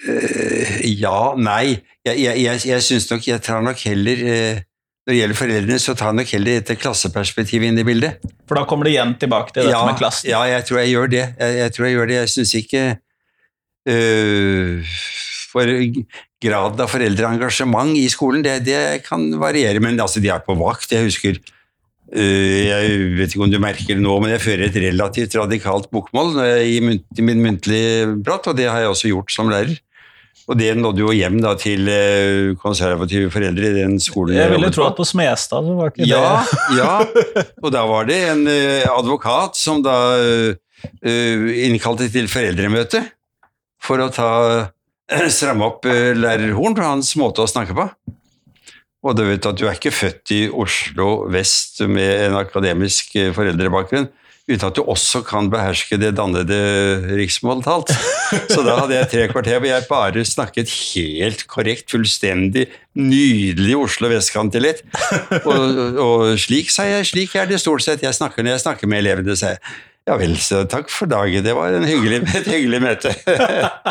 Ja, 0.00 1.34
nei. 1.36 1.76
Jeg, 2.06 2.16
jeg, 2.16 2.40
jeg, 2.40 2.60
jeg 2.64 2.84
syns 2.84 3.10
nok 3.10 3.26
Jeg 3.28 3.42
tar 3.44 3.60
nok 3.60 3.82
heller 3.84 4.22
øh, 4.24 4.60
Når 5.04 5.12
det 5.12 5.18
gjelder 5.18 5.36
foreldrene, 5.36 5.78
så 5.82 5.92
tar 5.92 6.14
jeg 6.14 6.18
nok 6.22 6.32
heller 6.32 6.60
dette 6.60 6.76
klasseperspektivet 6.80 7.68
inn 7.68 7.80
i 7.80 7.84
bildet. 7.84 8.24
For 8.48 8.56
da 8.56 8.64
kommer 8.68 8.88
det 8.88 8.94
igjen 8.94 9.14
tilbake 9.20 9.52
til 9.52 9.64
dette 9.64 9.74
ja, 9.74 9.80
med 9.88 9.98
klassen. 10.00 10.30
Ja, 10.30 10.40
jeg 10.48 10.64
tror 10.68 10.80
jeg 10.80 10.92
gjør 10.94 11.12
det. 11.12 11.24
Jeg, 11.40 11.72
tror 11.74 11.88
jeg 11.88 11.96
gjør 11.96 12.10
det. 12.10 12.18
Jeg 12.18 12.32
syns 12.34 12.52
ikke 12.60 12.82
øh, 13.90 14.98
For 15.50 15.72
graden 16.40 16.84
av 16.84 16.92
foreldreengasjement 16.92 17.96
i 18.00 18.06
skolen, 18.12 18.44
det, 18.46 18.60
det 18.68 18.82
kan 19.08 19.26
variere. 19.40 19.82
Men 19.82 20.00
altså, 20.00 20.22
de 20.22 20.32
er 20.32 20.44
på 20.46 20.56
vakt. 20.60 20.92
Jeg 20.94 21.08
husker 21.08 21.40
øh, 21.40 22.60
Jeg 22.70 22.96
vet 23.18 23.34
ikke 23.34 23.48
om 23.48 23.52
du 23.52 23.60
merker 23.60 23.96
det 23.96 24.04
nå, 24.04 24.16
men 24.22 24.36
jeg 24.36 24.44
fører 24.46 24.68
et 24.68 24.80
relativt 24.84 25.36
radikalt 25.40 25.90
bokmål 25.92 26.44
i, 26.64 26.80
munt, 26.84 27.08
i 27.18 27.24
min 27.24 27.44
muntlige 27.44 28.14
prat, 28.24 28.52
og 28.52 28.56
det 28.60 28.68
har 28.70 28.84
jeg 28.84 28.96
også 28.96 29.12
gjort 29.12 29.36
som 29.36 29.52
lærer. 29.52 29.80
Og 30.50 30.58
det 30.58 30.72
nådde 30.74 31.04
jo 31.04 31.12
hjem 31.14 31.38
da, 31.44 31.54
til 31.58 31.86
øh, 31.86 32.56
konservative 32.58 33.30
foreldre 33.30 33.68
i 33.68 33.76
den 33.76 34.00
skolen 34.02 34.34
Jeg 34.34 34.50
ville 34.50 34.70
tro 34.74 34.88
at 34.88 34.98
på 34.98 35.06
Smestad 35.06 35.68
så 35.68 35.76
var 35.78 35.92
ikke 35.92 36.08
Ja, 36.10 36.40
det 36.42 36.80
ja. 36.80 36.96
Og 37.64 37.70
da 37.74 37.84
var 37.86 38.08
det 38.10 38.18
en 38.32 38.42
eh, 38.50 38.88
advokat 38.90 39.58
som 39.60 39.84
da 39.86 39.96
eh, 40.18 41.48
innkalte 41.68 42.10
til 42.10 42.26
foreldremøte 42.30 43.04
for 43.80 44.02
å 44.02 44.10
ta 44.12 44.30
stramme 45.32 45.66
opp 45.66 45.86
lærer 45.88 46.52
Horn 46.54 46.76
på 46.76 46.84
hans 46.84 47.14
måte 47.18 47.42
å 47.42 47.48
snakke 47.50 47.74
på. 47.74 47.86
Og 49.00 49.16
du 49.16 49.24
vet 49.24 49.46
at 49.48 49.56
du 49.56 49.64
er 49.66 49.76
ikke 49.78 49.94
født 49.94 50.32
i 50.36 50.40
Oslo 50.52 51.24
vest 51.32 51.80
med 51.88 52.26
en 52.26 52.36
akademisk 52.40 53.14
eh, 53.16 53.30
foreldrebakgrunn 53.36 54.10
uten 54.50 54.68
at 54.68 54.76
du 54.76 54.82
også 54.82 55.22
kan 55.26 55.50
beherske 55.52 55.98
det 56.00 56.12
dannede 56.18 56.58
riksmåltalt. 57.18 57.92
Så 58.50 58.62
da 58.66 58.76
hadde 58.82 58.96
jeg 58.98 59.10
tre 59.12 59.26
kvarter 59.32 59.60
hvor 59.60 59.70
jeg 59.70 59.88
bare 59.90 60.24
snakket 60.26 60.72
helt 60.92 61.46
korrekt, 61.50 61.90
fullstendig 61.92 62.68
nydelig 62.98 63.76
Oslo 63.78 64.10
vestkantdialekt. 64.10 64.86
Og, 65.44 65.94
og 66.02 66.26
slik, 66.40 66.72
sa 66.74 66.88
jeg, 66.88 67.06
slik 67.08 67.36
er 67.38 67.50
det 67.50 67.62
stort 67.62 67.86
sett 67.86 68.02
jeg 68.04 68.16
snakker 68.16 68.44
når 68.44 68.58
jeg 68.58 68.66
snakker 68.66 68.90
med 68.90 69.04
elevene, 69.04 69.38
sa 69.38 69.54
jeg. 69.54 69.62
Ja 70.08 70.16
vel, 70.18 70.32
så 70.40 70.62
takk 70.66 70.88
for 70.90 71.06
dagen, 71.10 71.44
det 71.44 71.52
var 71.54 71.74
hyggelig, 71.84 72.22
et 72.40 72.48
hyggelig 72.48 72.80
møte. 72.82 73.12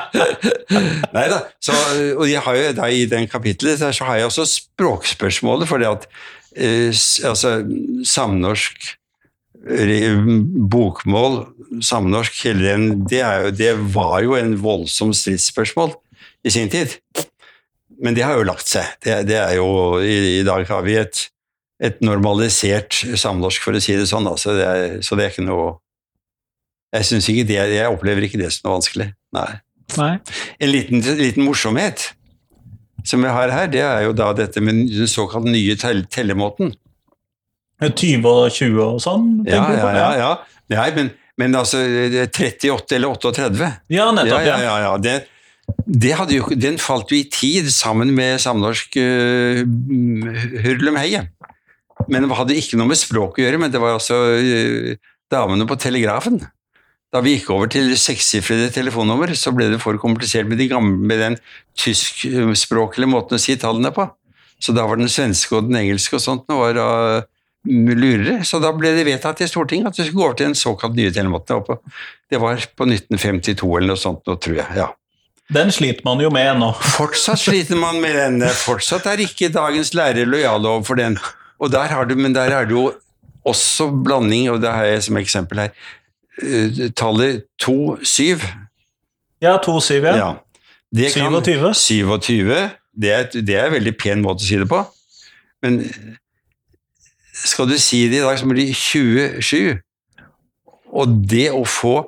Nei 1.16 1.26
da, 1.32 1.44
og 2.18 2.26
jeg 2.28 2.44
har 2.44 2.58
jo 2.58 2.72
da 2.82 2.90
i 2.92 3.06
den 3.10 3.30
kapitlet 3.30 3.80
så 3.80 4.10
har 4.10 4.20
jeg 4.20 4.32
også 4.32 4.48
språkspørsmålet, 4.50 5.70
for 5.70 5.80
det 5.80 5.92
at 5.92 6.08
eh, 6.58 6.90
altså, 7.30 7.60
samnorsk 8.04 8.96
bokmål, 10.72 11.42
samnorsk, 11.84 12.44
den, 12.60 13.06
det, 13.10 13.20
er 13.26 13.44
jo, 13.44 13.52
det 13.52 13.74
var 13.94 14.22
jo 14.24 14.38
en 14.38 14.56
voldsom 14.62 15.12
stridsspørsmål 15.14 15.94
i 16.48 16.54
sin 16.54 16.72
tid. 16.72 16.96
Men 18.00 18.16
det 18.16 18.24
har 18.24 18.40
jo 18.40 18.48
lagt 18.48 18.68
seg. 18.70 18.88
Det, 19.04 19.26
det 19.28 19.38
er 19.42 19.58
jo, 19.60 20.00
i, 20.00 20.40
I 20.40 20.46
dag 20.48 20.64
har 20.70 20.86
vi 20.86 20.96
et, 21.02 21.26
et 21.84 22.00
normalisert 22.06 23.02
samnorsk, 23.20 23.64
for 23.66 23.76
å 23.76 23.84
si 23.84 23.98
det 24.00 24.08
sånn. 24.08 24.30
Altså 24.32 24.56
det 24.56 24.68
er, 24.68 25.00
så 25.04 25.20
det 25.20 25.26
er 25.26 25.36
ikke 25.36 25.48
noe 25.50 25.78
Jeg 26.96 27.06
synes 27.06 27.28
ikke 27.30 27.46
det, 27.46 27.58
jeg 27.76 27.92
opplever 27.92 28.26
ikke 28.26 28.40
det 28.42 28.54
som 28.56 28.70
noe 28.70 28.80
vanskelig. 28.80 29.12
Nei. 29.36 29.50
Nei. 30.00 30.14
En 30.62 30.72
liten, 30.72 31.04
liten 31.20 31.46
morsomhet 31.46 32.14
som 33.06 33.22
vi 33.24 33.32
har 33.32 33.52
her, 33.54 33.68
det 33.72 33.84
er 33.84 34.04
jo 34.08 34.14
da 34.18 34.32
dette 34.36 34.62
med 34.64 34.88
den 34.92 35.10
såkalt 35.10 35.48
nye 35.48 35.76
tell 35.80 36.04
tellemåten. 36.12 36.74
20 37.80 38.28
og 38.28 38.52
20 38.52 38.80
og 38.84 39.02
sånn? 39.04 39.28
Ja, 39.48 39.64
ja, 39.72 39.82
på? 39.82 39.92
ja. 39.96 40.08
ja. 40.20 40.32
Nei, 40.70 40.90
men, 40.96 41.12
men 41.40 41.58
altså 41.58 41.82
er 41.82 42.28
38 42.28 42.98
eller 42.98 43.16
38. 43.16 43.70
Ja, 43.94 44.10
nettopp. 44.16 44.44
ja, 44.46 44.58
ja, 44.62 44.76
ja. 44.84 44.92
Det, 45.02 45.16
det 45.88 46.14
jo, 46.36 46.50
den 46.60 46.78
falt 46.82 47.14
jo 47.14 47.20
i 47.20 47.26
tid 47.32 47.72
sammen 47.74 48.12
med 48.16 48.42
samnorsk 48.44 49.00
uh, 49.00 49.64
hurlumheie. 50.66 51.26
Men 52.10 52.26
det 52.26 52.38
hadde 52.38 52.60
ikke 52.60 52.80
noe 52.80 52.92
med 52.92 53.00
språk 53.00 53.40
å 53.40 53.44
gjøre, 53.44 53.60
men 53.62 53.74
det 53.74 53.82
var 53.82 53.98
altså 53.98 54.20
uh, 54.36 54.94
damene 55.32 55.68
på 55.70 55.80
telegrafen. 55.80 56.42
Da 57.10 57.24
vi 57.26 57.38
gikk 57.38 57.50
over 57.56 57.72
til 57.74 57.90
sekssifrede 57.98 58.70
telefonnummer, 58.76 59.32
så 59.34 59.54
ble 59.56 59.72
det 59.72 59.80
for 59.82 59.98
komplisert 60.02 60.46
med, 60.50 60.60
de 60.62 60.68
gamle, 60.70 61.00
med 61.10 61.24
den 61.24 61.40
tyskspråklige 61.80 63.10
måten 63.10 63.40
å 63.40 63.42
si 63.42 63.56
tallene 63.58 63.90
på. 63.96 64.06
Så 64.62 64.76
da 64.76 64.86
var 64.86 65.00
den 65.00 65.10
svenske 65.10 65.56
og 65.58 65.70
den 65.70 65.80
engelske 65.80 66.20
og 66.20 66.22
sånt 66.22 66.50
nå 66.52 66.60
var 66.60 66.76
da 66.78 66.90
lurere. 67.68 68.40
Så 68.48 68.60
da 68.64 68.72
ble 68.76 68.94
det 68.96 69.04
vedtatt 69.08 69.42
i 69.44 69.48
Stortinget 69.50 69.92
at 69.92 70.00
det 70.00 70.08
skulle 70.08 70.22
gå 70.22 70.28
over 70.30 70.38
til 70.40 70.50
den 70.50 70.56
såkalt 70.58 70.96
nye 70.96 71.12
telemåten. 71.12 71.82
Det 72.30 72.40
var 72.42 72.62
på 72.80 72.88
1952 72.88 73.70
eller 73.78 73.94
noe 73.94 74.00
sånt 74.00 74.26
nå, 74.30 74.38
tror 74.40 74.62
jeg. 74.62 74.80
ja. 74.80 74.90
Den 75.50 75.72
sliter 75.74 76.06
man 76.06 76.20
jo 76.22 76.30
med 76.30 76.60
nå. 76.62 76.68
Fortsatt 77.00 77.42
sliter 77.42 77.80
man 77.80 77.98
med 78.04 78.14
den. 78.16 78.44
Fortsatt 78.54 79.08
er 79.10 79.24
ikke 79.24 79.50
dagens 79.50 79.96
lærere 79.98 80.28
lojale 80.30 80.70
overfor 80.70 81.00
den. 81.00 81.18
Og 81.60 81.72
der 81.74 81.90
har 81.90 82.06
du, 82.06 82.14
men 82.16 82.36
der 82.36 82.54
er 82.54 82.70
det 82.70 82.76
jo 82.78 82.92
også 83.50 83.90
blanding, 84.06 84.50
og 84.52 84.62
det 84.62 84.70
har 84.70 84.86
jeg 84.86 85.08
som 85.08 85.18
eksempel 85.18 85.64
her. 85.64 85.74
Eh, 86.44 86.92
Tallet 86.96 87.48
2-7. 87.64 88.46
Ja, 89.42 89.58
2-7, 89.58 89.94
ja. 90.06 90.16
Ja. 90.20 90.30
Det 90.94 91.12
27. 91.16 91.74
27. 91.74 92.54
Det 93.00 93.12
er, 93.14 93.28
det 93.34 93.56
er 93.56 93.68
en 93.70 93.78
veldig 93.80 93.96
pen 93.98 94.22
måte 94.22 94.46
å 94.46 94.48
si 94.48 94.58
det 94.62 94.70
på. 94.70 94.84
Men 95.66 95.82
skal 97.46 97.70
du 97.70 97.78
si 97.80 98.08
det 98.10 98.20
i 98.20 98.24
dag, 98.26 98.38
så 98.40 98.48
blir 98.50 98.68
det 98.68 98.76
27. 98.76 99.80
Og 101.00 101.20
det 101.30 101.50
å 101.54 101.64
få 101.68 102.02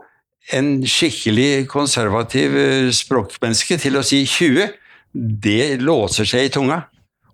en 0.52 0.82
skikkelig 0.90 1.68
konservativ 1.72 2.56
eh, 2.58 2.90
språkmenneske 2.96 3.78
til 3.80 4.00
å 4.00 4.04
si 4.06 4.24
20, 4.26 4.74
det 5.14 5.78
låser 5.84 6.28
seg 6.28 6.48
i 6.48 6.54
tunga. 6.54 6.82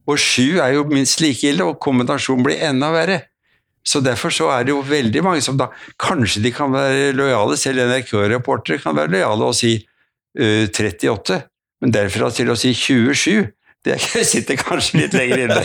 Og 0.08 0.20
7 0.22 0.60
er 0.64 0.76
jo 0.76 0.86
minst 0.91 1.22
like 1.24 1.48
ille, 1.48 1.66
og 1.66 1.82
kombinasjonen 1.84 2.45
blir 2.45 2.64
enda 2.68 2.91
verre. 2.93 3.22
Så 3.88 4.02
derfor 4.04 4.34
så 4.36 4.50
er 4.52 4.68
det 4.68 4.74
jo 4.74 4.84
veldig 4.84 5.22
mange 5.24 5.43
som 5.43 5.56
da 5.60 5.70
Kanskje 6.00 6.41
de 6.43 6.52
kan 6.52 6.74
være 6.74 7.14
lojale, 7.16 7.56
selv 7.60 7.86
NRK-reportere 7.88 8.84
kan 8.84 8.98
være 8.98 9.14
lojale 9.16 9.48
og 9.48 9.56
si 9.56 9.78
uh, 9.80 10.66
38, 10.68 11.38
men 11.82 11.93
derfra 11.95 12.28
til 12.36 12.52
å 12.52 12.58
si 12.60 12.74
27 12.76 13.48
det 13.86 13.99
sitter 14.32 14.57
kanskje 14.59 15.03
litt 15.03 15.13
lenger 15.15 15.43
inne. 15.45 15.61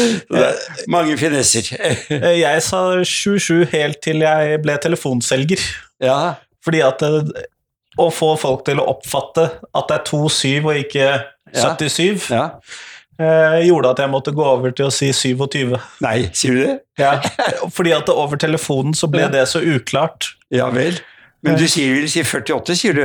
Mange 0.94 1.16
finesser. 1.20 1.70
Eh, 1.78 2.36
Jeg 2.40 2.62
sa 2.66 2.82
7-7 3.06 3.66
helt 3.72 4.00
til 4.04 4.24
jeg 4.26 4.60
ble 4.64 4.76
telefonselger. 4.82 5.62
Ja, 6.02 6.34
Fordi 6.64 6.82
at 6.84 7.02
å 8.00 8.06
få 8.14 8.34
folk 8.38 8.64
til 8.68 8.80
å 8.80 8.86
oppfatte 8.94 9.46
at 9.76 9.88
det 9.90 9.96
er 9.98 10.04
2-7 10.08 10.64
og 10.64 10.76
ikke 10.78 11.06
77, 11.56 12.28
ja. 12.30 12.44
Ja. 13.20 13.56
gjorde 13.66 13.90
at 13.90 13.98
jeg 14.04 14.12
måtte 14.12 14.32
gå 14.36 14.44
over 14.46 14.70
til 14.72 14.86
å 14.86 14.92
si 14.94 15.10
27. 15.12 15.74
Nei, 16.04 16.18
sier 16.36 16.54
du 16.54 16.60
det? 16.62 16.76
Ja. 17.02 17.16
Fordi 17.76 17.92
at 17.96 18.08
over 18.12 18.38
telefonen 18.40 18.94
så 18.96 19.10
ble 19.12 19.26
det 19.32 19.42
så 19.50 19.60
uklart. 19.60 20.30
Ja 20.54 20.70
vel. 20.72 21.00
Men 21.44 21.56
du 21.58 21.66
sier, 21.68 21.96
vel 21.98 22.08
si 22.12 22.22
48, 22.24 22.76
sier 22.78 22.96
du? 22.96 23.04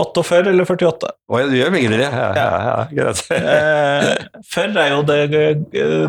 48 0.00 0.48
eller 0.50 0.64
48? 0.68 1.08
Å 1.30 1.32
ja, 1.40 1.46
du 1.50 1.54
gjør 1.58 1.70
begge 1.74 1.90
deler, 1.92 2.12
Ja, 2.16 2.28
ja, 2.36 2.48
ja, 2.66 2.76
greit. 2.96 3.18
Eh, 3.36 4.02
før 4.50 4.68
er 4.82 4.88
jo 4.94 5.00
det 5.08 5.18
eh, 5.36 6.06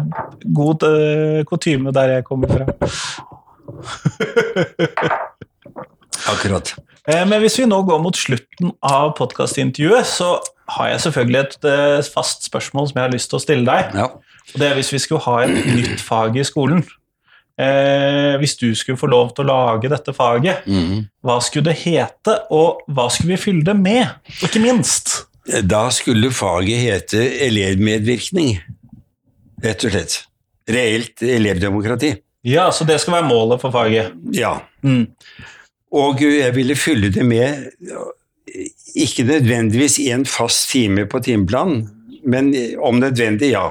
god 0.60 0.80
eh, 0.88 1.40
kutyme 1.50 1.90
der 1.96 2.08
jeg 2.18 2.24
kommer 2.28 2.48
fra. 2.52 2.66
Akkurat. 6.32 6.68
Eh, 7.10 7.24
Men 7.28 7.42
hvis 7.42 7.58
vi 7.60 7.66
nå 7.70 7.82
går 7.88 8.00
mot 8.04 8.18
slutten 8.18 8.72
av 8.86 9.14
podkastintervjuet, 9.18 10.06
så 10.08 10.36
har 10.78 10.92
jeg 10.94 11.04
selvfølgelig 11.08 11.40
et 11.42 11.58
fast 12.14 12.46
spørsmål 12.48 12.86
som 12.90 13.00
jeg 13.02 13.08
har 13.08 13.16
lyst 13.16 13.30
til 13.32 13.40
å 13.40 13.44
stille 13.44 13.66
deg. 13.68 13.82
Ja. 13.98 14.06
Og 14.52 14.56
det 14.62 14.68
er 14.70 14.76
hvis 14.78 14.94
vi 14.94 15.00
skulle 15.04 15.24
ha 15.26 15.36
et 15.46 15.54
nytt 15.76 16.00
fag 16.04 16.32
i 16.40 16.46
skolen. 16.48 16.82
Eh, 17.62 18.36
hvis 18.42 18.56
du 18.58 18.72
skulle 18.78 18.98
få 18.98 19.10
lov 19.12 19.34
til 19.36 19.46
å 19.46 19.52
lage 19.52 19.92
dette 19.92 20.14
faget, 20.16 20.66
mm. 20.66 21.04
hva 21.26 21.38
skulle 21.44 21.70
det 21.70 21.82
hete, 21.84 22.38
og 22.54 22.82
hva 22.90 23.06
skulle 23.14 23.36
vi 23.36 23.44
fylle 23.44 23.66
det 23.68 23.76
med? 23.78 24.34
Ikke 24.42 24.64
minst. 24.64 25.14
Da 25.68 25.88
skulle 25.94 26.32
faget 26.34 26.82
hete 26.86 27.22
elevmedvirkning, 27.48 28.56
rett 29.66 29.88
og 29.88 29.94
slett. 29.94 30.18
Reelt 30.72 31.24
elevdemokrati. 31.26 32.16
Ja, 32.48 32.70
så 32.74 32.86
det 32.88 32.98
skal 33.02 33.20
være 33.20 33.30
målet 33.30 33.62
for 33.62 33.74
faget. 33.74 34.16
Ja. 34.34 34.56
Mm. 34.86 35.06
Og 35.92 36.22
jeg 36.24 36.56
ville 36.56 36.78
fylle 36.80 37.12
det 37.14 37.26
med 37.28 37.68
ikke 38.96 39.26
nødvendigvis 39.28 40.00
en 40.12 40.26
fast 40.26 40.70
time 40.72 41.06
på 41.10 41.22
timeplanen, 41.24 41.86
men 42.26 42.54
om 42.82 43.00
nødvendig, 43.02 43.54
ja. 43.54 43.68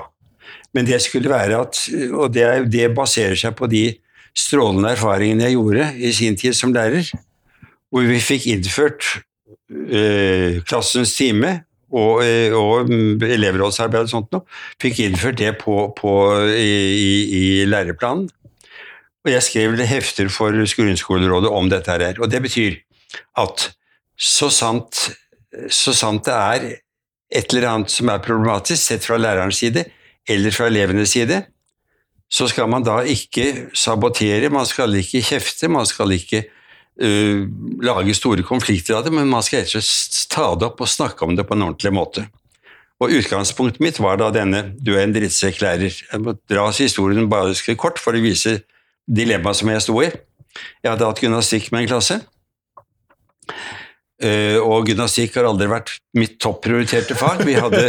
Men 0.75 0.87
det 0.87 1.01
skulle 1.03 1.31
være 1.31 1.59
at 1.64 1.81
Og 2.14 2.31
det, 2.35 2.47
det 2.71 2.93
baserer 2.95 3.39
seg 3.39 3.57
på 3.59 3.68
de 3.71 3.89
strålende 4.37 4.93
erfaringene 4.95 5.49
jeg 5.49 5.57
gjorde 5.57 5.89
i 5.99 6.12
sin 6.14 6.37
tid 6.39 6.55
som 6.55 6.75
lærer, 6.75 7.09
hvor 7.91 8.07
vi 8.07 8.21
fikk 8.23 8.47
innført 8.53 9.03
eh, 9.91 10.61
klassens 10.68 11.16
time 11.16 11.57
og, 11.91 12.23
eh, 12.23 12.55
og 12.55 12.91
elevrådsarbeid 13.27 14.07
og 14.07 14.12
sånt 14.12 14.31
noe, 14.35 14.47
fikk 14.83 15.03
innført 15.03 15.41
det 15.41 15.57
på, 15.62 15.89
på, 15.99 16.12
i, 16.55 16.71
i, 17.41 17.43
læreplanen. 17.66 18.29
Og 19.27 19.33
jeg 19.35 19.45
skrev 19.45 19.75
hefter 19.85 20.31
for 20.33 20.55
Grunnskolerådet 20.55 21.51
om 21.53 21.66
dette 21.68 21.93
her. 21.93 22.23
Og 22.23 22.31
det 22.31 22.41
betyr 22.47 22.79
at 23.43 23.66
så 24.16 24.49
sant, 24.53 25.11
så 25.68 25.93
sant 25.97 26.25
det 26.29 26.37
er 26.37 26.68
et 27.31 27.53
eller 27.53 27.68
annet 27.68 27.93
som 27.93 28.09
er 28.11 28.23
problematisk, 28.23 28.81
sett 28.81 29.05
fra 29.05 29.18
lærerens 29.21 29.61
side 29.61 29.85
eller 30.29 30.55
fra 30.55 30.68
elevenes 30.71 31.14
side, 31.16 31.43
så 32.31 32.47
skal 32.51 32.68
man 32.71 32.85
da 32.87 33.01
ikke 33.03 33.71
sabotere, 33.75 34.53
man 34.53 34.66
skal 34.68 34.95
ikke 35.01 35.23
kjefte, 35.33 35.71
man 35.73 35.87
skal 35.89 36.12
ikke 36.14 36.45
uh, 37.03 37.47
lage 37.83 38.14
store 38.14 38.45
konflikter 38.47 38.99
av 38.99 39.07
det, 39.07 39.14
men 39.14 39.31
man 39.31 39.43
skal 39.43 39.64
rett 39.64 39.75
og 39.75 39.83
slett 39.87 40.29
ta 40.31 40.53
det 40.55 40.68
opp 40.68 40.85
og 40.85 40.91
snakke 40.91 41.27
om 41.27 41.35
det 41.39 41.47
på 41.49 41.57
en 41.57 41.66
ordentlig 41.71 41.95
måte. 41.97 42.29
Og 43.01 43.14
Utgangspunktet 43.16 43.81
mitt 43.81 43.99
var 43.99 44.18
da 44.21 44.29
denne 44.31 44.75
'du 44.77 44.93
er 44.95 45.07
en 45.07 45.14
drittsekk 45.14 45.62
lærer'. 45.64 46.03
Jeg 46.12 46.21
må 46.21 46.37
dra 46.49 46.68
historien 46.71 47.31
bare 47.31 47.75
kort 47.75 47.99
for 47.99 48.12
å 48.12 48.21
vise 48.21 48.61
dilemmaet 49.09 49.57
som 49.57 49.68
jeg 49.68 49.83
sto 49.83 49.97
i. 50.05 50.11
Jeg 50.85 50.93
hadde 50.93 51.09
hatt 51.09 51.23
gymnastikk 51.23 51.73
med 51.73 51.83
en 51.83 51.89
klasse. 51.89 52.21
Og 54.21 54.91
gymnastikk 54.91 55.39
har 55.39 55.49
aldri 55.49 55.71
vært 55.71 55.95
mitt 56.18 56.37
topprioriterte 56.43 57.16
fag. 57.16 57.41
Vi 57.49 57.57
hadde 57.57 57.85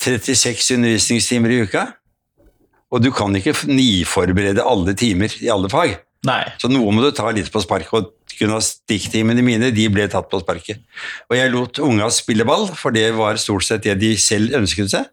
36 0.00 0.70
undervisningstimer 0.78 1.52
i 1.52 1.62
uka. 1.66 1.86
Og 2.94 3.02
du 3.02 3.10
kan 3.14 3.34
ikke 3.36 3.54
niforberede 3.68 4.64
alle 4.64 4.94
timer 4.96 5.32
i 5.42 5.50
alle 5.52 5.68
fag. 5.72 5.98
Nei. 6.26 6.42
Så 6.58 6.70
noe 6.70 6.94
må 6.94 7.02
du 7.04 7.10
ta 7.14 7.28
litt 7.34 7.50
på 7.52 7.62
sparket. 7.62 7.92
Og 7.92 8.36
gymnastikktimene 8.36 9.44
mine 9.44 9.72
de 9.74 9.88
ble 9.92 10.06
tatt 10.12 10.30
på 10.30 10.40
sparket. 10.42 10.80
Og 11.30 11.36
jeg 11.38 11.52
lot 11.52 11.80
unga 11.82 12.08
spille 12.14 12.46
ball, 12.48 12.68
for 12.76 12.94
det 12.94 13.10
var 13.16 13.40
stort 13.40 13.66
sett 13.66 13.86
det 13.86 13.98
de 14.00 14.14
selv 14.20 14.56
ønsket 14.58 14.92
seg. 14.92 15.12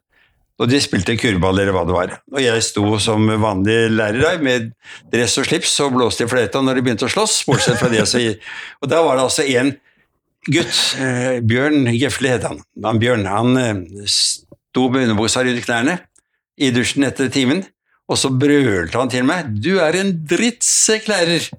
Og 0.61 0.69
de 0.69 0.77
spilte 0.83 1.15
kurvball 1.17 1.57
eller 1.63 1.73
hva 1.73 1.81
det 1.87 1.95
var. 1.95 2.11
Og 2.31 2.41
jeg 2.43 2.65
sto 2.65 2.85
som 3.01 3.25
vanlig 3.41 3.87
lærer 3.91 4.37
med 4.43 4.69
dress 5.11 5.39
og 5.41 5.47
slips 5.49 5.73
og 5.81 5.95
blåste 5.95 6.27
i 6.27 6.29
fløyta 6.29 6.61
når 6.61 6.77
de 6.77 6.85
begynte 6.85 7.07
å 7.09 7.13
slåss. 7.13 7.39
bortsett 7.49 7.79
fra 7.81 7.89
det. 7.91 8.05
Og 8.83 8.91
da 8.91 9.01
var 9.01 9.17
det 9.17 9.25
altså 9.25 9.47
en 9.57 9.73
gutt, 10.49 10.79
eh, 10.99 11.39
Bjørn 11.43 11.87
Gjefle 11.93 12.35
het 12.35 12.47
han. 12.47 12.61
han 12.83 12.99
Bjørn 13.01 13.27
han 13.29 13.57
eh, 13.57 14.07
sto 14.09 14.89
med 14.89 15.07
underbuksa 15.07 15.43
rundt 15.45 15.65
knærne 15.65 15.99
i 16.59 16.71
dusjen 16.73 17.05
etter 17.07 17.31
timen, 17.33 17.63
og 18.09 18.19
så 18.19 18.29
brølte 18.29 18.99
han 18.99 19.09
til 19.09 19.25
meg 19.25 19.53
'Du 19.55 19.79
er 19.79 19.95
en 19.95 20.11
drittsekklærer'. 20.27 21.51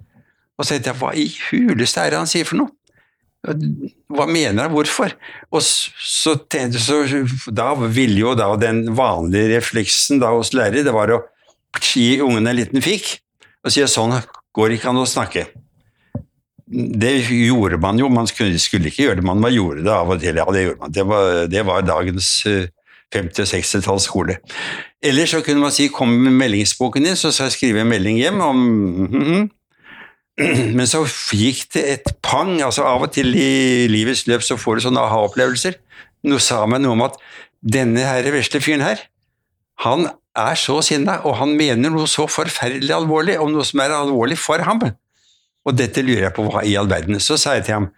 Og 0.58 0.64
så 0.64 0.74
tenkte 0.74 0.92
jeg 0.92 0.98
'Hva 1.00 1.14
i 1.16 1.26
huleste 1.50 2.00
er 2.00 2.10
det 2.10 2.18
han 2.18 2.30
sier 2.30 2.44
for 2.44 2.60
noe?' 2.60 2.72
Hva 3.44 4.24
mener 4.24 4.62
han? 4.62 4.72
Hvorfor? 4.72 5.12
Og 5.52 5.60
så, 5.60 5.90
så, 6.00 6.32
Da 7.52 7.74
ville 7.74 8.20
jo 8.20 8.34
da 8.34 8.56
den 8.56 8.96
vanlige 8.96 9.58
refleksen 9.58 10.20
da 10.22 10.32
hos 10.32 10.54
lærere 10.56 10.84
det 10.84 10.94
var 10.94 11.12
å 11.12 11.20
gi 11.82 12.22
ungene 12.24 12.54
en 12.54 12.56
liten 12.56 12.80
fikk 12.80 13.18
og 13.64 13.72
si 13.72 13.82
at 13.82 13.92
sånn 13.92 14.14
går 14.54 14.76
ikke 14.76 14.88
an 14.92 15.02
å 15.02 15.08
snakke. 15.08 15.48
Det 16.66 17.12
gjorde 17.28 17.76
man 17.80 17.98
jo, 18.00 18.08
man 18.08 18.26
skulle, 18.26 18.58
skulle 18.58 18.88
ikke 18.88 19.04
gjøre 19.08 19.18
det, 19.20 19.24
man 19.28 19.44
gjorde 19.52 19.84
det 19.84 19.92
av 19.92 20.14
og 20.14 20.20
til. 20.22 20.38
Ja, 20.40 20.46
det 20.52 20.62
gjorde 20.64 20.80
man. 20.80 20.94
Det 20.94 21.06
var, 21.06 21.46
det 21.52 21.66
var 21.66 21.84
dagens 21.84 22.30
50- 23.14 23.44
og 23.44 23.50
60-talls 23.50 24.06
skole. 24.08 24.38
Eller 25.04 25.28
så 25.28 25.42
kunne 25.44 25.60
man 25.60 25.74
si 25.74 25.88
'kom 25.88 26.08
med 26.08 26.32
meldingsboken 26.32 27.04
din', 27.04 27.16
så 27.16 27.30
skal 27.30 27.44
jeg 27.44 27.52
skrive 27.52 27.80
en 27.80 27.88
melding 27.88 28.16
hjem 28.16 28.40
om 28.40 28.56
mm 28.56 29.22
-hmm. 29.22 29.48
Men 30.76 30.86
så 30.86 31.04
gikk 31.32 31.72
det 31.74 31.84
et 31.92 32.12
pang. 32.22 32.62
altså 32.62 32.82
Av 32.82 33.02
og 33.02 33.12
til 33.12 33.34
i 33.34 33.86
livets 33.86 34.26
løp 34.26 34.42
så 34.42 34.56
får 34.56 34.74
du 34.74 34.80
sånne 34.80 35.00
aha-opplevelser. 35.00 35.74
Nå 36.24 36.38
sa 36.38 36.64
meg 36.66 36.80
noe 36.80 36.96
om 36.96 37.02
at 37.02 37.18
denne 37.62 38.00
her 38.00 38.26
vesle 38.34 38.60
fyren 38.60 38.80
her, 38.80 38.98
han 39.84 40.08
er 40.34 40.58
så 40.58 40.80
sinna, 40.82 41.20
og 41.24 41.36
han 41.36 41.54
mener 41.56 41.90
noe 41.90 42.08
så 42.10 42.26
forferdelig 42.26 42.94
alvorlig, 42.94 43.38
om 43.38 43.52
noe 43.52 43.64
som 43.64 43.80
er 43.80 43.94
alvorlig 43.94 44.38
for 44.38 44.58
ham. 44.66 44.82
Og 45.64 45.76
dette 45.76 46.02
lurer 46.04 46.28
jeg 46.28 46.36
på 46.36 46.44
hva 46.46 46.64
i 46.66 46.74
all 46.76 46.90
verden. 46.90 47.20
Så 47.20 47.38
sa 47.40 47.56
jeg 47.56 47.66
til 47.68 47.78
ham 47.78 47.90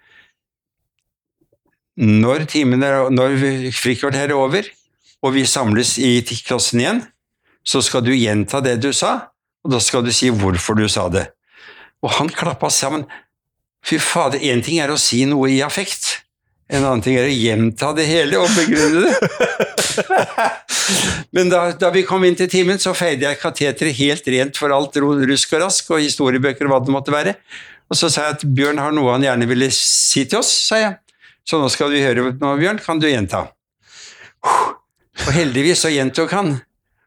når, 1.96 2.44
timene, 2.52 3.08
når 3.08 3.38
frikvarteret 3.72 4.34
er 4.34 4.36
over, 4.36 4.66
og 5.24 5.32
vi 5.32 5.46
samles 5.48 5.94
i 5.98 6.20
klassen 6.44 6.82
igjen, 6.82 7.00
så 7.66 7.80
skal 7.82 8.04
du 8.04 8.12
gjenta 8.12 8.60
det 8.62 8.76
du 8.84 8.90
sa, 8.94 9.32
og 9.64 9.72
da 9.72 9.80
skal 9.82 10.04
du 10.04 10.12
si 10.14 10.28
hvorfor 10.30 10.76
du 10.78 10.84
sa 10.92 11.08
det. 11.10 11.24
Og 12.04 12.12
han 12.18 12.28
klappa 12.30 12.68
sammen. 12.70 13.06
Fy 13.86 13.98
fader, 14.02 14.42
én 14.44 14.60
ting 14.62 14.78
er 14.82 14.92
å 14.92 15.00
si 15.00 15.24
noe 15.26 15.48
i 15.54 15.62
affekt, 15.64 16.25
en 16.66 16.82
annen 16.82 17.02
ting 17.04 17.14
er 17.14 17.28
å 17.28 17.34
gjenta 17.34 17.92
det 17.94 18.08
hele 18.08 18.40
og 18.42 18.50
begrunne 18.56 19.04
det. 19.06 19.14
Men 21.36 21.50
da, 21.52 21.60
da, 21.78 21.92
vi 21.94 22.02
kom 22.06 22.24
inn 22.26 22.38
til 22.38 22.50
timen, 22.50 22.80
så 22.82 22.94
feide 22.96 23.28
jeg 23.28 23.38
kateteret 23.38 23.98
helt 24.00 24.30
rent 24.34 24.58
for 24.58 24.74
alt 24.74 24.98
rusk 24.98 25.54
og 25.54 25.62
rask 25.62 25.92
og 25.94 26.02
historiebøker 26.02 26.66
og 26.66 26.74
hva 26.74 26.80
det 26.82 26.94
måtte 26.94 27.14
være. 27.14 27.36
Og 27.86 27.98
så 27.98 28.10
sa 28.10 28.26
jeg 28.26 28.38
at 28.38 28.46
Bjørn 28.58 28.82
har 28.82 28.94
noe 28.94 29.14
han 29.14 29.26
gjerne 29.26 29.46
ville 29.46 29.68
si 29.74 30.24
til 30.26 30.40
oss, 30.40 30.50
sa 30.66 30.80
jeg. 30.82 30.96
Så 31.46 31.60
nå 31.62 31.70
skal 31.70 31.94
du 31.94 32.00
høre 32.02 32.32
noe, 32.32 32.56
Bjørn. 32.58 32.82
Kan 32.82 32.98
du 32.98 33.06
gjenta? 33.06 33.44
Og 34.42 35.30
heldigvis 35.36 35.84
så 35.86 35.92
gjentok 35.94 36.34
han. 36.34 36.56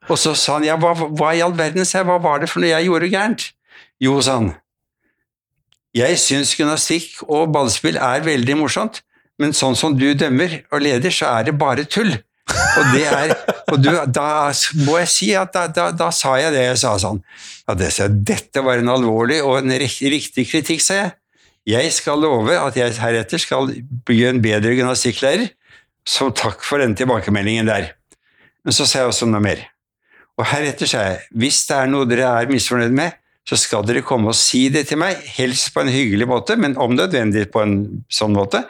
Og 0.08 0.16
så 0.18 0.32
sa 0.40 0.56
han 0.58 0.66
ja, 0.70 0.80
hva, 0.80 0.96
hva 0.96 1.34
i 1.36 1.44
all 1.44 1.54
verden, 1.58 1.84
sa 1.86 2.00
jeg, 2.00 2.08
hva 2.08 2.16
var 2.24 2.40
det 2.42 2.50
for 2.50 2.64
noe 2.64 2.72
jeg 2.72 2.88
gjorde 2.88 3.12
gærent? 3.12 3.50
Jo, 4.00 4.16
sa 4.24 4.40
han, 4.40 4.54
jeg 5.96 6.20
syns 6.22 6.54
gymnastikk 6.56 7.24
og 7.28 7.50
ballspill 7.54 7.98
er 8.00 8.24
veldig 8.24 8.56
morsomt, 8.62 9.02
men 9.40 9.56
sånn 9.56 9.78
som 9.80 9.96
du 9.98 10.10
dømmer 10.18 10.62
og 10.74 10.84
leder, 10.84 11.14
så 11.14 11.32
er 11.38 11.50
det 11.50 11.60
bare 11.60 11.88
tull. 11.88 12.12
Og, 12.50 12.96
er, 12.98 13.34
og 13.70 13.78
du, 13.82 13.92
da 14.10 14.50
må 14.82 14.98
jeg 15.04 15.10
si 15.12 15.30
at 15.38 15.54
da, 15.54 15.68
da, 15.70 15.90
da, 15.96 16.10
sa 16.16 16.34
jeg 16.42 16.54
det 16.56 16.64
jeg 16.66 16.80
sa 16.82 16.96
sånn. 17.02 17.22
Ja, 17.68 17.76
det, 17.78 17.92
så 17.96 18.10
dette 18.10 18.64
var 18.66 18.82
en 18.82 18.92
alvorlig 18.92 19.40
og 19.46 19.60
en 19.62 19.74
riktig 19.80 20.48
kritikk, 20.50 20.84
sa 20.84 20.98
jeg. 21.04 21.16
Jeg 21.70 21.94
skal 21.94 22.22
love 22.24 22.56
at 22.58 22.78
jeg 22.80 22.96
heretter 22.98 23.42
skal 23.42 23.70
bli 24.08 24.24
en 24.26 24.42
bedre 24.42 24.74
gymnastikklærer, 24.74 25.52
som 26.08 26.32
takk 26.34 26.64
for 26.66 26.82
den 26.82 26.96
tilbakemeldingen 26.98 27.70
der. 27.70 27.92
Men 28.66 28.76
så 28.76 28.88
sa 28.90 29.04
jeg 29.04 29.12
også 29.12 29.28
noe 29.30 29.44
mer. 29.44 29.62
Og 30.40 30.48
heretter 30.50 30.90
sa 30.90 31.04
jeg, 31.06 31.22
hvis 31.38 31.62
det 31.70 31.78
er 31.78 31.92
noe 31.92 32.08
dere 32.10 32.32
er 32.40 32.50
misfornøyd 32.50 32.96
med, 32.96 33.18
så 33.48 33.58
skal 33.60 33.86
dere 33.86 34.04
komme 34.06 34.32
og 34.32 34.38
si 34.38 34.68
det 34.74 34.86
til 34.90 35.00
meg, 35.02 35.20
helst 35.38 35.72
på 35.74 35.84
en 35.84 35.92
hyggelig 35.92 36.28
måte, 36.30 36.58
men 36.60 36.78
om 36.82 36.94
nødvendig 36.96 37.48
på 37.54 37.64
en 37.64 37.80
sånn 38.14 38.36
måte. 38.36 38.64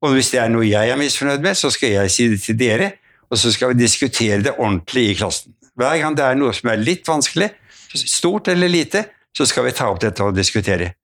Og 0.00 0.16
hvis 0.16 0.30
det 0.32 0.40
er 0.40 0.52
noe 0.52 0.64
jeg 0.64 0.90
er 0.90 0.98
misfornøyd 1.00 1.42
med, 1.44 1.58
så 1.58 1.70
skal 1.72 1.96
jeg 1.96 2.12
si 2.12 2.28
det 2.32 2.40
til 2.44 2.58
dere, 2.58 2.92
og 3.30 3.38
så 3.38 3.52
skal 3.52 3.72
vi 3.72 3.82
diskutere 3.82 4.40
det 4.42 4.56
ordentlig 4.56 5.10
i 5.10 5.16
klassen. 5.18 5.54
Hver 5.78 5.98
gang 6.00 6.16
det 6.16 6.24
er 6.24 6.38
noe 6.38 6.54
som 6.56 6.72
er 6.72 6.80
litt 6.80 7.08
vanskelig, 7.08 7.50
stort 7.94 8.48
eller 8.52 8.70
lite, 8.70 9.04
så 9.36 9.46
skal 9.46 9.68
vi 9.68 9.74
ta 9.76 9.90
opp 9.90 10.00
dette 10.02 10.24
og 10.24 10.36
diskutere. 10.36 10.94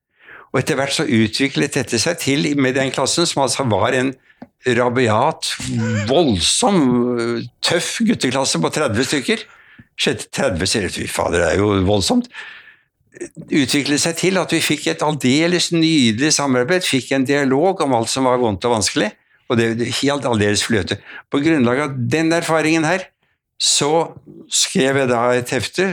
Og 0.53 0.61
etter 0.61 0.79
hvert 0.79 0.95
så 0.95 1.05
utviklet 1.05 1.77
dette 1.77 2.01
seg 2.01 2.19
til 2.23 2.49
med 2.59 2.77
den 2.79 2.93
klassen, 2.95 3.29
som 3.29 3.45
altså 3.45 3.67
var 3.69 3.95
en 3.97 4.15
rabiat, 4.67 5.53
voldsom, 6.09 6.81
tøff 7.63 7.99
gutteklasse 8.07 8.61
på 8.63 8.73
30 8.75 9.09
stykker. 9.11 9.45
30 9.97 10.69
sier 10.69 10.89
fy 10.93 11.07
fader, 11.09 11.43
det 11.43 11.51
er 11.53 11.61
jo 11.63 11.85
voldsomt. 11.87 12.31
Utviklet 13.47 14.03
seg 14.03 14.17
til 14.19 14.39
at 14.41 14.53
vi 14.53 14.61
fikk 14.61 14.89
et 14.93 15.05
aldeles 15.05 15.71
nydelig 15.73 16.35
samarbeid, 16.37 16.85
fikk 16.85 17.15
en 17.17 17.25
dialog 17.29 17.81
om 17.85 17.95
alt 17.97 18.13
som 18.13 18.29
var 18.29 18.41
vondt 18.43 18.65
og 18.69 18.77
vanskelig, 18.77 19.11
og 19.49 19.61
det 19.61 19.69
er 19.73 19.93
helt 20.03 20.27
aldeles 20.29 20.65
fløte. 20.67 20.99
På 21.33 21.41
grunnlag 21.41 21.85
av 21.87 21.95
den 21.97 22.33
erfaringen 22.37 22.85
her, 22.85 23.07
så 23.57 24.13
skrev 24.53 25.01
jeg 25.01 25.11
da 25.13 25.23
et 25.37 25.53
hefte, 25.55 25.87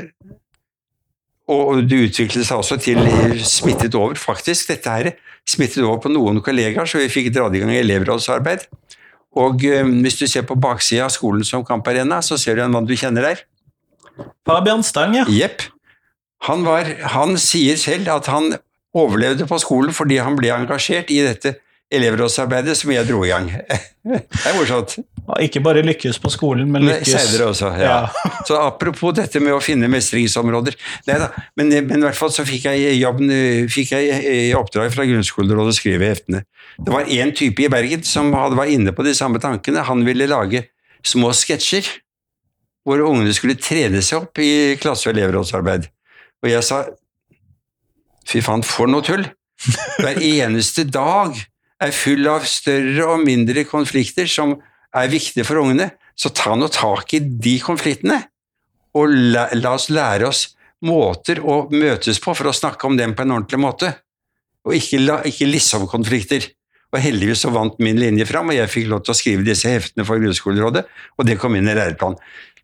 og 1.51 1.83
det 1.87 2.01
utviklet 2.09 2.47
seg 2.47 2.59
også 2.59 2.79
til 2.81 2.99
smittet 3.47 3.95
over, 3.99 4.19
faktisk. 4.19 4.71
Dette 4.71 4.91
her 4.91 5.11
smittet 5.47 5.83
over 5.83 5.99
på 6.03 6.11
noen 6.11 6.39
kollegaer, 6.43 6.87
så 6.87 7.01
vi 7.01 7.11
fikk 7.11 7.33
dratt 7.35 7.55
i 7.55 7.63
gang 7.63 7.73
elevrådsarbeid. 7.75 8.67
Og 9.39 9.63
um, 9.65 9.93
hvis 10.05 10.19
du 10.19 10.27
ser 10.29 10.45
på 10.47 10.57
baksida 10.59 11.07
av 11.07 11.13
skolen 11.13 11.43
som 11.47 11.65
kamparena, 11.65 12.21
så 12.23 12.37
ser 12.39 12.57
du 12.57 12.63
en 12.63 12.73
mann 12.73 12.87
du 12.87 12.95
kjenner 12.95 13.31
der. 13.31 13.43
Fabian 14.47 14.83
Stang, 14.85 15.17
ja. 15.17 15.25
Jepp. 15.31 15.65
Han, 16.47 16.65
han 17.15 17.37
sier 17.39 17.79
selv 17.79 18.09
at 18.11 18.27
han 18.31 18.55
overlevde 18.93 19.47
på 19.49 19.59
skolen 19.61 19.95
fordi 19.95 20.19
han 20.21 20.35
ble 20.37 20.51
engasjert 20.53 21.11
i 21.13 21.21
dette 21.25 21.55
elevrådsarbeidet 21.93 22.73
som 22.77 22.91
jeg 22.93 23.05
dro 23.07 23.21
i 23.25 23.31
gang. 23.31 23.49
Det 24.03 24.19
er 24.19 24.55
morsomt. 24.57 24.97
Ikke 25.39 25.61
bare 25.63 25.83
lykkes 25.85 26.17
på 26.19 26.31
skolen, 26.33 26.67
men 26.73 26.83
lykkes 26.83 27.13
Senere 27.13 27.45
også, 27.53 27.69
ja. 27.79 28.09
Så 28.47 28.57
apropos 28.59 29.13
dette 29.15 29.39
med 29.39 29.55
å 29.55 29.61
finne 29.63 29.87
mestringsområder 29.91 30.75
Nei 31.07 31.15
da, 31.21 31.29
men, 31.55 31.71
men 31.87 32.01
i 32.01 32.07
hvert 32.09 32.19
fall 32.19 32.33
så 32.35 32.43
fikk 32.47 32.67
jeg 32.67 32.97
jobben, 32.99 33.31
fikk 33.71 33.93
jeg 33.95 34.19
i 34.33 34.51
oppdrag 34.57 34.91
fra 34.91 35.07
grunnskolerådet 35.07 35.75
å 35.75 35.77
skrive 35.77 36.11
heftene. 36.11 36.43
Det 36.75 36.91
var 36.91 37.07
én 37.07 37.31
type 37.37 37.63
i 37.63 37.71
Bergen 37.71 38.03
som 38.07 38.33
hadde, 38.35 38.59
var 38.59 38.71
inne 38.71 38.91
på 38.95 39.05
de 39.07 39.15
samme 39.15 39.39
tankene. 39.43 39.85
Han 39.87 40.03
ville 40.07 40.27
lage 40.27 40.65
små 41.07 41.31
sketsjer 41.37 41.87
hvor 42.83 42.99
ungene 43.05 43.31
skulle 43.35 43.55
trene 43.55 44.01
seg 44.03 44.25
opp 44.25 44.43
i 44.43 44.75
klasse- 44.81 45.07
og 45.07 45.15
elevrådsarbeid. 45.15 45.87
Og 46.43 46.51
jeg 46.51 46.65
sa 46.67 46.83
fy 48.27 48.43
faen, 48.43 48.63
for 48.63 48.91
noe 48.91 49.05
tull! 49.05 49.25
Hver 50.01 50.19
eneste 50.19 50.83
dag 50.89 51.37
er 51.83 51.95
full 51.95 52.27
av 52.27 52.45
større 52.47 53.07
og 53.13 53.23
mindre 53.23 53.63
konflikter 53.67 54.27
som 54.29 54.57
er 54.93 55.11
viktige 55.11 55.47
for 55.47 55.61
ungene. 55.61 55.93
Så 56.19 56.33
ta 56.35 56.55
nå 56.55 56.67
tak 56.69 57.15
i 57.15 57.21
de 57.23 57.55
konfliktene, 57.63 58.19
og 58.93 59.09
la, 59.33 59.47
la 59.57 59.71
oss 59.73 59.87
lære 59.89 60.27
oss 60.29 60.43
måter 60.85 61.39
å 61.41 61.63
møtes 61.71 62.19
på 62.21 62.35
for 62.35 62.49
å 62.49 62.53
snakke 62.53 62.85
om 62.85 62.99
dem 62.99 63.15
på 63.15 63.23
en 63.23 63.33
ordentlig 63.37 63.61
måte. 63.63 63.93
Og 64.67 64.75
ikke, 64.77 64.99
la, 65.01 65.17
ikke 65.27 65.47
liksom-konflikter. 65.49 66.45
Og 66.93 66.99
heldigvis 67.01 67.41
så 67.47 67.49
vant 67.49 67.79
min 67.81 67.97
linje 67.97 68.27
fram, 68.29 68.51
og 68.51 68.57
jeg 68.59 68.69
fikk 68.69 68.91
lov 68.91 69.01
til 69.03 69.15
å 69.15 69.17
skrive 69.17 69.47
disse 69.47 69.71
heftene 69.71 70.05
for 70.05 70.21
grunnskolerådet, 70.21 70.83
og 71.17 71.25
det 71.25 71.39
kom 71.41 71.55
inn 71.57 71.71
i 71.71 71.73
læreplanen. 71.73 72.19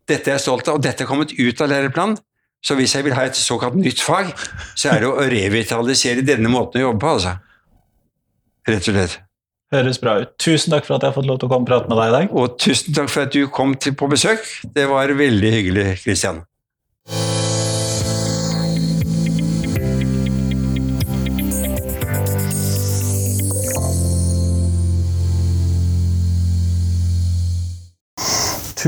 Dette 0.06 0.30
er 0.30 0.36
jeg 0.36 0.44
stolt 0.44 0.68
av, 0.70 0.78
og 0.78 0.84
dette 0.84 1.02
er 1.02 1.10
kommet 1.10 1.34
ut 1.34 1.64
av 1.64 1.72
læreplanen. 1.72 2.20
Så 2.64 2.76
hvis 2.76 2.94
jeg 2.94 3.06
vil 3.06 3.16
ha 3.16 3.24
et 3.28 3.38
såkalt 3.38 3.78
nytt 3.80 4.02
fag, 4.04 4.34
så 4.76 4.92
er 4.92 5.02
det 5.02 5.08
å 5.08 5.26
revitalisere 5.32 6.24
denne 6.26 6.52
måten 6.52 6.80
å 6.80 6.90
jobbe 6.90 7.00
på, 7.00 7.14
altså. 7.16 7.34
Rett 8.68 8.88
og 8.90 8.96
slett. 8.96 9.18
Høres 9.70 10.00
bra 10.02 10.16
ut. 10.20 10.32
Tusen 10.42 10.74
takk 10.74 10.86
for 10.86 10.98
at 10.98 11.04
jeg 11.04 11.12
har 11.12 11.16
fått 11.16 11.28
lov 11.30 11.38
til 11.40 11.48
å 11.48 11.52
komme 11.52 11.64
og 11.64 11.70
prate 11.70 11.90
med 11.90 12.00
deg 12.00 12.10
i 12.10 12.14
dag. 12.16 12.32
Og 12.36 12.56
tusen 12.60 12.96
takk 12.96 13.12
for 13.12 13.28
at 13.28 13.34
du 13.36 13.44
kom 13.54 13.76
til, 13.78 13.94
på 13.96 14.10
besøk. 14.10 14.42
Det 14.74 14.88
var 14.90 15.14
veldig 15.14 15.52
hyggelig, 15.56 15.86
Kristian. 16.04 16.42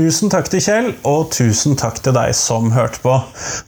Tusen 0.03 0.27
takk 0.27 0.49
til 0.51 0.59
Kjell, 0.59 0.87
og 1.07 1.29
tusen 1.31 1.77
takk 1.79 2.01
til 2.03 2.11
deg 2.17 2.33
som 2.35 2.73
hørte 2.75 2.99
på. 2.99 3.13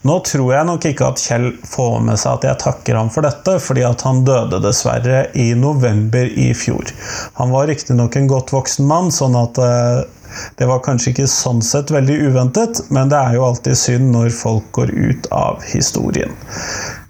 Nå 0.04 0.16
tror 0.26 0.50
jeg 0.52 0.68
nok 0.68 0.84
ikke 0.84 1.06
at 1.08 1.22
Kjell 1.22 1.46
får 1.64 1.94
med 2.04 2.20
seg 2.20 2.34
at 2.34 2.44
jeg 2.44 2.60
takker 2.60 2.98
ham 2.98 3.08
for 3.14 3.24
dette, 3.24 3.54
fordi 3.64 3.86
at 3.88 4.04
han 4.04 4.20
døde 4.26 4.60
dessverre 4.60 5.22
i 5.32 5.46
november 5.56 6.28
i 6.28 6.50
fjor. 6.52 6.92
Han 7.40 7.54
var 7.54 7.70
riktignok 7.70 8.18
en 8.20 8.28
godt 8.28 8.52
voksen 8.52 8.84
mann, 8.90 9.08
sånn 9.14 9.38
at 9.38 9.62
eh, 9.64 10.02
det 10.60 10.68
var 10.68 10.84
kanskje 10.84 11.14
ikke 11.14 11.30
sånn 11.30 11.64
sett 11.64 11.94
veldig 11.94 12.18
uventet, 12.28 12.84
men 12.92 13.08
det 13.08 13.22
er 13.22 13.38
jo 13.38 13.46
alltid 13.46 13.80
synd 13.86 14.12
når 14.12 14.28
folk 14.36 14.68
går 14.76 14.92
ut 14.92 15.30
av 15.32 15.64
historien. 15.72 16.36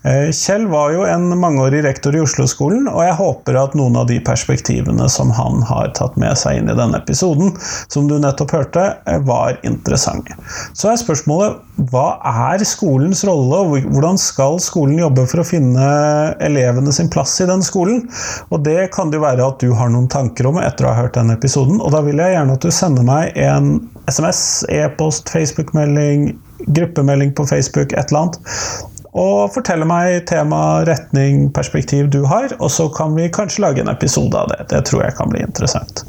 Eh, 0.07 0.31
Kjell 0.31 0.67
var 0.71 0.93
jo 0.95 1.03
en 1.03 1.39
mangeårig 1.39 1.81
rektor 1.85 2.15
i 2.15 2.21
Oslo-skolen, 2.23 2.85
og 2.87 3.01
jeg 3.03 3.17
håper 3.19 3.57
at 3.59 3.73
noen 3.75 3.97
av 3.99 4.07
de 4.07 4.21
perspektivene 4.23 5.09
som 5.11 5.33
han 5.35 5.65
har 5.67 5.91
tatt 5.99 6.15
med 6.21 6.39
seg 6.39 6.61
inn 6.61 6.71
i 6.71 6.77
denne 6.79 7.01
episoden, 7.01 7.51
som 7.91 8.07
du 8.07 8.15
nettopp 8.23 8.55
hørte, 8.55 8.85
eh, 9.07 9.19
var 9.27 9.59
interessante. 9.67 10.37
Så 10.79 10.93
er 10.93 11.03
spørsmålet 11.03 11.59
hva 11.91 12.07
er 12.23 12.63
skolens 12.63 13.25
rolle, 13.27 13.65
og 13.65 13.91
hvordan 13.91 14.21
skal 14.21 14.61
skolen 14.63 15.03
jobbe 15.03 15.27
for 15.27 15.43
å 15.43 15.49
finne 15.49 15.91
elevene 16.39 16.95
sin 16.95 17.11
plass 17.11 17.35
i 17.43 17.51
den 17.51 17.67
skolen? 17.67 18.07
Og 18.55 18.63
det 18.63 18.93
kan 18.95 19.11
det 19.11 19.19
jo 19.19 19.27
være 19.27 19.51
at 19.51 19.59
du 19.59 19.73
har 19.75 19.91
noen 19.91 20.07
tanker 20.09 20.47
om 20.47 20.63
etter 20.63 20.87
å 20.87 20.95
ha 20.95 21.03
hørt 21.03 21.19
denne 21.19 21.35
episoden, 21.35 21.83
og 21.83 21.91
da 21.91 22.07
vil 22.07 22.23
jeg 22.23 22.39
gjerne 22.39 22.55
at 22.55 22.63
du 22.63 22.71
sender 22.71 23.03
meg 23.03 23.35
en 23.35 23.81
SMS, 24.07 24.63
e-post, 24.71 25.35
Facebook-melding, 25.35 26.37
gruppemelding 26.71 27.35
på 27.35 27.49
Facebook, 27.51 27.91
et 27.91 28.13
eller 28.13 28.29
annet 28.29 28.95
og 29.17 29.55
fortelle 29.55 29.89
meg 29.89 30.27
tema, 30.29 30.85
retning, 30.89 31.49
perspektiv 31.57 32.11
du 32.13 32.23
har, 32.29 32.53
og 32.61 32.71
så 32.73 32.91
kan 32.93 33.17
vi 33.17 33.31
kanskje 33.33 33.65
lage 33.65 33.85
en 33.85 33.93
episode 33.93 34.37
av 34.37 34.53
det. 34.53 34.69
Det 34.75 34.85
tror 34.91 35.07
jeg 35.07 35.17
kan 35.17 35.33
bli 35.33 35.43
interessant. 35.47 36.05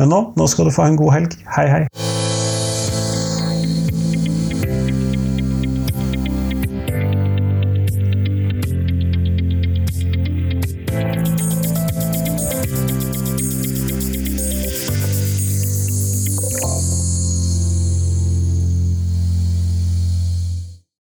Men 0.00 0.10
nå, 0.10 0.20
nå 0.34 0.50
skal 0.50 0.68
du 0.68 0.74
få 0.74 0.88
en 0.88 0.98
god 0.98 1.18
helg. 1.20 1.40
Hei, 1.56 1.68
hei. 1.70 2.23